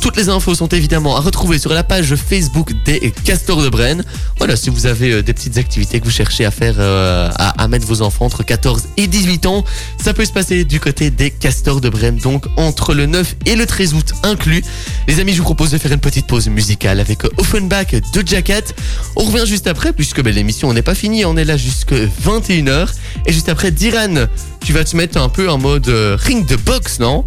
Toutes 0.00 0.16
les 0.16 0.28
infos 0.28 0.54
sont 0.54 0.68
évidemment 0.68 1.16
à 1.16 1.20
retrouver 1.20 1.58
sur 1.58 1.72
la 1.74 1.82
page 1.82 2.14
Facebook 2.14 2.72
des 2.84 3.12
Castors 3.24 3.62
de 3.62 3.68
Brenne. 3.68 4.04
Voilà, 4.38 4.54
si 4.54 4.70
vous 4.70 4.86
avez 4.86 5.10
euh, 5.10 5.22
des 5.22 5.32
petites 5.32 5.58
activités 5.58 5.98
que 5.98 6.04
vous 6.04 6.12
cherchez 6.12 6.44
à 6.44 6.52
faire, 6.52 6.76
euh, 6.78 7.28
à, 7.36 7.66
mettre 7.66 7.86
vos 7.86 8.00
enfants 8.02 8.26
entre 8.26 8.44
14 8.44 8.84
et 8.96 9.08
18 9.08 9.46
ans, 9.46 9.64
ça 10.02 10.14
peut 10.14 10.24
se 10.24 10.32
passer 10.32 10.64
du 10.64 10.78
côté 10.78 11.10
des 11.10 11.30
Castors 11.30 11.80
de 11.80 11.88
Brenne, 11.88 12.16
donc 12.16 12.46
entre 12.56 12.94
le 12.94 13.06
9 13.06 13.36
et 13.46 13.56
le 13.56 13.66
13 13.66 13.94
août 13.94 14.12
inclus. 14.22 14.62
Les 15.08 15.18
amis, 15.18 15.32
je 15.32 15.38
vous 15.38 15.44
propose 15.44 15.72
de 15.72 15.78
faire 15.78 15.92
une 15.92 16.00
petite 16.00 16.26
pause 16.28 16.48
musicale 16.48 17.00
avec 17.00 17.24
euh, 17.24 17.30
Offenbach 17.36 17.90
de 17.90 18.26
Jacket. 18.26 18.74
On 19.16 19.24
revient 19.24 19.46
juste 19.46 19.66
après, 19.66 19.92
puisque 19.92 20.22
ben, 20.22 20.32
l'émission 20.32 20.72
n'est 20.72 20.82
pas 20.82 20.94
finie, 20.94 21.24
on 21.24 21.36
est 21.36 21.44
là 21.44 21.56
jusque 21.56 21.92
21h. 21.92 22.88
Et 23.26 23.32
juste 23.32 23.48
après, 23.48 23.72
Diran, 23.72 24.26
tu 24.68 24.74
vas 24.74 24.84
te 24.84 24.94
mettre 24.98 25.18
un 25.18 25.30
peu 25.30 25.48
en 25.48 25.56
mode 25.56 25.88
euh, 25.88 26.14
ring 26.20 26.44
de 26.44 26.54
boxe, 26.54 27.00
non? 27.00 27.24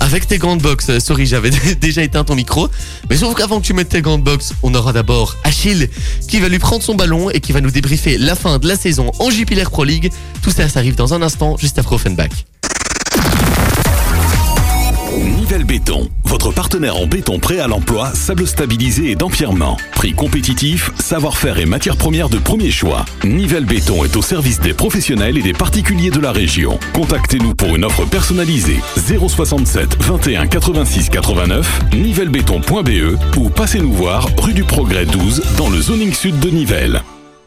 Avec 0.00 0.26
tes 0.26 0.38
gants 0.38 0.56
de 0.56 0.60
boxe, 0.60 0.88
Euh, 0.88 0.98
sorry, 0.98 1.24
j'avais 1.24 1.50
déjà 1.80 2.02
éteint 2.02 2.24
ton 2.24 2.34
micro. 2.34 2.68
Mais 3.08 3.16
sauf 3.16 3.36
qu'avant 3.36 3.60
que 3.60 3.66
tu 3.66 3.74
mettes 3.74 3.90
tes 3.90 4.02
gants 4.02 4.18
de 4.18 4.24
boxe, 4.24 4.54
on 4.64 4.74
aura 4.74 4.92
d'abord 4.92 5.36
Achille 5.44 5.88
qui 6.26 6.40
va 6.40 6.48
lui 6.48 6.58
prendre 6.58 6.82
son 6.82 6.96
ballon 6.96 7.30
et 7.30 7.38
qui 7.38 7.52
va 7.52 7.60
nous 7.60 7.70
débriefer 7.70 8.18
la 8.18 8.34
fin 8.34 8.58
de 8.58 8.66
la 8.66 8.74
saison 8.74 9.12
en 9.20 9.30
Jupiler 9.30 9.62
Pro 9.70 9.84
League. 9.84 10.10
Tout 10.42 10.50
ça, 10.50 10.68
ça 10.68 10.80
arrive 10.80 10.96
dans 10.96 11.14
un 11.14 11.22
instant, 11.22 11.56
juste 11.56 11.78
après 11.78 11.94
Offenbach. 11.94 12.26
Nivelle 15.48 15.64
Béton, 15.64 16.10
votre 16.24 16.52
partenaire 16.52 16.98
en 16.98 17.06
béton 17.06 17.38
prêt 17.38 17.58
à 17.58 17.66
l'emploi, 17.66 18.10
sable 18.12 18.46
stabilisé 18.46 19.12
et 19.12 19.14
d'empierrement. 19.14 19.78
Prix 19.92 20.12
compétitif, 20.12 20.90
savoir-faire 21.00 21.58
et 21.58 21.64
matières 21.64 21.96
premières 21.96 22.28
de 22.28 22.36
premier 22.36 22.70
choix. 22.70 23.06
Nivelle 23.24 23.64
Béton 23.64 24.04
est 24.04 24.14
au 24.14 24.20
service 24.20 24.60
des 24.60 24.74
professionnels 24.74 25.38
et 25.38 25.42
des 25.42 25.54
particuliers 25.54 26.10
de 26.10 26.20
la 26.20 26.32
région. 26.32 26.78
Contactez-nous 26.92 27.54
pour 27.54 27.74
une 27.74 27.86
offre 27.86 28.04
personnalisée 28.04 28.82
067 28.98 29.96
21 30.02 30.48
86 30.48 31.08
89 31.08 31.80
nivellebéton.be 31.94 33.18
ou 33.38 33.48
passez 33.48 33.80
nous 33.80 33.94
voir 33.94 34.28
rue 34.42 34.52
du 34.52 34.64
Progrès 34.64 35.06
12 35.06 35.42
dans 35.56 35.70
le 35.70 35.80
zoning 35.80 36.12
sud 36.12 36.38
de 36.40 36.50
Nivelles. 36.50 37.00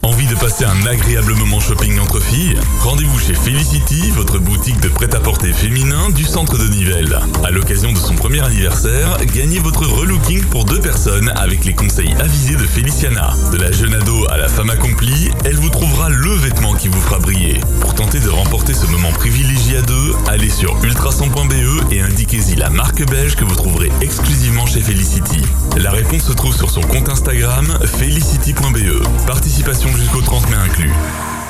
Envie 0.04 0.26
de 0.26 0.34
passer 0.34 0.66
un 0.66 0.86
agréable 0.88 1.36
moment 1.36 1.60
shopping 1.60 2.00
entre 2.00 2.20
filles? 2.20 2.58
Rendez-vous 2.80 3.20
chez 3.20 3.36
Felicity, 3.36 4.10
votre 4.16 4.40
boutique 4.40 4.80
de 4.82 4.90
prêt-à-porter 4.90 5.54
féminin 5.54 6.10
du 6.10 6.24
centre 6.24 6.58
de 6.58 6.68
Nivelles. 6.68 7.20
À 7.44 7.52
l'occasion 7.52 7.92
de 7.94 8.00
son 8.00 8.16
premier 8.16 8.44
anniversaire, 8.44 9.20
gagnez 9.36 9.60
votre 9.60 9.86
relooking 9.86 10.44
pour 10.46 10.66
deux 10.66 10.80
personnes 10.82 11.32
avec 11.36 11.66
les 11.66 11.76
conseils 11.76 12.16
avisés 12.20 12.56
de 12.56 12.66
Feliciana. 12.66 13.36
De 13.52 13.58
la 13.58 13.72
jeune 13.72 13.94
ado 13.94 14.26
à 14.32 14.38
la 14.38 14.48
femme 14.48 14.72
accomplie, 14.72 15.30
elle 15.46 15.58
vous 15.58 15.70
trouvera 15.70 16.10
le 16.10 16.32
vêtement 16.32 16.74
qui 16.74 16.88
vous 16.88 17.00
fera 17.00 17.20
briller. 17.20 17.60
Pour 17.82 17.94
tenter 17.94 18.20
de 18.20 18.30
remporter 18.30 18.74
ce 18.74 18.88
moment 18.88 19.12
privilégié 19.12 19.78
à 19.78 19.82
deux, 19.84 20.16
allez 20.28 20.50
sur 20.50 20.84
ultrason.be 20.84 21.92
et 21.92 22.02
indiquez-y 22.02 22.56
la 22.56 22.72
marque 22.72 23.06
belge 23.06 23.36
que 23.36 23.44
vous 23.44 23.56
trouverez 23.56 23.92
exclusivement 24.02 24.66
chez 24.66 24.82
Felicity. 24.82 25.44
La 25.78 25.92
réponse 25.92 26.24
se 26.24 26.34
trouve 26.34 26.56
sur 26.56 26.72
son 26.72 26.82
compte 26.82 27.08
Instagram 27.08 27.68
felicity.be. 27.86 29.06
Participation 29.28 29.91
jusqu'au 29.98 30.22
30 30.22 30.50
mai 30.50 30.56
inclus. 30.56 30.92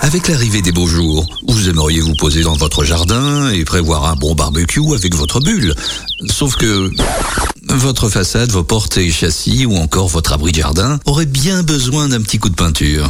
Avec 0.02 0.28
l'arrivée 0.28 0.62
des 0.62 0.72
beaux 0.72 0.88
jours, 0.88 1.26
vous 1.48 1.70
aimeriez 1.70 2.02
vous 2.02 2.16
poser 2.16 2.42
dans 2.42 2.56
votre 2.56 2.84
jardin 2.84 3.50
et 3.50 3.64
prévoir 3.64 4.06
un 4.06 4.16
bon 4.16 4.34
barbecue 4.34 4.82
avec 4.96 5.16
votre 5.16 5.40
bulle. 5.40 5.76
Sauf 6.30 6.56
que 6.56 6.90
votre 7.68 8.10
façade, 8.10 8.52
vos 8.52 8.64
portes 8.64 8.98
et 8.98 9.12
châssis 9.12 9.66
ou 9.66 9.76
encore 9.78 10.08
votre 10.08 10.34
abri 10.34 10.52
de 10.52 10.58
jardin 10.58 11.00
auraient 11.06 11.26
bien 11.26 11.64
besoin 11.64 12.10
d'un 12.10 12.22
petit 12.22 12.40
coup 12.40 12.50
de 12.50 12.56
peinture. 12.56 13.10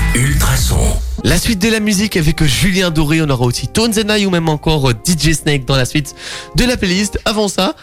Ultrason. 0.15 0.77
La 1.23 1.37
suite 1.37 1.59
de 1.61 1.69
la 1.69 1.79
musique 1.79 2.17
avec 2.17 2.43
Julien 2.43 2.91
Doré, 2.91 3.21
on 3.21 3.29
aura 3.29 3.45
aussi 3.45 3.67
Tones 3.69 3.93
and 3.97 4.13
I 4.13 4.25
ou 4.25 4.29
même 4.29 4.49
encore 4.49 4.89
DJ 4.91 5.31
Snake 5.33 5.65
dans 5.65 5.77
la 5.77 5.85
suite 5.85 6.15
de 6.55 6.65
la 6.65 6.75
playlist. 6.75 7.17
Avant 7.23 7.47
ça, 7.47 7.75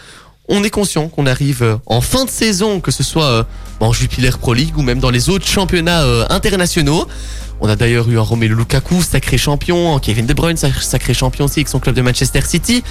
on 0.47 0.63
est 0.63 0.69
conscient 0.69 1.07
qu'on 1.07 1.25
arrive 1.25 1.63
euh, 1.63 1.77
en 1.87 2.01
fin 2.01 2.25
de 2.25 2.29
saison, 2.29 2.81
que 2.81 2.91
ce 2.91 3.01
soit 3.03 3.25
euh, 3.25 3.43
en 3.79 3.93
Jupiler 3.93 4.29
Pro 4.39 4.53
League 4.53 4.77
ou 4.77 4.83
même 4.83 4.99
dans 4.99 5.09
les 5.09 5.29
autres 5.29 5.47
championnats 5.47 6.03
euh, 6.03 6.25
internationaux. 6.29 7.07
On 7.61 7.67
a 7.69 7.75
d'ailleurs 7.75 8.07
eu 8.09 8.19
un 8.19 8.21
Romelu 8.21 8.53
Lukaku, 8.55 9.01
sacré 9.01 9.37
champion, 9.39 9.97
Kevin 9.99 10.25
De 10.27 10.33
Bruyne, 10.33 10.57
sac- 10.57 10.81
sacré 10.81 11.13
champion 11.15 11.45
aussi 11.45 11.59
avec 11.59 11.67
son 11.69 11.79
club 11.79 11.95
de 11.95 12.01
Manchester 12.01 12.41
City. 12.41 12.83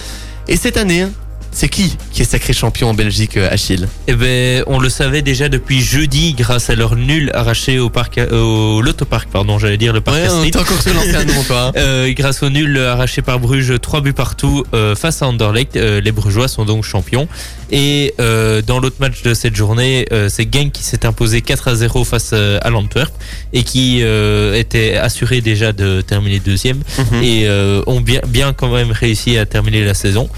Et 0.48 0.56
cette 0.56 0.76
année, 0.76 1.06
c'est 1.50 1.68
qui 1.68 1.96
qui 2.12 2.22
est 2.22 2.24
sacré 2.24 2.52
champion 2.52 2.90
en 2.90 2.94
Belgique, 2.94 3.36
euh, 3.36 3.48
Achille 3.50 3.88
Eh 4.06 4.14
ben, 4.14 4.62
on 4.66 4.78
le 4.78 4.88
savait 4.88 5.22
déjà 5.22 5.48
depuis 5.48 5.80
jeudi 5.80 6.34
grâce 6.34 6.70
à 6.70 6.74
leur 6.74 6.96
nul 6.96 7.30
arraché 7.34 7.78
au 7.78 7.90
parc, 7.90 8.18
euh, 8.18 8.40
au 8.76 8.80
l'autoparc, 8.82 9.28
pardon, 9.30 9.58
j'allais 9.58 9.76
dire 9.76 9.92
le 9.92 10.00
parc 10.00 10.16
Ouais, 10.18 10.28
on 10.30 10.58
encore 10.60 10.80
sur 10.82 10.94
l'ancien 10.94 11.24
nom, 11.24 11.42
toi. 11.46 11.72
Euh, 11.76 12.12
grâce 12.12 12.42
au 12.42 12.50
nul 12.50 12.78
arraché 12.78 13.22
par 13.22 13.38
Bruges, 13.38 13.72
3 13.80 14.00
buts 14.00 14.12
partout 14.12 14.64
euh, 14.74 14.94
face 14.94 15.22
à 15.22 15.26
Anderlecht, 15.28 15.76
euh, 15.76 16.00
les 16.00 16.12
Brugeois 16.12 16.48
sont 16.48 16.64
donc 16.64 16.84
champions. 16.84 17.28
Et 17.70 18.14
dans 18.18 18.78
l'autre 18.80 18.96
match 18.98 19.22
de 19.22 19.34
cette 19.34 19.54
journée, 19.54 20.06
c'est 20.28 20.52
Genk 20.52 20.72
qui 20.72 20.82
s'est 20.82 21.04
imposé 21.04 21.42
4 21.42 21.68
à 21.68 21.74
0 21.74 22.02
face 22.04 22.32
à 22.32 22.70
l'Antwerp 22.70 23.12
et 23.52 23.62
qui 23.62 24.00
était 24.00 24.96
assuré 24.96 25.42
déjà 25.42 25.72
de 25.72 26.00
terminer 26.00 26.38
deuxième 26.40 26.78
Mhm. 26.98 27.22
et 27.22 27.48
ont 27.86 28.00
bien, 28.00 28.20
bien 28.26 28.54
quand 28.54 28.72
même 28.72 28.90
réussi 28.90 29.36
à 29.36 29.44
terminer 29.44 29.84
la 29.84 29.92
saison. 29.94 30.30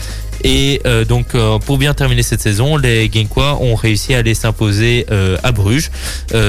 Et 0.42 0.80
euh, 0.86 1.04
donc, 1.04 1.34
euh, 1.34 1.58
pour 1.58 1.76
bien 1.78 1.92
terminer 1.94 2.22
cette 2.22 2.40
saison, 2.40 2.76
les 2.76 3.10
Genkois 3.12 3.58
ont 3.60 3.74
réussi 3.74 4.14
à 4.14 4.18
aller 4.18 4.34
s'imposer 4.34 5.06
euh, 5.10 5.36
à 5.42 5.52
Bruges 5.52 5.90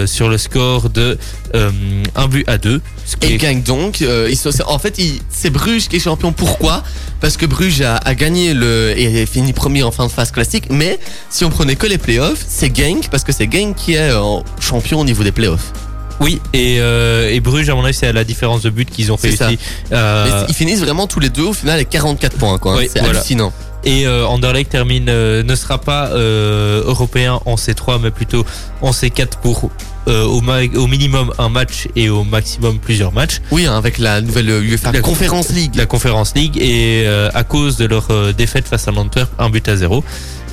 sur 0.06 0.30
le 0.30 0.38
score 0.38 0.90
de 0.90 1.18
euh, 1.56 1.70
1 2.16 2.28
but 2.28 2.48
à 2.48 2.58
2. 2.58 2.82
ce 3.06 3.16
qui 3.18 3.34
Et 3.34 3.36
est- 3.36 3.56
donc. 3.66 4.02
ils 4.02 4.36
sont- 4.38 4.52
en 4.68 4.80
fait, 4.80 5.00
c'est 5.30 5.50
Bruges 5.50 5.88
qui 5.88 5.98
est 5.98 6.00
champion. 6.00 6.32
Pourquoi? 6.32 6.84
Parce 7.20 7.38
que 7.38 7.46
Bruges 7.46 7.82
a, 7.82 7.98
a 7.98 8.16
gagné 8.16 8.54
le 8.54 8.94
et 8.98 9.22
a 9.22 9.26
fini 9.26 9.54
premier 9.54 9.84
en 9.84 9.92
fin 9.92 10.06
de 10.08 10.12
phase 10.12 10.32
classique. 10.32 10.66
Mais 10.70 11.00
si 11.30 11.44
on 11.46 11.50
prenait 11.50 11.76
que 11.76 11.88
les 11.88 11.98
playoffs, 11.98 12.44
c'est 12.48 12.76
Genk 12.76 13.10
parce 13.10 13.24
que 13.24 13.32
c'est 13.32 13.52
Genk 13.52 13.76
qui 13.76 13.94
est 13.94 14.12
champion 14.60 15.00
au 15.02 15.06
niveau 15.06 15.24
des 15.24 15.32
playoffs. 15.32 15.72
Oui, 16.20 16.40
et, 16.54 16.78
euh, 16.80 17.32
et 17.32 17.40
Bruges, 17.40 17.68
à 17.70 17.74
mon 17.76 17.84
avis, 17.84 17.96
c'est 17.96 18.06
à 18.08 18.14
la 18.14 18.24
différence 18.24 18.62
de 18.62 18.70
but 18.70 18.88
qu'ils 18.90 19.12
ont 19.12 19.18
euh, 19.24 20.26
Mais 20.26 20.46
ils 20.50 20.54
finissent 20.54 20.80
vraiment 20.82 21.08
tous 21.08 21.20
les 21.20 21.30
deux 21.30 21.44
au 21.46 21.54
final 21.54 21.76
avec 21.76 21.90
44 21.90 22.38
points. 22.38 22.60
quoi. 22.60 22.78
Oui, 22.78 22.88
c'est 22.94 23.00
voilà. 23.00 23.18
hallucinant. 23.20 23.52
Et 23.84 24.06
euh, 24.06 24.26
Anderlecht 24.26 24.70
termine, 24.72 25.08
euh, 25.10 25.44
ne 25.44 25.56
sera 25.56 25.80
pas 25.80 26.10
euh, 26.12 26.84
européen 26.86 27.40
en 27.46 27.56
C3, 27.56 28.00
mais 28.02 28.12
plutôt 28.12 28.46
en 28.82 28.92
C4 28.92 29.40
pour 29.42 29.72
euh, 30.08 30.24
au, 30.26 30.42
au 30.80 30.88
minimum 30.88 31.32
un 31.38 31.50
match 31.50 31.88
et 31.96 32.10
au 32.10 32.24
maximum 32.24 32.80
plusieurs 32.80 33.12
matchs. 33.14 33.40
Oui, 33.52 33.66
hein, 33.66 33.76
avec 33.78 33.98
la 33.98 34.22
nouvelle 34.22 34.50
UEFA 34.50 34.92
La- 34.92 35.02
Conference 35.02 35.50
League. 35.50 35.76
La 35.76 35.86
Conference 35.86 36.34
League 36.36 36.58
et 36.60 37.04
euh, 37.06 37.30
à 37.34 37.44
cause 37.44 37.78
de 37.78 37.86
leur 37.86 38.08
euh, 38.12 38.34
défaite 38.34 38.68
face 38.68 38.88
à 38.88 38.92
l'Antwerp, 38.92 39.30
un 39.40 39.50
but 39.50 39.68
à 39.68 39.76
zéro. 39.76 40.04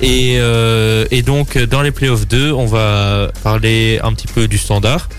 Et, 0.01 0.35
euh, 0.39 1.05
et 1.11 1.21
donc 1.23 1.57
dans 1.57 1.81
les 1.81 1.91
playoffs 1.91 2.27
2, 2.27 2.51
on 2.53 2.65
va 2.65 3.31
parler 3.43 3.99
un 4.03 4.13
petit 4.13 4.27
peu 4.27 4.47
du 4.47 4.57
standard. 4.57 5.09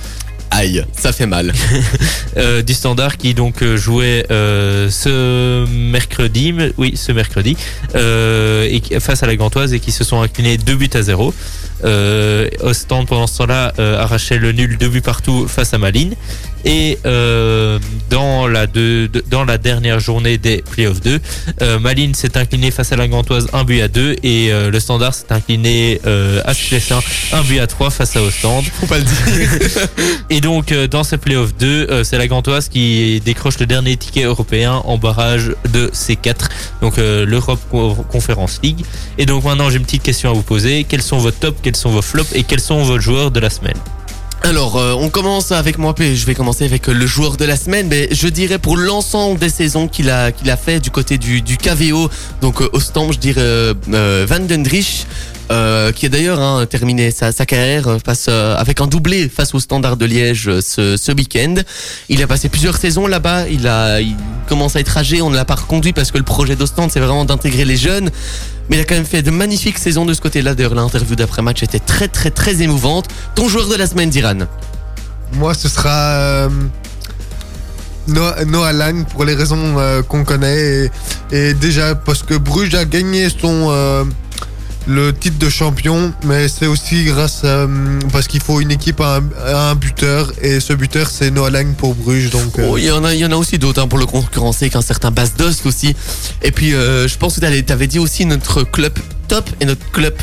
Aïe, 0.50 0.84
ça 0.96 1.12
fait 1.12 1.26
mal. 1.26 1.52
Euh, 2.36 2.62
du 2.62 2.74
standard 2.74 3.16
qui 3.16 3.34
donc 3.34 3.60
euh, 3.60 3.76
jouait 3.76 4.24
euh, 4.30 4.88
ce 4.88 5.66
mercredi, 5.66 6.54
oui 6.78 6.92
ce 6.94 7.10
mercredi, 7.10 7.56
euh, 7.96 8.68
et 8.70 9.00
face 9.00 9.24
à 9.24 9.26
la 9.26 9.34
Gantoise 9.34 9.74
et 9.74 9.80
qui 9.80 9.90
se 9.90 10.04
sont 10.04 10.22
inclinés 10.22 10.56
2 10.56 10.76
buts 10.76 10.90
à 10.94 11.02
0. 11.02 11.34
Euh, 11.84 12.48
Ostende 12.60 13.08
pendant 13.08 13.26
ce 13.26 13.38
temps-là 13.38 13.72
arrachait 13.98 14.38
le 14.38 14.52
nul 14.52 14.78
2 14.78 14.88
buts 14.88 15.00
partout 15.00 15.48
face 15.48 15.74
à 15.74 15.78
Malines. 15.78 16.14
Et 16.64 16.98
euh, 17.06 17.78
dans, 18.10 18.46
la 18.46 18.66
deux- 18.66 19.08
de- 19.08 19.24
dans 19.30 19.44
la 19.44 19.56
dernière 19.58 19.98
journée 20.00 20.36
des 20.38 20.58
playoffs 20.70 21.00
2, 21.00 21.18
euh, 21.62 21.78
Malines 21.78 22.14
s'est 22.14 22.36
incliné 22.36 22.70
face 22.70 22.92
à 22.92 22.96
la 22.96 23.08
Gantoise 23.08 23.48
1 23.52 23.64
but 23.64 23.80
à 23.80 23.88
2 23.88 24.16
et 24.22 24.52
euh, 24.52 24.70
le 24.70 24.78
standard 24.80 25.14
s'est 25.14 25.30
incliné 25.32 26.00
euh, 26.06 26.42
à 26.44 26.52
Schleswig 26.52 27.00
1 27.32 27.42
but 27.42 27.58
à 27.60 27.66
3 27.66 27.90
face 27.90 28.16
à 28.16 28.22
Ostende. 28.22 28.64
Faut 28.80 28.86
pas 28.86 28.98
le 28.98 29.04
dire. 29.04 29.48
Et 30.30 30.40
donc, 30.40 30.72
euh, 30.72 30.86
dans 30.86 31.02
ces 31.04 31.16
playoffs 31.18 31.54
2, 31.58 31.66
euh, 31.90 32.04
c'est 32.04 32.18
la 32.18 32.26
Gantoise 32.26 32.68
qui 32.68 33.20
décroche 33.24 33.58
le 33.58 33.66
dernier 33.66 33.96
ticket 33.96 34.24
européen 34.24 34.82
en 34.84 34.98
barrage 34.98 35.52
de 35.72 35.88
C4, 35.88 36.48
donc 36.82 36.98
euh, 36.98 37.24
l'Europe 37.24 37.60
Co- 37.70 37.94
Conference 38.10 38.60
League. 38.62 38.84
Et 39.18 39.26
donc 39.26 39.44
maintenant, 39.44 39.70
j'ai 39.70 39.76
une 39.78 39.84
petite 39.84 40.02
question 40.02 40.30
à 40.30 40.34
vous 40.34 40.42
poser. 40.42 40.84
Quels 40.84 41.02
sont 41.02 41.18
vos 41.18 41.30
tops, 41.30 41.58
quels 41.62 41.76
sont 41.76 41.90
vos 41.90 42.02
flops 42.02 42.32
et 42.34 42.42
quels 42.44 42.60
sont 42.60 42.82
vos 42.82 42.98
joueurs 43.00 43.30
de 43.30 43.40
la 43.40 43.50
semaine? 43.50 43.76
Alors, 44.42 44.76
euh, 44.78 44.94
on 44.94 45.10
commence 45.10 45.52
avec 45.52 45.76
moi. 45.76 45.94
Je 45.98 46.24
vais 46.24 46.34
commencer 46.34 46.64
avec 46.64 46.88
euh, 46.88 46.92
le 46.92 47.06
joueur 47.06 47.36
de 47.36 47.44
la 47.44 47.56
semaine. 47.56 47.88
Mais 47.88 48.08
je 48.10 48.26
dirais 48.26 48.58
pour 48.58 48.76
l'ensemble 48.76 49.38
des 49.38 49.50
saisons 49.50 49.86
qu'il 49.86 50.08
a 50.08 50.32
qu'il 50.32 50.48
a 50.50 50.56
fait 50.56 50.80
du 50.80 50.90
côté 50.90 51.18
du, 51.18 51.42
du 51.42 51.58
KVO, 51.58 52.08
donc 52.40 52.62
euh, 52.62 52.70
Ostend, 52.72 53.12
je 53.12 53.18
dirais 53.18 53.40
euh, 53.42 53.74
euh, 53.92 54.26
Van 54.28 54.40
den 54.40 54.62
Driesch, 54.62 55.04
euh, 55.50 55.90
qui 55.90 56.06
a 56.06 56.08
d'ailleurs 56.08 56.38
hein, 56.38 56.64
terminé 56.66 57.10
sa, 57.10 57.32
carrière 57.32 57.88
euh, 57.88 57.98
face 57.98 58.26
euh, 58.28 58.54
avec 58.56 58.80
un 58.80 58.86
doublé 58.86 59.28
face 59.28 59.52
au 59.52 59.58
Standard 59.58 59.96
de 59.96 60.06
Liège 60.06 60.60
ce, 60.60 61.12
week-end. 61.12 61.56
Il 62.08 62.22
a 62.22 62.28
passé 62.28 62.48
plusieurs 62.48 62.76
saisons 62.76 63.08
là-bas. 63.08 63.48
Il 63.48 63.66
a 63.66 63.98
commence 64.48 64.76
à 64.76 64.80
être 64.80 64.96
âgé. 64.96 65.22
On 65.22 65.28
ne 65.30 65.34
l'a 65.34 65.44
pas 65.44 65.56
reconduit 65.56 65.92
parce 65.92 66.12
que 66.12 66.18
le 66.18 66.24
projet 66.24 66.54
d'Ostende, 66.54 66.92
c'est 66.92 67.00
vraiment 67.00 67.24
d'intégrer 67.24 67.64
les 67.64 67.76
jeunes. 67.76 68.10
Mais 68.68 68.76
il 68.76 68.80
a 68.80 68.84
quand 68.84 68.94
même 68.94 69.04
fait 69.04 69.22
de 69.22 69.32
magnifiques 69.32 69.78
saisons 69.78 70.04
de 70.04 70.14
ce 70.14 70.20
côté-là. 70.20 70.54
D'ailleurs, 70.54 70.76
l'interview 70.76 71.16
d'après-match 71.16 71.64
était 71.64 71.80
très, 71.80 72.06
très, 72.06 72.30
très 72.30 72.62
émouvante. 72.62 73.08
Ton 73.34 73.48
joueur 73.48 73.66
de 73.66 73.74
la 73.74 73.88
semaine, 73.88 74.08
Diran 74.10 74.46
Moi, 75.32 75.54
ce 75.54 75.68
sera 75.68 76.48
Noah, 78.06 78.44
Noah 78.44 78.72
Lang 78.72 79.04
pour 79.04 79.24
les 79.24 79.34
raisons 79.34 79.74
qu'on 80.08 80.22
connaît. 80.22 80.92
Et, 81.32 81.54
déjà 81.54 81.96
parce 81.96 82.22
que 82.22 82.34
Bruges 82.34 82.76
a 82.76 82.84
gagné 82.84 83.28
son 83.30 84.06
le 84.90 85.12
titre 85.14 85.38
de 85.38 85.48
champion, 85.48 86.12
mais 86.24 86.48
c'est 86.48 86.66
aussi 86.66 87.04
grâce 87.04 87.44
à, 87.44 87.46
euh, 87.64 87.98
parce 88.12 88.26
qu'il 88.26 88.40
faut 88.40 88.60
une 88.60 88.70
équipe 88.72 89.00
à 89.00 89.16
un, 89.18 89.22
à 89.46 89.70
un 89.70 89.74
buteur 89.74 90.32
et 90.42 90.58
ce 90.60 90.72
buteur 90.72 91.08
c'est 91.10 91.30
Noah 91.30 91.50
Lang 91.50 91.74
pour 91.74 91.94
Bruges. 91.94 92.30
Donc 92.30 92.58
euh, 92.58 92.68
Oh, 92.70 92.76
il 92.76 92.84
y 92.84 92.90
en 92.90 93.04
a, 93.04 93.14
il 93.14 93.20
y 93.20 93.24
en 93.24 93.32
a 93.32 93.36
aussi 93.36 93.58
d'autres 93.58 93.80
hein, 93.82 93.88
pour 93.88 93.98
le 93.98 94.06
concurrencer 94.06 94.68
qu'un 94.68 94.82
certain 94.82 95.10
Bas 95.10 95.28
Dost 95.38 95.64
aussi. 95.66 95.94
Et 96.42 96.50
puis, 96.50 96.74
euh, 96.74 97.06
je 97.08 97.16
pense 97.16 97.36
que 97.36 97.40
t'avais 97.40 97.62
t'avais 97.62 97.86
dit 97.86 97.98
aussi 97.98 98.26
notre 98.26 98.62
club 98.64 98.92
top 99.28 99.48
et 99.60 99.64
notre 99.64 99.88
club 99.92 100.14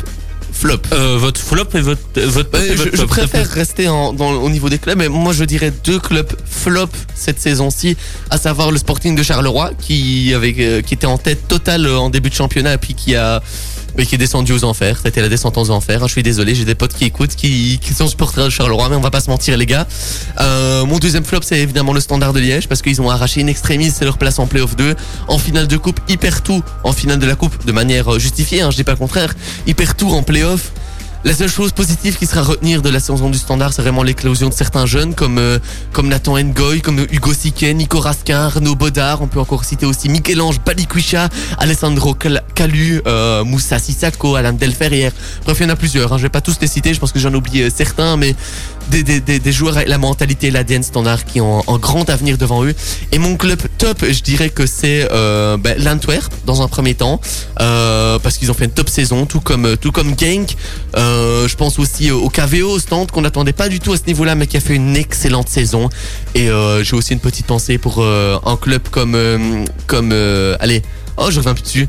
flop. 0.52 0.78
euh, 0.92 1.16
Votre 1.18 1.40
flop 1.40 1.68
et 1.74 1.80
votre, 1.80 2.00
votre 2.20 2.50
top 2.50 2.60
Ouais, 2.60 2.66
et 2.68 2.72
je, 2.72 2.76
votre 2.82 2.90
je 2.92 2.96
top. 2.96 3.08
préfère 3.10 3.48
rester 3.48 3.88
en- 3.88 4.12
dans, 4.12 4.32
au 4.32 4.50
niveau 4.50 4.68
des 4.68 4.78
clubs, 4.78 4.98
mais 4.98 5.08
moi 5.08 5.32
je 5.32 5.44
dirais 5.44 5.72
deux 5.84 5.98
clubs 6.00 6.32
flop 6.44 6.88
cette 7.14 7.40
saison-ci, 7.40 7.96
à 8.28 8.38
savoir 8.38 8.70
le 8.72 8.78
Sporting 8.78 9.14
de 9.14 9.22
Charleroi 9.22 9.70
qui 9.80 10.34
avait 10.34 10.82
qui 10.82 10.94
était 10.94 11.06
en 11.06 11.16
tête 11.18 11.46
totale 11.48 11.86
en 11.88 12.10
début 12.10 12.28
de 12.30 12.34
championnat 12.34 12.74
et 12.74 12.78
puis 12.78 12.94
qui 12.94 13.14
a 13.14 13.40
mais 13.98 14.06
qui 14.06 14.14
est 14.14 14.18
descendu 14.18 14.52
aux 14.52 14.64
enfers. 14.64 15.00
C'était 15.02 15.20
la 15.20 15.28
descente 15.28 15.58
aux 15.58 15.70
enfers. 15.70 16.02
hein, 16.02 16.06
Je 16.06 16.12
suis 16.12 16.22
désolé, 16.22 16.54
j'ai 16.54 16.64
des 16.64 16.76
potes 16.76 16.94
qui 16.94 17.04
écoutent, 17.04 17.34
qui, 17.34 17.78
sont 17.94 18.06
supporters 18.06 18.44
de 18.44 18.50
Charleroi, 18.50 18.88
mais 18.88 18.96
on 18.96 19.00
va 19.00 19.10
pas 19.10 19.20
se 19.20 19.28
mentir 19.28 19.56
les 19.56 19.66
gars. 19.66 19.86
Euh, 20.40 20.86
mon 20.86 20.98
deuxième 20.98 21.24
flop, 21.24 21.40
c'est 21.42 21.58
évidemment 21.58 21.92
le 21.92 22.00
Standard 22.00 22.32
de 22.32 22.38
Liège 22.38 22.68
parce 22.68 22.80
qu'ils 22.80 23.02
ont 23.02 23.10
arraché 23.10 23.40
une 23.40 23.48
extrémiste, 23.48 23.96
c'est 23.98 24.04
leur 24.04 24.16
place 24.16 24.38
en 24.38 24.46
playoff 24.46 24.76
2, 24.76 24.94
en 25.26 25.38
finale 25.38 25.66
de 25.66 25.76
coupe, 25.76 25.98
hyper 26.08 26.42
tout, 26.42 26.62
en 26.84 26.92
finale 26.92 27.18
de 27.18 27.26
la 27.26 27.34
coupe 27.34 27.66
de 27.66 27.72
manière 27.72 28.14
euh, 28.14 28.18
justifiée, 28.20 28.62
hein, 28.62 28.70
je 28.70 28.76
dis 28.76 28.84
pas 28.84 28.92
le 28.92 28.98
contraire, 28.98 29.34
hyper 29.66 29.96
tout 29.96 30.10
en 30.10 30.22
playoff. 30.22 30.70
La 31.24 31.34
seule 31.34 31.50
chose 31.50 31.72
positive 31.72 32.16
qui 32.16 32.26
sera 32.26 32.40
à 32.40 32.44
retenir 32.44 32.80
de 32.80 32.88
la 32.88 33.00
saison 33.00 33.28
du 33.28 33.38
standard, 33.38 33.72
c'est 33.72 33.82
vraiment 33.82 34.04
l'éclosion 34.04 34.48
de 34.48 34.54
certains 34.54 34.86
jeunes 34.86 35.14
comme 35.14 35.38
euh, 35.38 35.58
comme 35.92 36.08
Nathan 36.08 36.38
Ngoy, 36.38 36.80
comme 36.80 37.00
Hugo 37.10 37.32
Siquet, 37.34 37.74
Nico 37.74 37.98
Raskin, 37.98 38.38
Arnaud 38.46 38.76
Bodard. 38.76 39.20
On 39.20 39.26
peut 39.26 39.40
encore 39.40 39.64
citer 39.64 39.84
aussi 39.84 40.08
Michel-Ange 40.08 40.60
Balikwisha, 40.64 41.28
Alessandro 41.58 42.14
Cal- 42.14 42.44
Calu, 42.54 43.02
euh, 43.06 43.42
Moussa 43.44 43.78
Sissako, 43.80 44.36
Alain 44.36 44.52
Delferrière. 44.52 45.10
Bref, 45.44 45.58
il 45.60 45.64
y 45.64 45.66
en 45.66 45.70
a 45.70 45.76
plusieurs. 45.76 46.12
Hein. 46.12 46.18
Je 46.18 46.22
vais 46.22 46.28
pas 46.28 46.40
tous 46.40 46.56
les 46.60 46.68
citer. 46.68 46.94
Je 46.94 47.00
pense 47.00 47.10
que 47.12 47.18
j'en 47.18 47.34
oublie 47.34 47.62
euh, 47.62 47.70
certains, 47.74 48.16
mais 48.16 48.36
des, 48.88 49.52
joueurs 49.52 49.76
avec 49.76 49.88
la 49.88 49.98
mentalité 49.98 50.48
et 50.48 50.50
l'ADN 50.50 50.82
standard 50.82 51.24
qui 51.24 51.40
ont 51.40 51.62
un 51.68 51.78
grand 51.78 52.08
avenir 52.10 52.38
devant 52.38 52.64
eux. 52.64 52.74
Et 53.12 53.18
mon 53.18 53.36
club 53.36 53.60
top, 53.78 54.04
je 54.04 54.22
dirais 54.22 54.50
que 54.50 54.66
c'est 54.66 55.08
euh, 55.10 55.56
ben, 55.56 55.76
l'Antwerp 55.82 56.32
dans 56.46 56.62
un 56.62 56.68
premier 56.68 56.94
temps, 56.94 57.20
euh, 57.60 58.18
parce 58.18 58.38
qu'ils 58.38 58.50
ont 58.50 58.54
fait 58.54 58.66
une 58.66 58.70
top 58.70 58.88
saison, 58.88 59.26
tout 59.26 59.40
comme 59.40 59.76
tout 59.76 59.92
comme 59.92 60.14
Genk. 60.18 60.56
Euh, 60.96 61.48
je 61.48 61.56
pense 61.56 61.78
aussi 61.78 62.10
au 62.10 62.28
KVO, 62.28 62.70
au 62.70 62.78
stand 62.78 63.10
qu'on 63.10 63.22
n'attendait 63.22 63.52
pas 63.52 63.68
du 63.68 63.80
tout 63.80 63.92
à 63.92 63.96
ce 63.96 64.04
niveau-là, 64.06 64.34
mais 64.34 64.46
qui 64.46 64.56
a 64.56 64.60
fait 64.60 64.74
une 64.74 64.96
excellente 64.96 65.48
saison. 65.48 65.88
Et 66.34 66.50
euh, 66.50 66.82
j'ai 66.84 66.96
aussi 66.96 67.12
une 67.12 67.20
petite 67.20 67.46
pensée 67.46 67.78
pour 67.78 67.98
euh, 67.98 68.38
un 68.44 68.56
club 68.56 68.82
comme 68.90 69.14
euh, 69.14 69.64
comme 69.86 70.10
euh, 70.12 70.56
allez, 70.60 70.82
oh 71.16 71.30
je 71.30 71.38
reviens 71.38 71.54
plus 71.54 71.62
dessus. 71.62 71.88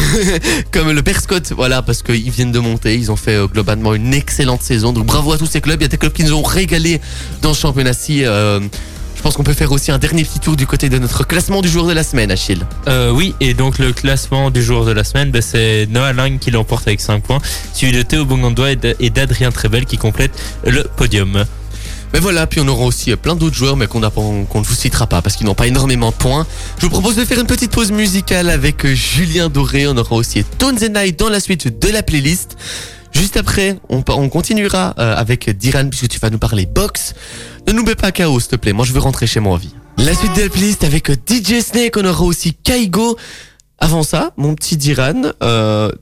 comme 0.70 0.90
le 0.90 1.02
Perscott, 1.02 1.52
voilà, 1.52 1.82
parce 1.82 2.02
qu'ils 2.02 2.30
viennent 2.30 2.52
de 2.52 2.58
monter, 2.58 2.96
ils 2.96 3.10
ont 3.10 3.16
fait 3.16 3.36
euh, 3.36 3.46
globalement 3.46 3.94
une 3.94 4.14
excellente 4.14 4.62
saison. 4.62 4.92
Donc 4.92 5.06
bravo 5.06 5.32
à 5.32 5.38
tous 5.38 5.46
ces 5.46 5.60
clubs. 5.60 5.80
Il 5.80 5.84
y 5.84 5.86
a 5.86 5.88
des 5.88 5.98
clubs 5.98 6.12
qui 6.12 6.24
nous 6.24 6.34
ont 6.34 6.42
régalé 6.42 7.00
dans 7.40 7.54
ce 7.54 7.60
championnat-ci. 7.60 8.24
Euh, 8.24 8.60
je 9.22 9.22
pense 9.22 9.36
qu'on 9.36 9.44
peut 9.44 9.52
faire 9.52 9.70
aussi 9.70 9.92
un 9.92 9.98
dernier 9.98 10.24
petit 10.24 10.40
tour 10.40 10.56
du 10.56 10.66
côté 10.66 10.88
de 10.88 10.98
notre 10.98 11.24
classement 11.24 11.62
du 11.62 11.68
jour 11.68 11.86
de 11.86 11.92
la 11.92 12.02
semaine, 12.02 12.30
Achille. 12.32 12.66
Euh, 12.88 13.10
oui, 13.10 13.34
et 13.40 13.54
donc 13.54 13.78
le 13.78 13.92
classement 13.92 14.50
du 14.50 14.62
jour 14.62 14.84
de 14.84 14.90
la 14.90 15.04
semaine, 15.04 15.30
ben, 15.30 15.40
c'est 15.40 15.86
Noah 15.86 16.12
Lang 16.12 16.38
qui 16.40 16.50
l'emporte 16.50 16.88
avec 16.88 17.00
5 17.00 17.22
points, 17.22 17.38
suivi 17.72 17.96
de 17.96 18.02
Théo 18.02 18.24
Bongandois 18.24 18.72
et 18.98 19.10
d'Adrien 19.10 19.52
Trebel 19.52 19.84
qui 19.84 19.96
complètent 19.96 20.36
le 20.66 20.82
podium. 20.96 21.44
Mais 22.12 22.20
voilà, 22.20 22.46
puis 22.46 22.60
on 22.60 22.68
aura 22.68 22.84
aussi 22.84 23.14
plein 23.16 23.34
d'autres 23.34 23.56
joueurs, 23.56 23.76
mais 23.76 23.86
qu'on 23.86 24.00
ne 24.00 24.64
vous 24.64 24.74
citera 24.74 25.06
pas 25.06 25.22
parce 25.22 25.36
qu'ils 25.36 25.46
n'ont 25.46 25.54
pas 25.54 25.66
énormément 25.66 26.10
de 26.10 26.14
points. 26.14 26.46
Je 26.78 26.82
vous 26.82 26.90
propose 26.90 27.16
de 27.16 27.24
faire 27.24 27.38
une 27.40 27.46
petite 27.46 27.70
pause 27.70 27.90
musicale 27.90 28.50
avec 28.50 28.84
euh, 28.84 28.94
Julien 28.94 29.48
Doré. 29.48 29.86
On 29.86 29.96
aura 29.96 30.16
aussi 30.16 30.44
Tones 30.44 30.78
and 30.82 30.92
Night 31.00 31.18
dans 31.18 31.30
la 31.30 31.40
suite 31.40 31.78
de 31.80 31.88
la 31.88 32.02
playlist. 32.02 32.56
Juste 33.12 33.36
après, 33.38 33.78
on, 33.88 34.02
on 34.08 34.28
continuera 34.28 34.94
euh, 34.98 35.16
avec 35.16 35.48
Diran 35.56 35.88
puisque 35.88 36.08
tu 36.08 36.18
vas 36.18 36.28
nous 36.28 36.38
parler 36.38 36.66
box. 36.66 37.14
Ne 37.66 37.72
nous 37.72 37.82
mets 37.82 37.94
pas 37.94 38.12
KO, 38.12 38.38
s'il 38.40 38.50
te 38.50 38.56
plaît. 38.56 38.72
Moi, 38.74 38.84
je 38.84 38.92
veux 38.92 39.00
rentrer 39.00 39.26
chez 39.26 39.40
moi, 39.40 39.56
vie. 39.56 39.74
La 39.96 40.14
suite 40.14 40.34
de 40.36 40.42
la 40.42 40.48
playlist 40.50 40.84
avec 40.84 41.08
euh, 41.10 41.14
DJ 41.14 41.60
Snake. 41.60 41.96
On 41.96 42.04
aura 42.04 42.24
aussi 42.24 42.52
Kaigo. 42.54 43.16
Avant 43.78 44.02
ça, 44.02 44.32
mon 44.36 44.54
petit 44.54 44.76
Diran, 44.76 45.22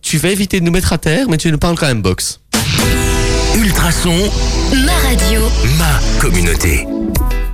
tu 0.02 0.18
vas 0.18 0.28
éviter 0.28 0.60
de 0.60 0.66
nous 0.66 0.70
mettre 0.72 0.92
à 0.92 0.98
terre, 0.98 1.30
mais 1.30 1.38
tu 1.38 1.50
nous 1.50 1.56
parles 1.56 1.78
quand 1.78 1.86
même 1.86 2.02
box. 2.02 2.40
Ultrason, 3.56 4.14
Ma 4.86 4.92
radio. 5.08 5.40
ma 5.78 6.20
communauté. 6.20 6.86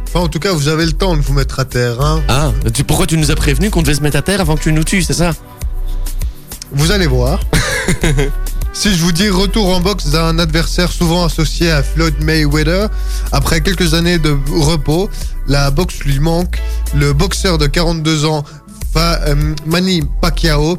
enfin, 0.06 0.20
en 0.20 0.28
tout 0.28 0.38
cas, 0.38 0.52
vous 0.52 0.68
avez 0.68 0.84
le 0.84 0.92
temps 0.92 1.16
de 1.16 1.20
vous 1.22 1.32
mettre 1.32 1.58
à 1.60 1.64
terre. 1.64 2.00
Hein. 2.00 2.22
Ah, 2.28 2.52
tu, 2.72 2.84
pourquoi 2.84 3.06
tu 3.06 3.16
nous 3.16 3.30
as 3.30 3.34
prévenu 3.34 3.70
qu'on 3.70 3.82
devait 3.82 3.94
se 3.94 4.02
mettre 4.02 4.16
à 4.18 4.22
terre 4.22 4.40
avant 4.40 4.56
que 4.56 4.62
tu 4.62 4.72
nous 4.72 4.84
tues, 4.84 5.02
c'est 5.02 5.14
ça? 5.14 5.32
Vous 6.72 6.90
allez 6.92 7.06
voir. 7.06 7.40
si 8.72 8.94
je 8.94 9.02
vous 9.02 9.12
dis 9.12 9.28
retour 9.30 9.74
en 9.74 9.80
boxe 9.80 10.08
d'un 10.08 10.38
adversaire 10.38 10.90
souvent 10.92 11.24
associé 11.24 11.70
à 11.70 11.82
Floyd 11.82 12.14
Mayweather, 12.22 12.88
après 13.32 13.60
quelques 13.60 13.94
années 13.94 14.18
de 14.18 14.36
repos, 14.52 15.08
la 15.48 15.70
boxe 15.70 16.00
lui 16.00 16.18
manque. 16.20 16.60
Le 16.94 17.12
boxeur 17.12 17.58
de 17.58 17.66
42 17.66 18.24
ans 18.26 18.44
Fa- 18.92 19.20
euh, 19.26 19.34
Manny 19.66 20.02
Pacquiao, 20.20 20.78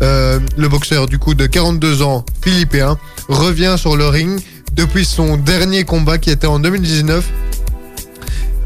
euh, 0.00 0.40
le 0.56 0.68
boxeur 0.68 1.06
du 1.06 1.18
coup 1.18 1.34
de 1.34 1.46
42 1.46 2.02
ans 2.02 2.24
philippin, 2.42 2.98
revient 3.28 3.76
sur 3.78 3.96
le 3.96 4.08
ring 4.08 4.40
depuis 4.74 5.04
son 5.04 5.36
dernier 5.36 5.84
combat 5.84 6.18
qui 6.18 6.30
était 6.30 6.46
en 6.46 6.58
2019. 6.58 7.24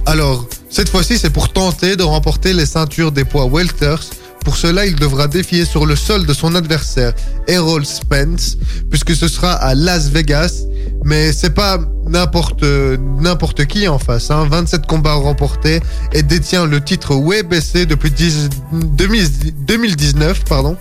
Alors, 0.07 0.46
cette 0.70 0.88
fois-ci, 0.88 1.18
c'est 1.18 1.30
pour 1.30 1.52
tenter 1.52 1.96
de 1.96 2.02
remporter 2.02 2.52
les 2.52 2.66
ceintures 2.66 3.12
des 3.12 3.24
poids 3.24 3.46
welters. 3.50 4.00
Pour 4.44 4.57
cela, 4.57 4.86
il 4.86 4.94
devra 4.94 5.26
défier 5.26 5.64
sur 5.64 5.86
le 5.86 5.96
sol 5.96 6.24
de 6.24 6.32
son 6.32 6.54
adversaire, 6.54 7.12
Errol 7.48 7.84
Spence, 7.84 8.57
puisque 8.90 9.16
ce 9.16 9.26
sera 9.26 9.52
à 9.54 9.74
Las 9.74 10.09
Vegas. 10.09 10.62
Mais 11.04 11.32
c'est 11.32 11.50
pas 11.50 11.80
n'importe 12.07 13.66
qui 13.66 13.88
en 13.88 13.98
face. 13.98 14.30
Hein. 14.30 14.46
27 14.48 14.86
combats 14.86 15.14
remportés 15.14 15.80
et 16.12 16.22
détient 16.22 16.66
le 16.66 16.80
titre 16.80 17.14
WBC 17.16 17.86
depuis 17.86 18.11
10 18.12 18.48
2000 18.72 19.54
2019, 19.66 20.44
pardon, 20.44 20.76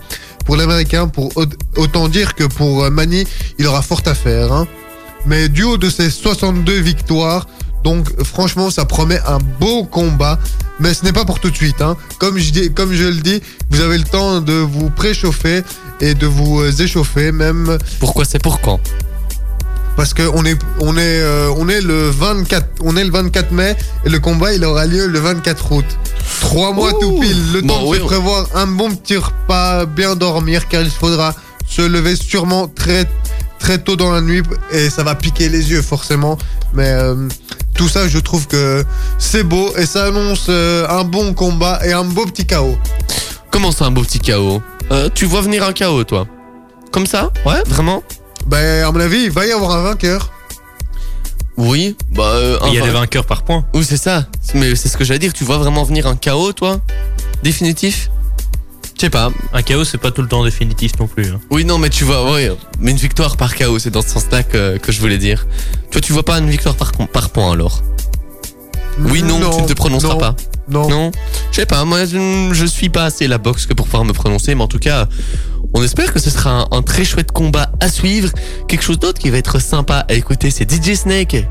pour 0.45 0.55
l'américain. 0.57 1.07
Pour 1.07 1.31
au- 1.35 1.45
autant 1.77 2.07
dire 2.07 2.35
que 2.35 2.43
pour 2.43 2.83
euh, 2.83 2.89
Manny, 2.91 3.23
il 3.57 3.65
aura 3.65 3.81
fort 3.81 4.01
à 4.05 4.13
faire. 4.13 4.53
Hein. 4.53 4.67
Mais 5.25 5.49
du 5.49 5.63
haut 5.63 5.77
de 5.77 5.89
ses 5.89 6.09
62 6.09 6.73
victoires, 6.79 7.47
donc 7.83 8.07
franchement, 8.23 8.69
ça 8.69 8.85
promet 8.85 9.19
un 9.27 9.39
beau 9.59 9.83
combat. 9.83 10.39
Mais 10.79 10.93
ce 10.93 11.05
n'est 11.05 11.13
pas 11.13 11.23
pour 11.25 11.39
tout 11.39 11.49
de 11.49 11.55
suite. 11.55 11.81
Hein. 11.81 11.95
Comme, 12.19 12.37
je 12.37 12.51
dis, 12.51 12.73
comme 12.73 12.93
je 12.93 13.05
le 13.05 13.21
dis, 13.21 13.41
vous 13.69 13.81
avez 13.81 13.97
le 13.97 14.03
temps 14.03 14.41
de 14.41 14.53
vous 14.53 14.89
préchauffer 14.89 15.61
et 16.01 16.13
de 16.13 16.25
vous 16.27 16.59
euh, 16.61 16.71
échauffer 16.71 17.31
même 17.31 17.77
Pourquoi 17.99 18.25
c'est 18.25 18.39
pour 18.41 18.59
quand? 18.59 18.79
Parce 19.95 20.13
que 20.13 20.23
on 20.33 20.43
est 20.43 20.57
on 20.81 20.97
est 20.97 21.21
euh, 21.21 21.49
on 21.55 21.69
est 21.69 21.79
le 21.79 22.09
24 22.09 22.67
on 22.81 22.97
est 22.97 23.05
le 23.05 23.11
24 23.11 23.51
mai 23.53 23.77
et 24.05 24.09
le 24.09 24.19
combat 24.19 24.51
il 24.51 24.65
aura 24.65 24.85
lieu 24.85 25.07
le 25.07 25.19
24 25.19 25.71
août. 25.71 25.85
Trois 26.41 26.73
mois 26.73 26.93
Ouh. 26.93 26.99
tout 26.99 27.19
pile, 27.21 27.53
le 27.53 27.61
Bon, 27.61 27.67
temps 27.75 27.83
de 27.83 27.87
oui, 27.87 27.97
se 27.99 28.03
on- 28.03 28.07
prévoir 28.07 28.45
un 28.55 28.67
bon 28.67 28.93
petit 28.93 29.15
repas, 29.15 29.85
bien 29.85 30.17
dormir 30.17 30.67
car 30.67 30.81
il 30.81 30.89
faudra 30.89 31.33
se 31.65 31.81
lever 31.81 32.17
sûrement 32.17 32.67
très 32.67 33.05
très 33.59 33.77
tôt 33.79 33.95
dans 33.95 34.11
la 34.11 34.21
nuit 34.21 34.43
et 34.71 34.89
ça 34.89 35.03
va 35.03 35.15
piquer 35.15 35.49
les 35.49 35.71
yeux 35.71 35.81
forcément. 35.81 36.37
Mais 36.73 36.87
euh, 36.89 37.27
tout 37.73 37.87
ça 37.89 38.07
je 38.07 38.17
trouve 38.19 38.47
que 38.47 38.83
c'est 39.17 39.43
beau 39.43 39.73
et 39.77 39.85
ça 39.85 40.05
annonce 40.05 40.47
euh, 40.49 40.87
un 40.89 41.03
bon 41.03 41.33
combat 41.33 41.79
et 41.85 41.91
un 41.93 42.03
beau 42.03 42.25
petit 42.25 42.45
chaos. 42.45 42.77
Comment 43.51 43.71
ça, 43.71 43.85
un 43.85 43.91
beau 43.91 44.01
petit 44.01 44.19
chaos? 44.19 44.61
Euh, 44.91 45.09
Tu 45.13 45.25
vois 45.25 45.41
venir 45.41 45.63
un 45.63 45.71
chaos, 45.73 46.03
toi 46.03 46.27
Comme 46.91 47.05
ça? 47.05 47.31
Ouais, 47.45 47.63
vraiment? 47.65 48.03
Ben 48.45 48.83
à 48.85 48.91
mon 48.91 48.99
avis 48.99 49.23
il 49.23 49.31
va 49.31 49.45
y 49.45 49.51
avoir 49.51 49.71
un 49.71 49.81
vainqueur. 49.81 50.31
Oui, 51.57 51.95
bah. 52.11 52.23
euh, 52.23 52.57
Il 52.67 52.73
y 52.73 52.79
a 52.79 52.81
des 52.81 52.89
vainqueurs 52.91 53.25
par 53.25 53.43
point. 53.43 53.65
Oui, 53.73 53.85
c'est 53.87 53.95
ça. 53.97 54.25
Mais 54.55 54.75
c'est 54.75 54.89
ce 54.89 54.97
que 54.97 55.05
j'allais 55.05 55.19
dire. 55.19 55.31
Tu 55.31 55.45
vois 55.45 55.57
vraiment 55.57 55.83
venir 55.85 56.05
un 56.05 56.17
chaos, 56.17 56.51
toi? 56.51 56.81
Définitif? 57.43 58.09
Je 58.95 59.01
sais 59.01 59.09
pas. 59.09 59.29
Un 59.53 59.61
chaos, 59.61 59.83
c'est 59.83 59.97
pas 59.97 60.11
tout 60.11 60.21
le 60.21 60.27
temps 60.27 60.43
définitif 60.43 60.93
non 60.99 61.07
plus. 61.07 61.27
hein. 61.27 61.39
Oui, 61.51 61.65
non, 61.65 61.77
mais 61.77 61.89
tu 61.89 62.05
vois, 62.05 62.31
ouais. 62.31 62.51
Mais 62.79 62.91
une 62.91 62.97
victoire 62.97 63.35
par 63.35 63.53
chaos, 63.55 63.77
c'est 63.79 63.89
dans 63.91 64.01
ce 64.01 64.09
sens-là 64.09 64.43
que, 64.43 64.77
que 64.77 64.91
je 64.91 65.01
voulais 65.01 65.17
dire. 65.17 65.45
Toi, 65.91 65.99
tu 66.01 66.13
vois 66.13 66.23
pas 66.23 66.37
une 66.39 66.49
victoire 66.49 66.75
par, 66.75 66.91
par 66.93 67.29
point 67.29 67.51
alors? 67.51 67.83
Oui, 68.99 69.21
non, 69.21 69.37
tu 69.57 69.61
ne 69.63 69.67
te 69.67 69.73
prononceras 69.73 70.13
non, 70.13 70.19
pas. 70.19 70.35
Non. 70.69 70.89
Non? 70.89 71.11
Je 71.51 71.57
sais 71.57 71.65
pas, 71.65 71.83
moi, 71.83 72.05
je, 72.05 72.49
je 72.53 72.65
suis 72.65 72.87
pas 72.89 73.03
assez 73.03 73.27
la 73.27 73.37
boxe 73.37 73.65
que 73.65 73.73
pour 73.73 73.85
pouvoir 73.85 74.05
me 74.05 74.13
prononcer, 74.13 74.55
mais 74.55 74.63
en 74.63 74.67
tout 74.67 74.79
cas. 74.79 75.07
On 75.73 75.83
espère 75.83 76.13
que 76.13 76.19
ce 76.19 76.29
sera 76.29 76.61
un, 76.61 76.67
un 76.77 76.81
très 76.81 77.03
chouette 77.03 77.33
combat 77.33 77.69
à 77.81 77.89
suivre. 77.89 78.29
Quelque 78.69 78.83
chose 78.83 78.97
d'autre 78.97 79.19
qui 79.19 79.29
va 79.29 79.37
être 79.37 79.59
sympa 79.59 80.05
à 80.07 80.13
écouter, 80.13 80.49
c'est 80.49 80.71
DJ 80.71 80.93
Snake. 80.95 81.45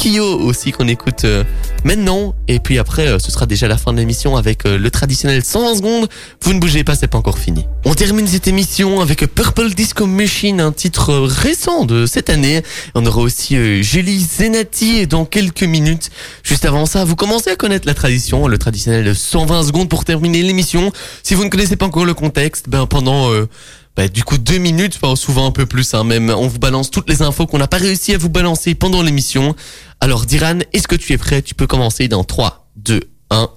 Kyo 0.00 0.40
aussi 0.40 0.72
qu'on 0.72 0.88
écoute 0.88 1.24
euh, 1.24 1.44
maintenant. 1.84 2.34
Et 2.48 2.58
puis 2.58 2.78
après, 2.78 3.06
euh, 3.06 3.18
ce 3.18 3.30
sera 3.30 3.44
déjà 3.44 3.68
la 3.68 3.76
fin 3.76 3.92
de 3.92 3.98
l'émission 3.98 4.38
avec 4.38 4.64
euh, 4.64 4.78
le 4.78 4.90
traditionnel 4.90 5.44
120 5.44 5.74
secondes. 5.74 6.08
Vous 6.40 6.54
ne 6.54 6.58
bougez 6.58 6.84
pas, 6.84 6.94
c'est 6.94 7.06
pas 7.06 7.18
encore 7.18 7.38
fini. 7.38 7.66
On 7.84 7.92
termine 7.92 8.26
cette 8.26 8.48
émission 8.48 9.00
avec 9.00 9.26
Purple 9.26 9.74
Disco 9.74 10.06
Machine, 10.06 10.62
un 10.62 10.72
titre 10.72 11.12
récent 11.14 11.84
de 11.84 12.06
cette 12.06 12.30
année. 12.30 12.62
On 12.94 13.04
aura 13.04 13.20
aussi 13.20 13.82
Julie 13.82 14.20
Zenati 14.20 15.06
dans 15.06 15.26
quelques 15.26 15.64
minutes. 15.64 16.10
Juste 16.42 16.64
avant 16.64 16.86
ça, 16.86 17.04
vous 17.04 17.16
commencez 17.16 17.50
à 17.50 17.56
connaître 17.56 17.86
la 17.86 17.94
tradition, 17.94 18.48
le 18.48 18.56
traditionnel 18.56 19.14
120 19.14 19.64
secondes 19.64 19.88
pour 19.90 20.06
terminer 20.06 20.42
l'émission. 20.42 20.92
Si 21.22 21.34
vous 21.34 21.44
ne 21.44 21.50
connaissez 21.50 21.76
pas 21.76 21.86
encore 21.86 22.06
le 22.06 22.14
contexte, 22.14 22.68
ben 22.68 22.86
pendant 22.86 23.30
euh, 23.30 23.48
bah, 23.96 24.08
du 24.08 24.24
coup 24.24 24.38
deux 24.38 24.58
minutes, 24.58 24.98
souvent 25.16 25.46
un 25.46 25.50
peu 25.50 25.66
plus, 25.66 25.94
hein, 25.94 26.04
même. 26.04 26.30
On 26.30 26.46
vous 26.46 26.58
balance 26.58 26.90
toutes 26.90 27.08
les 27.08 27.22
infos 27.22 27.46
qu'on 27.46 27.58
n'a 27.58 27.68
pas 27.68 27.76
réussi 27.76 28.14
à 28.14 28.18
vous 28.18 28.28
balancer 28.28 28.74
pendant 28.74 29.02
l'émission. 29.02 29.54
Alors 30.00 30.24
Diran, 30.24 30.58
est-ce 30.72 30.88
que 30.88 30.96
tu 30.96 31.12
es 31.12 31.18
prêt? 31.18 31.42
Tu 31.42 31.54
peux 31.54 31.66
commencer 31.66 32.08
dans 32.08 32.24
3, 32.24 32.70
2, 32.76 33.00
1. 33.30 33.50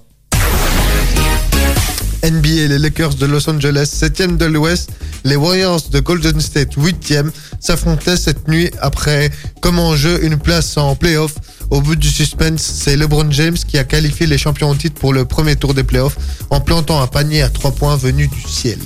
NBA, 2.24 2.68
les 2.68 2.78
Lakers 2.78 3.16
de 3.16 3.26
Los 3.26 3.48
Angeles, 3.50 3.90
7e 3.94 4.38
de 4.38 4.46
l'Ouest, 4.46 4.90
les 5.24 5.36
Warriors 5.36 5.82
de 5.90 6.00
Golden 6.00 6.40
State, 6.40 6.74
8e, 6.74 7.30
s'affrontaient 7.60 8.16
cette 8.16 8.48
nuit 8.48 8.70
après 8.80 9.30
comme 9.60 9.78
en 9.78 9.94
jeu 9.94 10.24
une 10.24 10.38
place 10.38 10.76
en 10.78 10.96
playoff. 10.96 11.34
Au 11.70 11.82
bout 11.82 11.96
du 11.96 12.08
suspense, 12.08 12.62
c'est 12.62 12.96
LeBron 12.96 13.30
James 13.30 13.56
qui 13.56 13.76
a 13.76 13.84
qualifié 13.84 14.26
les 14.26 14.38
champions 14.38 14.70
en 14.70 14.74
titre 14.74 14.98
pour 14.98 15.12
le 15.12 15.26
premier 15.26 15.56
tour 15.56 15.74
des 15.74 15.84
playoffs 15.84 16.16
en 16.48 16.60
plantant 16.60 17.00
un 17.02 17.06
panier 17.06 17.42
à 17.42 17.50
3 17.50 17.72
points 17.72 17.96
venu 17.96 18.26
du 18.28 18.40
ciel. 18.40 18.78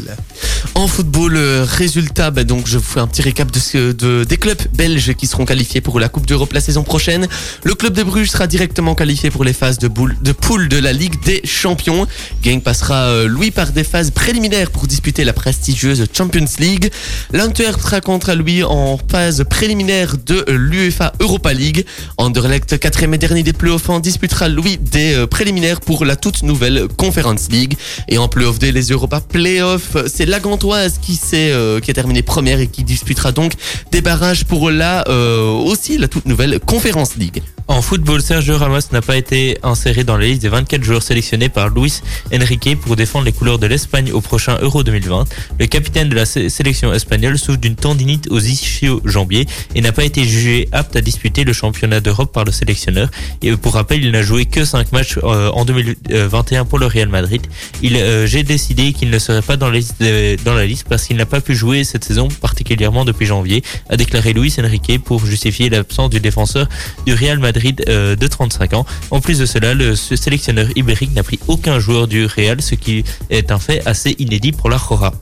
En 0.74 0.86
football, 0.86 1.36
euh, 1.36 1.64
résultat, 1.68 2.30
bah 2.30 2.44
donc 2.44 2.66
je 2.66 2.78
vous 2.78 2.84
fais 2.84 3.00
un 3.00 3.06
petit 3.06 3.22
récap 3.22 3.50
de, 3.50 3.58
ce- 3.58 3.92
de- 3.92 4.24
des 4.24 4.36
clubs 4.36 4.60
belges 4.74 5.14
qui 5.14 5.26
seront 5.26 5.44
qualifiés 5.44 5.80
pour 5.80 5.98
la 6.00 6.08
Coupe 6.08 6.26
d'Europe 6.26 6.52
la 6.52 6.60
saison 6.60 6.82
prochaine. 6.82 7.26
Le 7.64 7.74
club 7.74 7.94
de 7.94 8.02
Bruges 8.02 8.30
sera 8.30 8.46
directement 8.46 8.94
qualifié 8.94 9.30
pour 9.30 9.44
les 9.44 9.52
phases 9.52 9.78
de, 9.78 9.88
poule 9.88 10.68
de 10.68 10.78
la 10.78 10.92
Ligue 10.92 11.22
des 11.24 11.40
Champions. 11.44 12.06
Gang 12.42 12.60
passera, 12.60 13.06
euh, 13.08 13.28
lui, 13.28 13.50
par 13.50 13.72
des 13.72 13.84
phases 13.84 14.10
préliminaires 14.10 14.70
pour 14.70 14.86
disputer 14.86 15.24
la 15.24 15.32
prestigieuse 15.32 16.04
Champions 16.16 16.44
League. 16.58 16.90
L'Antwerp 17.32 17.80
sera 17.80 17.98
à 18.26 18.34
lui 18.34 18.62
en 18.64 18.98
phase 19.10 19.44
préliminaire 19.48 20.16
de 20.26 20.44
l'UEFA 20.48 21.12
Europa 21.20 21.52
League. 21.52 21.84
Anderlecht, 22.16 22.78
quatrième 22.78 23.14
et 23.14 23.18
dernier 23.18 23.42
des 23.42 23.52
playoffs, 23.52 23.88
en 23.90 24.00
disputera 24.00 24.48
lui 24.48 24.78
des 24.78 25.14
euh, 25.14 25.26
préliminaires 25.26 25.80
pour 25.80 26.04
la 26.04 26.16
toute 26.16 26.42
nouvelle 26.42 26.88
Conference 26.96 27.48
League. 27.50 27.76
Et 28.08 28.18
en 28.18 28.28
playoff 28.28 28.58
D, 28.58 28.72
les 28.72 28.88
Europa 28.88 29.20
Playoffs, 29.20 29.96
c'est 30.12 30.26
la 30.28 30.40
Gantoise 30.40 30.98
qui 31.00 31.16
s'est 31.16 31.50
euh, 31.50 31.80
qui 31.80 31.90
a 31.90 31.94
terminé 31.94 32.22
première 32.22 32.60
et 32.60 32.68
qui 32.68 32.84
disputera 32.84 33.32
donc 33.32 33.52
des 33.90 34.02
barrages 34.02 34.44
pour 34.44 34.70
la 34.70 35.08
euh, 35.08 35.50
aussi 35.50 35.98
la 35.98 36.08
toute 36.08 36.26
nouvelle 36.26 36.60
Conference 36.60 37.16
League. 37.16 37.42
En 37.70 37.82
football, 37.82 38.22
Sergio 38.22 38.56
Ramos 38.56 38.80
n'a 38.92 39.02
pas 39.02 39.16
été 39.18 39.58
inséré 39.62 40.02
dans 40.02 40.16
la 40.16 40.24
liste 40.24 40.40
des 40.40 40.48
24 40.48 40.82
joueurs 40.82 41.02
sélectionnés 41.02 41.50
par 41.50 41.68
Luis 41.68 42.00
Enrique 42.34 42.80
pour 42.80 42.96
défendre 42.96 43.26
les 43.26 43.32
couleurs 43.32 43.58
de 43.58 43.66
l'Espagne 43.66 44.10
au 44.10 44.22
prochain 44.22 44.56
Euro 44.62 44.82
2020. 44.82 45.26
Le 45.60 45.66
capitaine 45.66 46.08
de 46.08 46.14
la 46.14 46.24
sé- 46.24 46.48
sélection 46.48 46.94
espagnole 46.94 47.38
souffre 47.38 47.58
d'une 47.58 47.76
tendinite 47.76 48.26
aux 48.30 48.40
ischio-jambiers 48.40 49.46
et 49.74 49.82
n'a 49.82 49.92
pas 49.92 50.04
été 50.04 50.24
jugé 50.24 50.66
apte 50.72 50.96
à 50.96 51.02
disputer 51.02 51.44
le 51.44 51.52
championnat 51.52 52.00
d'Europe 52.00 52.32
par 52.32 52.44
le 52.44 52.52
sélectionneur. 52.52 53.10
Et 53.42 53.54
pour 53.54 53.74
rappel, 53.74 54.02
il 54.02 54.12
n'a 54.12 54.22
joué 54.22 54.46
que 54.46 54.64
5 54.64 54.90
matchs 54.92 55.18
euh, 55.22 55.50
en 55.50 55.66
2021 55.66 56.64
pour 56.64 56.78
le 56.78 56.86
Real 56.86 57.08
Madrid. 57.10 57.42
Euh, 57.84 58.26
j'ai 58.26 58.44
décidé 58.44 58.94
qu'il 58.94 59.10
ne 59.10 59.18
serait 59.18 59.42
pas 59.42 59.58
dans 59.58 59.70
de- 59.70 60.42
dans 60.42 60.54
la 60.54 60.64
liste 60.64 60.86
parce 60.88 61.04
qu'il 61.04 61.18
n'a 61.18 61.26
pas 61.26 61.42
pu 61.42 61.54
jouer 61.54 61.84
cette 61.84 62.04
saison, 62.04 62.28
particulièrement 62.40 63.04
depuis 63.04 63.26
janvier, 63.26 63.62
a 63.90 63.96
déclaré 63.98 64.32
Luis 64.32 64.54
Enrique 64.58 65.04
pour 65.04 65.24
justifier 65.26 65.68
l'absence 65.68 66.08
du 66.08 66.18
défenseur 66.20 66.66
du 67.06 67.12
Real 67.12 67.38
Madrid 67.38 67.57
euh, 67.88 68.16
de 68.16 68.26
35 68.26 68.74
ans. 68.74 68.86
En 69.10 69.20
plus 69.20 69.38
de 69.38 69.46
cela, 69.46 69.74
le 69.74 69.96
sélectionneur 69.96 70.66
ibérique 70.76 71.14
n'a 71.14 71.22
pris 71.22 71.38
aucun 71.48 71.78
joueur 71.78 72.08
du 72.08 72.26
Real, 72.26 72.60
ce 72.62 72.74
qui 72.74 73.04
est 73.30 73.50
un 73.50 73.58
fait 73.58 73.86
assez 73.86 74.16
inédit 74.18 74.52
pour 74.52 74.70
la 74.70 74.76
Rora. 74.76 75.12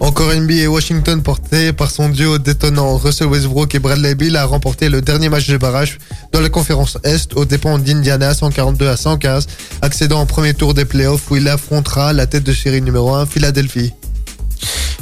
Encore 0.00 0.34
NBA, 0.34 0.68
Washington 0.68 1.22
porté 1.22 1.72
par 1.72 1.90
son 1.90 2.08
duo 2.08 2.38
détonnant 2.38 2.96
Russell 2.96 3.28
Westbrook 3.28 3.74
et 3.74 3.78
Bradley 3.78 4.14
Bill 4.14 4.36
a 4.36 4.44
remporté 4.44 4.88
le 4.88 5.00
dernier 5.00 5.28
match 5.28 5.48
de 5.48 5.56
barrage 5.56 5.98
dans 6.32 6.40
la 6.40 6.48
conférence 6.48 6.98
Est 7.04 7.34
aux 7.34 7.44
dépens 7.44 7.78
d'Indiana 7.78 8.34
142 8.34 8.88
à 8.88 8.96
115, 8.96 9.46
accédant 9.80 10.22
au 10.22 10.26
premier 10.26 10.54
tour 10.54 10.74
des 10.74 10.84
playoffs 10.84 11.30
où 11.30 11.36
il 11.36 11.48
affrontera 11.48 12.12
la 12.12 12.26
tête 12.26 12.44
de 12.44 12.52
série 12.52 12.82
numéro 12.82 13.14
1, 13.14 13.26
Philadelphie. 13.26 13.92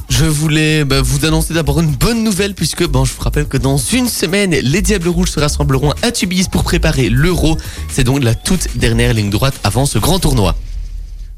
Je 0.09 0.25
voulais 0.25 0.85
bah, 0.85 1.01
vous 1.01 1.25
annoncer 1.25 1.55
d'abord 1.55 1.81
une 1.81 1.91
bonne 1.91 2.23
nouvelle 2.23 2.55
puisque 2.55 2.87
bon, 2.87 3.05
je 3.05 3.15
vous 3.15 3.23
rappelle 3.23 3.47
que 3.47 3.57
dans 3.57 3.77
une 3.77 4.09
semaine, 4.09 4.51
les 4.51 4.83
Diables 4.83 5.09
Rouges 5.09 5.31
se 5.31 5.41
rassembleront 5.41 5.95
à 6.03 6.13
Tubize 6.13 6.49
pour 6.49 6.63
préparer 6.63 7.09
l'Euro. 7.09 7.57
C'est 7.89 8.05
donc 8.05 8.23
la 8.23 8.35
toute 8.35 8.77
dernière 8.77 9.15
ligne 9.15 9.31
droite 9.31 9.55
avant 9.65 9.87
ce 9.87 9.99
grand 9.99 10.19
tournoi. 10.19 10.57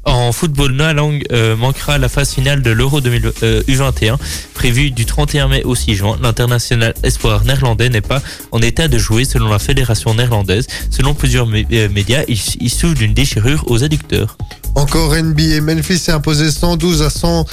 En 0.05 0.33
football, 0.33 0.73
Noah 0.73 0.93
Lang 0.93 1.23
euh, 1.31 1.55
manquera 1.55 1.97
la 1.97 2.09
phase 2.09 2.31
finale 2.33 2.61
de 2.61 2.71
l'Euro 2.71 2.99
2000 2.99 3.31
euh, 3.43 3.63
U21, 3.69 4.17
prévue 4.53 4.91
du 4.91 5.05
31 5.05 5.47
mai 5.47 5.63
au 5.63 5.75
6 5.75 5.95
juin. 5.95 6.17
L'international 6.21 6.93
espoir 7.03 7.45
néerlandais 7.45 7.87
n'est 7.89 8.01
pas 8.01 8.21
en 8.51 8.61
état 8.61 8.89
de 8.89 8.97
jouer 8.97 9.23
selon 9.23 9.47
la 9.49 9.59
fédération 9.59 10.13
néerlandaise. 10.13 10.67
Selon 10.89 11.13
plusieurs 11.13 11.47
mé- 11.47 11.65
euh, 11.71 11.87
médias, 11.89 12.23
il, 12.27 12.37
il 12.59 12.69
souffre 12.69 12.95
d'une 12.95 13.13
déchirure 13.13 13.63
aux 13.67 13.81
adducteurs. 13.83 14.37
Encore 14.75 15.15
NBA, 15.15 15.61
Memphis 15.61 15.99
s'est 15.99 16.11
imposé 16.11 16.51
112 16.51 17.01
à 17.01 17.09
110 17.09 17.45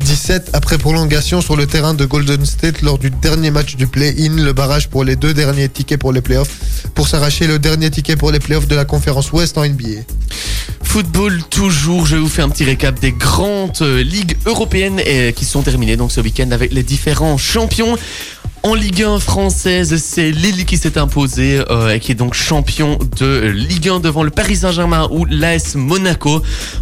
17 0.00 0.50
après 0.54 0.76
prolongation 0.76 1.40
sur 1.40 1.56
le 1.56 1.66
terrain 1.66 1.94
de 1.94 2.04
Golden 2.04 2.44
State 2.44 2.82
lors 2.82 2.98
du 2.98 3.10
dernier 3.10 3.52
match 3.52 3.76
du 3.76 3.86
play-in, 3.86 4.34
le 4.42 4.52
barrage 4.52 4.88
pour 4.88 5.04
les 5.04 5.14
deux 5.14 5.32
derniers 5.32 5.68
tickets 5.68 6.00
pour 6.00 6.12
les 6.12 6.20
playoffs, 6.20 6.50
pour 6.96 7.06
s'arracher 7.06 7.46
le 7.46 7.60
dernier 7.60 7.90
ticket 7.90 8.16
pour 8.16 8.32
les 8.32 8.40
playoffs 8.40 8.66
de 8.66 8.74
la 8.74 8.84
conférence 8.84 9.30
Ouest 9.32 9.56
en 9.56 9.64
NBA. 9.64 10.02
Football 10.82 11.42
toujours, 11.48 11.93
je 12.02 12.16
vous 12.16 12.28
fais 12.28 12.42
un 12.42 12.48
petit 12.48 12.64
récap 12.64 12.98
des 12.98 13.12
grandes 13.12 13.80
euh, 13.80 14.02
ligues 14.02 14.36
européennes 14.46 15.00
euh, 15.06 15.30
qui 15.30 15.44
sont 15.44 15.62
terminées 15.62 15.96
donc 15.96 16.10
ce 16.12 16.20
week-end 16.20 16.50
avec 16.50 16.72
les 16.72 16.82
différents 16.82 17.38
champions. 17.38 17.96
En 18.66 18.72
Ligue 18.72 19.02
1 19.02 19.20
française, 19.20 20.02
c'est 20.02 20.30
Lille 20.30 20.64
qui 20.64 20.78
s'est 20.78 20.96
imposé 20.96 21.62
euh, 21.68 21.90
et 21.90 22.00
qui 22.00 22.12
est 22.12 22.14
donc 22.14 22.32
champion 22.32 22.98
de 23.18 23.52
Ligue 23.54 23.90
1 23.90 24.00
devant 24.00 24.22
le 24.22 24.30
Paris 24.30 24.56
Saint-Germain 24.56 25.06
ou 25.10 25.26
l'AS 25.26 25.74
Monaco. 25.74 26.40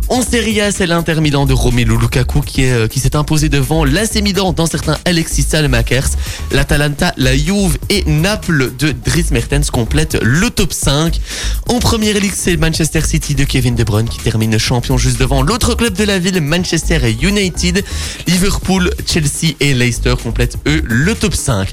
En 0.08 0.22
Serie 0.22 0.60
A, 0.60 0.70
c'est 0.70 0.86
l'Inter 0.86 1.14
de 1.14 1.52
Romelu 1.52 1.98
Lukaku 1.98 2.42
qui 2.42 2.62
est, 2.62 2.70
euh, 2.70 2.86
qui 2.86 3.00
s'est 3.00 3.16
imposé 3.16 3.48
devant 3.48 3.84
l'AC 3.84 4.22
Milan 4.22 4.52
dans 4.52 4.66
certains 4.66 4.96
Alexis 5.04 5.42
Salmakers. 5.42 6.06
L'Atalanta, 6.52 7.14
la 7.16 7.36
Juve 7.36 7.76
et 7.88 8.04
Naples 8.06 8.70
de 8.78 8.92
Dries 8.92 9.26
Mertens 9.32 9.72
complètent 9.72 10.18
le 10.22 10.50
top 10.50 10.72
5. 10.72 11.20
En 11.66 11.80
première 11.80 12.14
ligue, 12.20 12.32
c'est 12.32 12.56
Manchester 12.56 13.00
City 13.00 13.34
de 13.34 13.42
Kevin 13.42 13.74
De 13.74 13.82
Bruyne 13.82 14.08
qui 14.08 14.18
termine 14.18 14.56
champion 14.56 14.98
juste 14.98 15.18
devant 15.18 15.42
l'autre 15.42 15.74
club 15.74 15.94
de 15.94 16.04
la 16.04 16.20
ville, 16.20 16.40
Manchester 16.42 17.00
United. 17.20 17.84
Liverpool, 18.28 18.92
Chelsea 19.04 19.56
et 19.58 19.74
Leicester 19.74 20.14
complètent 20.22 20.58
eux 20.68 20.80
le 20.84 21.16
top 21.16 21.34
5. 21.34 21.71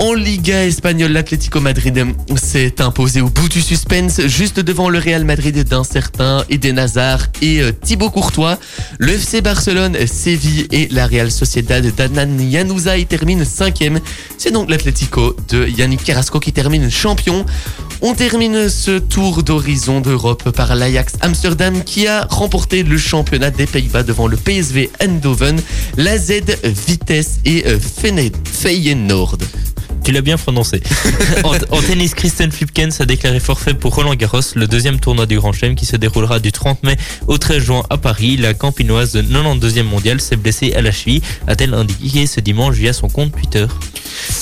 En 0.00 0.14
Liga 0.14 0.64
espagnole, 0.64 1.10
l'Atlético 1.10 1.60
Madrid 1.60 2.04
s'est 2.36 2.80
imposé 2.80 3.20
au 3.20 3.28
bout 3.28 3.48
du 3.48 3.60
suspense, 3.60 4.20
juste 4.26 4.60
devant 4.60 4.90
le 4.90 5.00
Real 5.00 5.24
Madrid 5.24 5.58
d'un 5.64 5.82
certain 5.82 6.44
Eden 6.48 6.78
Hazard 6.78 7.26
et 7.42 7.60
euh, 7.60 7.72
Thibaut 7.72 8.08
Courtois. 8.10 8.58
Le 8.98 9.14
FC 9.14 9.40
Barcelone, 9.40 9.96
Séville 10.06 10.68
et 10.70 10.86
la 10.92 11.08
Real 11.08 11.32
Sociedad 11.32 11.84
d'Adnan 11.84 12.38
Januzaj 12.38 13.08
terminent 13.08 13.44
cinquième. 13.44 13.98
C'est 14.38 14.52
donc 14.52 14.70
l'Atlético 14.70 15.34
de 15.48 15.66
Yannick 15.66 16.04
Carrasco 16.04 16.38
qui 16.38 16.52
termine 16.52 16.88
champion. 16.90 17.44
On 18.00 18.14
termine 18.14 18.68
ce 18.68 18.98
tour 18.98 19.42
d'horizon 19.42 20.00
d'Europe 20.00 20.50
par 20.50 20.76
l'Ajax 20.76 21.14
Amsterdam 21.20 21.82
qui 21.82 22.06
a 22.06 22.26
remporté 22.30 22.84
le 22.84 22.96
championnat 22.96 23.50
des 23.50 23.66
Pays-Bas 23.66 24.04
devant 24.04 24.28
le 24.28 24.36
PSV 24.36 24.90
Eindhoven, 25.00 25.60
la 25.96 26.16
Z 26.16 26.42
Vitesse 26.62 27.40
et 27.44 27.66
euh, 27.66 27.78
Feyenoord. 27.80 29.38
Tu 30.04 30.12
l'as 30.12 30.22
bien 30.22 30.38
prononcé. 30.38 30.80
en, 31.44 31.52
en 31.70 31.82
tennis, 31.82 32.14
Kristen 32.14 32.50
Flipkens 32.50 33.00
a 33.00 33.04
déclaré 33.04 33.40
forfait 33.40 33.74
pour 33.74 33.94
Roland 33.94 34.14
Garros, 34.14 34.40
le 34.54 34.66
deuxième 34.66 35.00
tournoi 35.00 35.26
du 35.26 35.36
Grand 35.36 35.52
Chelem 35.52 35.74
qui 35.74 35.84
se 35.84 35.96
déroulera 35.96 36.38
du 36.38 36.52
30 36.52 36.82
mai 36.84 36.96
au 37.26 37.36
13 37.36 37.62
juin 37.62 37.82
à 37.90 37.98
Paris. 37.98 38.36
La 38.36 38.54
campinoise 38.54 39.12
de 39.12 39.22
92e 39.22 39.82
mondiale 39.82 40.20
s'est 40.20 40.36
blessée 40.36 40.72
à 40.72 40.82
la 40.82 40.92
cheville, 40.92 41.20
a-t-elle 41.46 41.74
indiqué 41.74 42.26
ce 42.26 42.40
dimanche 42.40 42.76
via 42.76 42.92
son 42.92 43.08
compte 43.08 43.32
Twitter. 43.32 43.66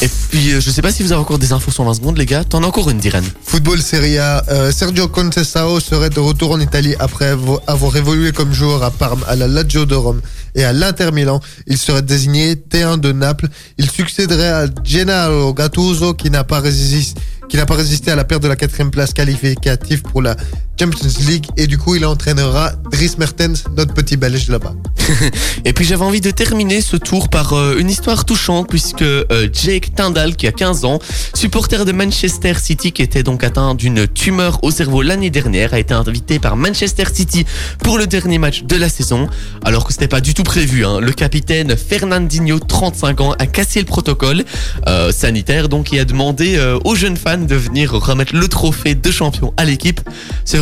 Et 0.02 0.08
puis, 0.30 0.52
euh, 0.52 0.60
je 0.60 0.70
sais 0.70 0.82
pas 0.82 0.92
si 0.92 1.02
vous 1.02 1.12
avez 1.12 1.20
encore 1.20 1.38
des 1.38 1.52
infos 1.52 1.70
sur 1.70 1.84
20 1.84 1.94
secondes, 1.94 2.18
les 2.18 2.26
gars. 2.26 2.44
T'en 2.44 2.62
as 2.62 2.66
encore 2.66 2.90
une, 2.90 2.98
Diran. 2.98 3.22
Football 3.46 3.80
Serie 3.80 4.18
A, 4.18 4.42
euh, 4.48 4.70
Sergio 4.72 5.08
Conceição 5.08 5.78
serait 5.80 6.10
de 6.10 6.18
retour 6.20 6.50
en 6.50 6.60
Italie 6.60 6.94
après 6.98 7.32
avo- 7.32 7.60
avoir 7.66 7.96
évolué 7.96 8.32
comme 8.32 8.52
joueur 8.52 8.82
à 8.82 8.90
Parme, 8.90 9.24
à 9.28 9.36
la 9.36 9.46
Lazio 9.46 9.86
de 9.86 9.94
Rome 9.94 10.20
et 10.54 10.64
à 10.64 10.72
l'Inter 10.72 11.10
Milan. 11.12 11.40
Il 11.66 11.78
serait 11.78 12.02
désigné 12.02 12.56
T1 12.56 12.98
de 12.98 13.12
Naples. 13.12 13.48
Il 13.78 13.88
succéderait 13.90 14.48
à 14.48 14.66
Gennaro 14.84 15.54
Gattuso 15.54 16.12
qui 16.14 16.30
n'a 16.30 16.44
pas 16.44 16.60
résisté 16.60 17.20
qui 17.48 17.56
n'a 17.56 17.64
pas 17.64 17.76
résisté 17.76 18.10
à 18.10 18.16
la 18.16 18.24
perte 18.24 18.42
de 18.42 18.48
la 18.48 18.56
quatrième 18.56 18.90
place 18.90 19.12
qualificative 19.14 20.02
pour 20.02 20.20
la 20.20 20.34
Champions 20.78 21.08
League 21.26 21.46
et 21.56 21.66
du 21.66 21.78
coup 21.78 21.94
il 21.94 22.04
entraînera 22.04 22.72
Dries 22.90 23.14
Mertens, 23.18 23.64
notre 23.76 23.94
petit 23.94 24.16
belge 24.16 24.48
là-bas. 24.48 24.74
Et 25.64 25.72
puis 25.72 25.84
j'avais 25.84 26.04
envie 26.04 26.20
de 26.20 26.30
terminer 26.30 26.80
ce 26.80 26.96
tour 26.96 27.28
par 27.28 27.52
euh, 27.52 27.76
une 27.78 27.88
histoire 27.88 28.24
touchante 28.24 28.68
puisque 28.68 29.02
euh, 29.02 29.48
Jake 29.52 29.94
Tyndall, 29.94 30.34
qui 30.34 30.46
a 30.46 30.52
15 30.52 30.84
ans, 30.84 30.98
supporter 31.34 31.84
de 31.84 31.92
Manchester 31.92 32.54
City 32.60 32.92
qui 32.92 33.02
était 33.02 33.22
donc 33.22 33.44
atteint 33.44 33.74
d'une 33.74 34.06
tumeur 34.08 34.62
au 34.62 34.70
cerveau 34.70 35.02
l'année 35.02 35.30
dernière, 35.30 35.74
a 35.74 35.78
été 35.78 35.94
invité 35.94 36.38
par 36.38 36.56
Manchester 36.56 37.04
City 37.12 37.46
pour 37.78 37.98
le 37.98 38.06
dernier 38.06 38.38
match 38.38 38.64
de 38.64 38.76
la 38.76 38.88
saison, 38.88 39.28
alors 39.64 39.84
que 39.84 39.92
c'était 39.92 40.08
pas 40.08 40.20
du 40.20 40.34
tout 40.34 40.42
prévu. 40.42 40.84
hein. 40.84 41.00
Le 41.00 41.12
capitaine 41.12 41.76
Fernandinho, 41.76 42.58
35 42.58 43.20
ans, 43.20 43.32
a 43.38 43.46
cassé 43.46 43.80
le 43.80 43.86
protocole 43.86 44.44
euh, 44.88 45.12
sanitaire 45.12 45.68
donc 45.68 45.92
et 45.92 46.00
a 46.00 46.04
demandé 46.04 46.58
aux 46.84 46.94
jeunes 46.94 47.16
fans 47.16 47.38
de 47.38 47.54
venir 47.54 47.92
remettre 47.92 48.34
le 48.34 48.48
trophée 48.48 48.94
de 48.94 49.10
champion 49.10 49.52
à 49.56 49.64
l'équipe. 49.64 50.00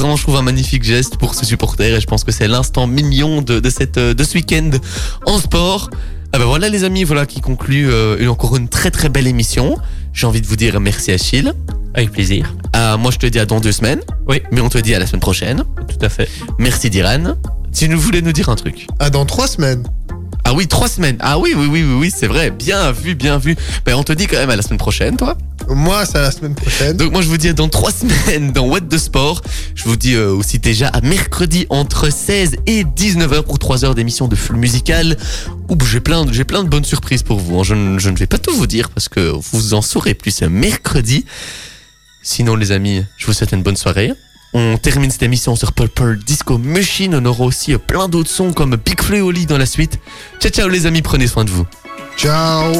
Vraiment, 0.04 0.16
je 0.16 0.22
trouve, 0.22 0.36
un 0.36 0.42
magnifique 0.42 0.82
geste 0.84 1.16
pour 1.16 1.34
ce 1.34 1.46
supporter 1.46 1.96
et 1.96 1.98
je 2.00 2.06
pense 2.06 2.24
que 2.24 2.30
c'est 2.32 2.46
l'instant 2.46 2.86
mignon 2.86 3.40
de, 3.40 3.58
de, 3.58 3.70
cette, 3.70 3.96
euh, 3.96 4.12
de 4.12 4.22
ce 4.22 4.34
week-end 4.34 4.70
en 5.24 5.38
sport. 5.38 5.88
Ah 6.34 6.38
ben 6.38 6.44
voilà 6.44 6.68
les 6.68 6.84
amis, 6.84 7.04
voilà 7.04 7.24
qui 7.24 7.40
conclut 7.40 7.90
euh, 7.90 8.18
une- 8.18 8.28
encore 8.28 8.54
une 8.56 8.68
très 8.68 8.90
très 8.90 9.08
belle 9.08 9.26
émission. 9.26 9.78
J'ai 10.12 10.26
envie 10.26 10.42
de 10.42 10.46
vous 10.46 10.56
dire 10.56 10.78
merci 10.78 11.10
Achille. 11.10 11.54
Avec 11.94 12.10
plaisir. 12.12 12.54
Ah, 12.74 12.98
moi 12.98 13.12
je 13.12 13.18
te 13.18 13.24
dis 13.26 13.38
à 13.38 13.46
dans 13.46 13.60
deux 13.60 13.72
semaines. 13.72 14.00
Oui. 14.28 14.42
Mais 14.52 14.60
on 14.60 14.68
te 14.68 14.76
dit 14.78 14.94
à 14.94 14.98
la 14.98 15.06
semaine 15.06 15.20
prochaine. 15.22 15.64
Tout 15.88 16.04
à 16.04 16.10
fait. 16.10 16.28
Merci 16.58 16.90
Diran. 16.90 17.36
Tu 17.72 17.88
nous 17.88 17.98
voulais 17.98 18.20
nous 18.20 18.32
dire 18.32 18.50
un 18.50 18.56
truc. 18.56 18.86
Ah, 18.98 19.08
dans 19.08 19.24
trois 19.24 19.46
semaines. 19.46 19.84
Ah 20.54 20.56
oui, 20.56 20.68
trois 20.68 20.86
semaines. 20.86 21.16
Ah 21.18 21.36
oui, 21.40 21.52
oui, 21.56 21.66
oui, 21.68 21.82
oui, 21.82 21.94
oui, 21.98 22.12
c'est 22.16 22.28
vrai. 22.28 22.52
Bien 22.52 22.92
vu, 22.92 23.16
bien 23.16 23.38
vu. 23.38 23.56
Ben 23.84 23.96
on 23.96 24.04
te 24.04 24.12
dit 24.12 24.28
quand 24.28 24.36
même 24.36 24.50
à 24.50 24.54
la 24.54 24.62
semaine 24.62 24.78
prochaine, 24.78 25.16
toi. 25.16 25.36
Moi, 25.68 26.06
c'est 26.06 26.16
à 26.18 26.22
la 26.22 26.30
semaine 26.30 26.54
prochaine. 26.54 26.96
Donc 26.96 27.10
moi 27.10 27.22
je 27.22 27.26
vous 27.26 27.38
dis 27.38 27.52
dans 27.54 27.68
trois 27.68 27.90
semaines 27.92 28.52
dans 28.52 28.64
What 28.68 28.80
de 28.82 28.96
Sport. 28.96 29.42
Je 29.74 29.82
vous 29.82 29.96
dis 29.96 30.14
euh, 30.14 30.30
aussi 30.30 30.60
déjà 30.60 30.86
à 30.90 31.00
mercredi 31.00 31.66
entre 31.70 32.08
16 32.08 32.54
et 32.66 32.84
19h 32.84 33.42
pour 33.42 33.58
3 33.58 33.84
heures 33.84 33.96
d'émission 33.96 34.28
de 34.28 34.36
full 34.36 34.54
musical. 34.54 35.16
Ouh, 35.70 35.76
j'ai 35.90 35.98
plein, 35.98 36.24
j'ai 36.30 36.44
plein 36.44 36.62
de 36.62 36.68
bonnes 36.68 36.84
surprises 36.84 37.24
pour 37.24 37.40
vous. 37.40 37.58
hein. 37.58 37.64
Je, 37.64 37.74
ne- 37.74 37.98
je 37.98 38.08
ne 38.10 38.16
vais 38.16 38.28
pas 38.28 38.38
tout 38.38 38.54
vous 38.54 38.68
dire 38.68 38.90
parce 38.90 39.08
que 39.08 39.32
vous 39.52 39.74
en 39.74 39.82
saurez 39.82 40.14
plus 40.14 40.40
mercredi. 40.42 41.24
Sinon 42.22 42.54
les 42.54 42.70
amis, 42.70 43.02
je 43.18 43.26
vous 43.26 43.32
souhaite 43.32 43.50
une 43.50 43.64
bonne 43.64 43.76
soirée. 43.76 44.12
On 44.54 44.78
termine 44.78 45.10
cette 45.10 45.24
émission 45.24 45.56
sur 45.56 45.72
Purple 45.72 46.16
Disco 46.18 46.58
Machine. 46.58 47.16
On 47.16 47.24
aura 47.24 47.44
aussi 47.44 47.76
plein 47.76 48.08
d'autres 48.08 48.30
sons 48.30 48.52
comme 48.52 48.76
Big 48.76 49.00
lit 49.10 49.46
dans 49.46 49.58
la 49.58 49.66
suite. 49.66 49.98
Ciao 50.40 50.50
ciao 50.50 50.68
les 50.68 50.86
amis, 50.86 51.02
prenez 51.02 51.26
soin 51.26 51.44
de 51.44 51.50
vous. 51.50 51.66
Ciao 52.16 52.74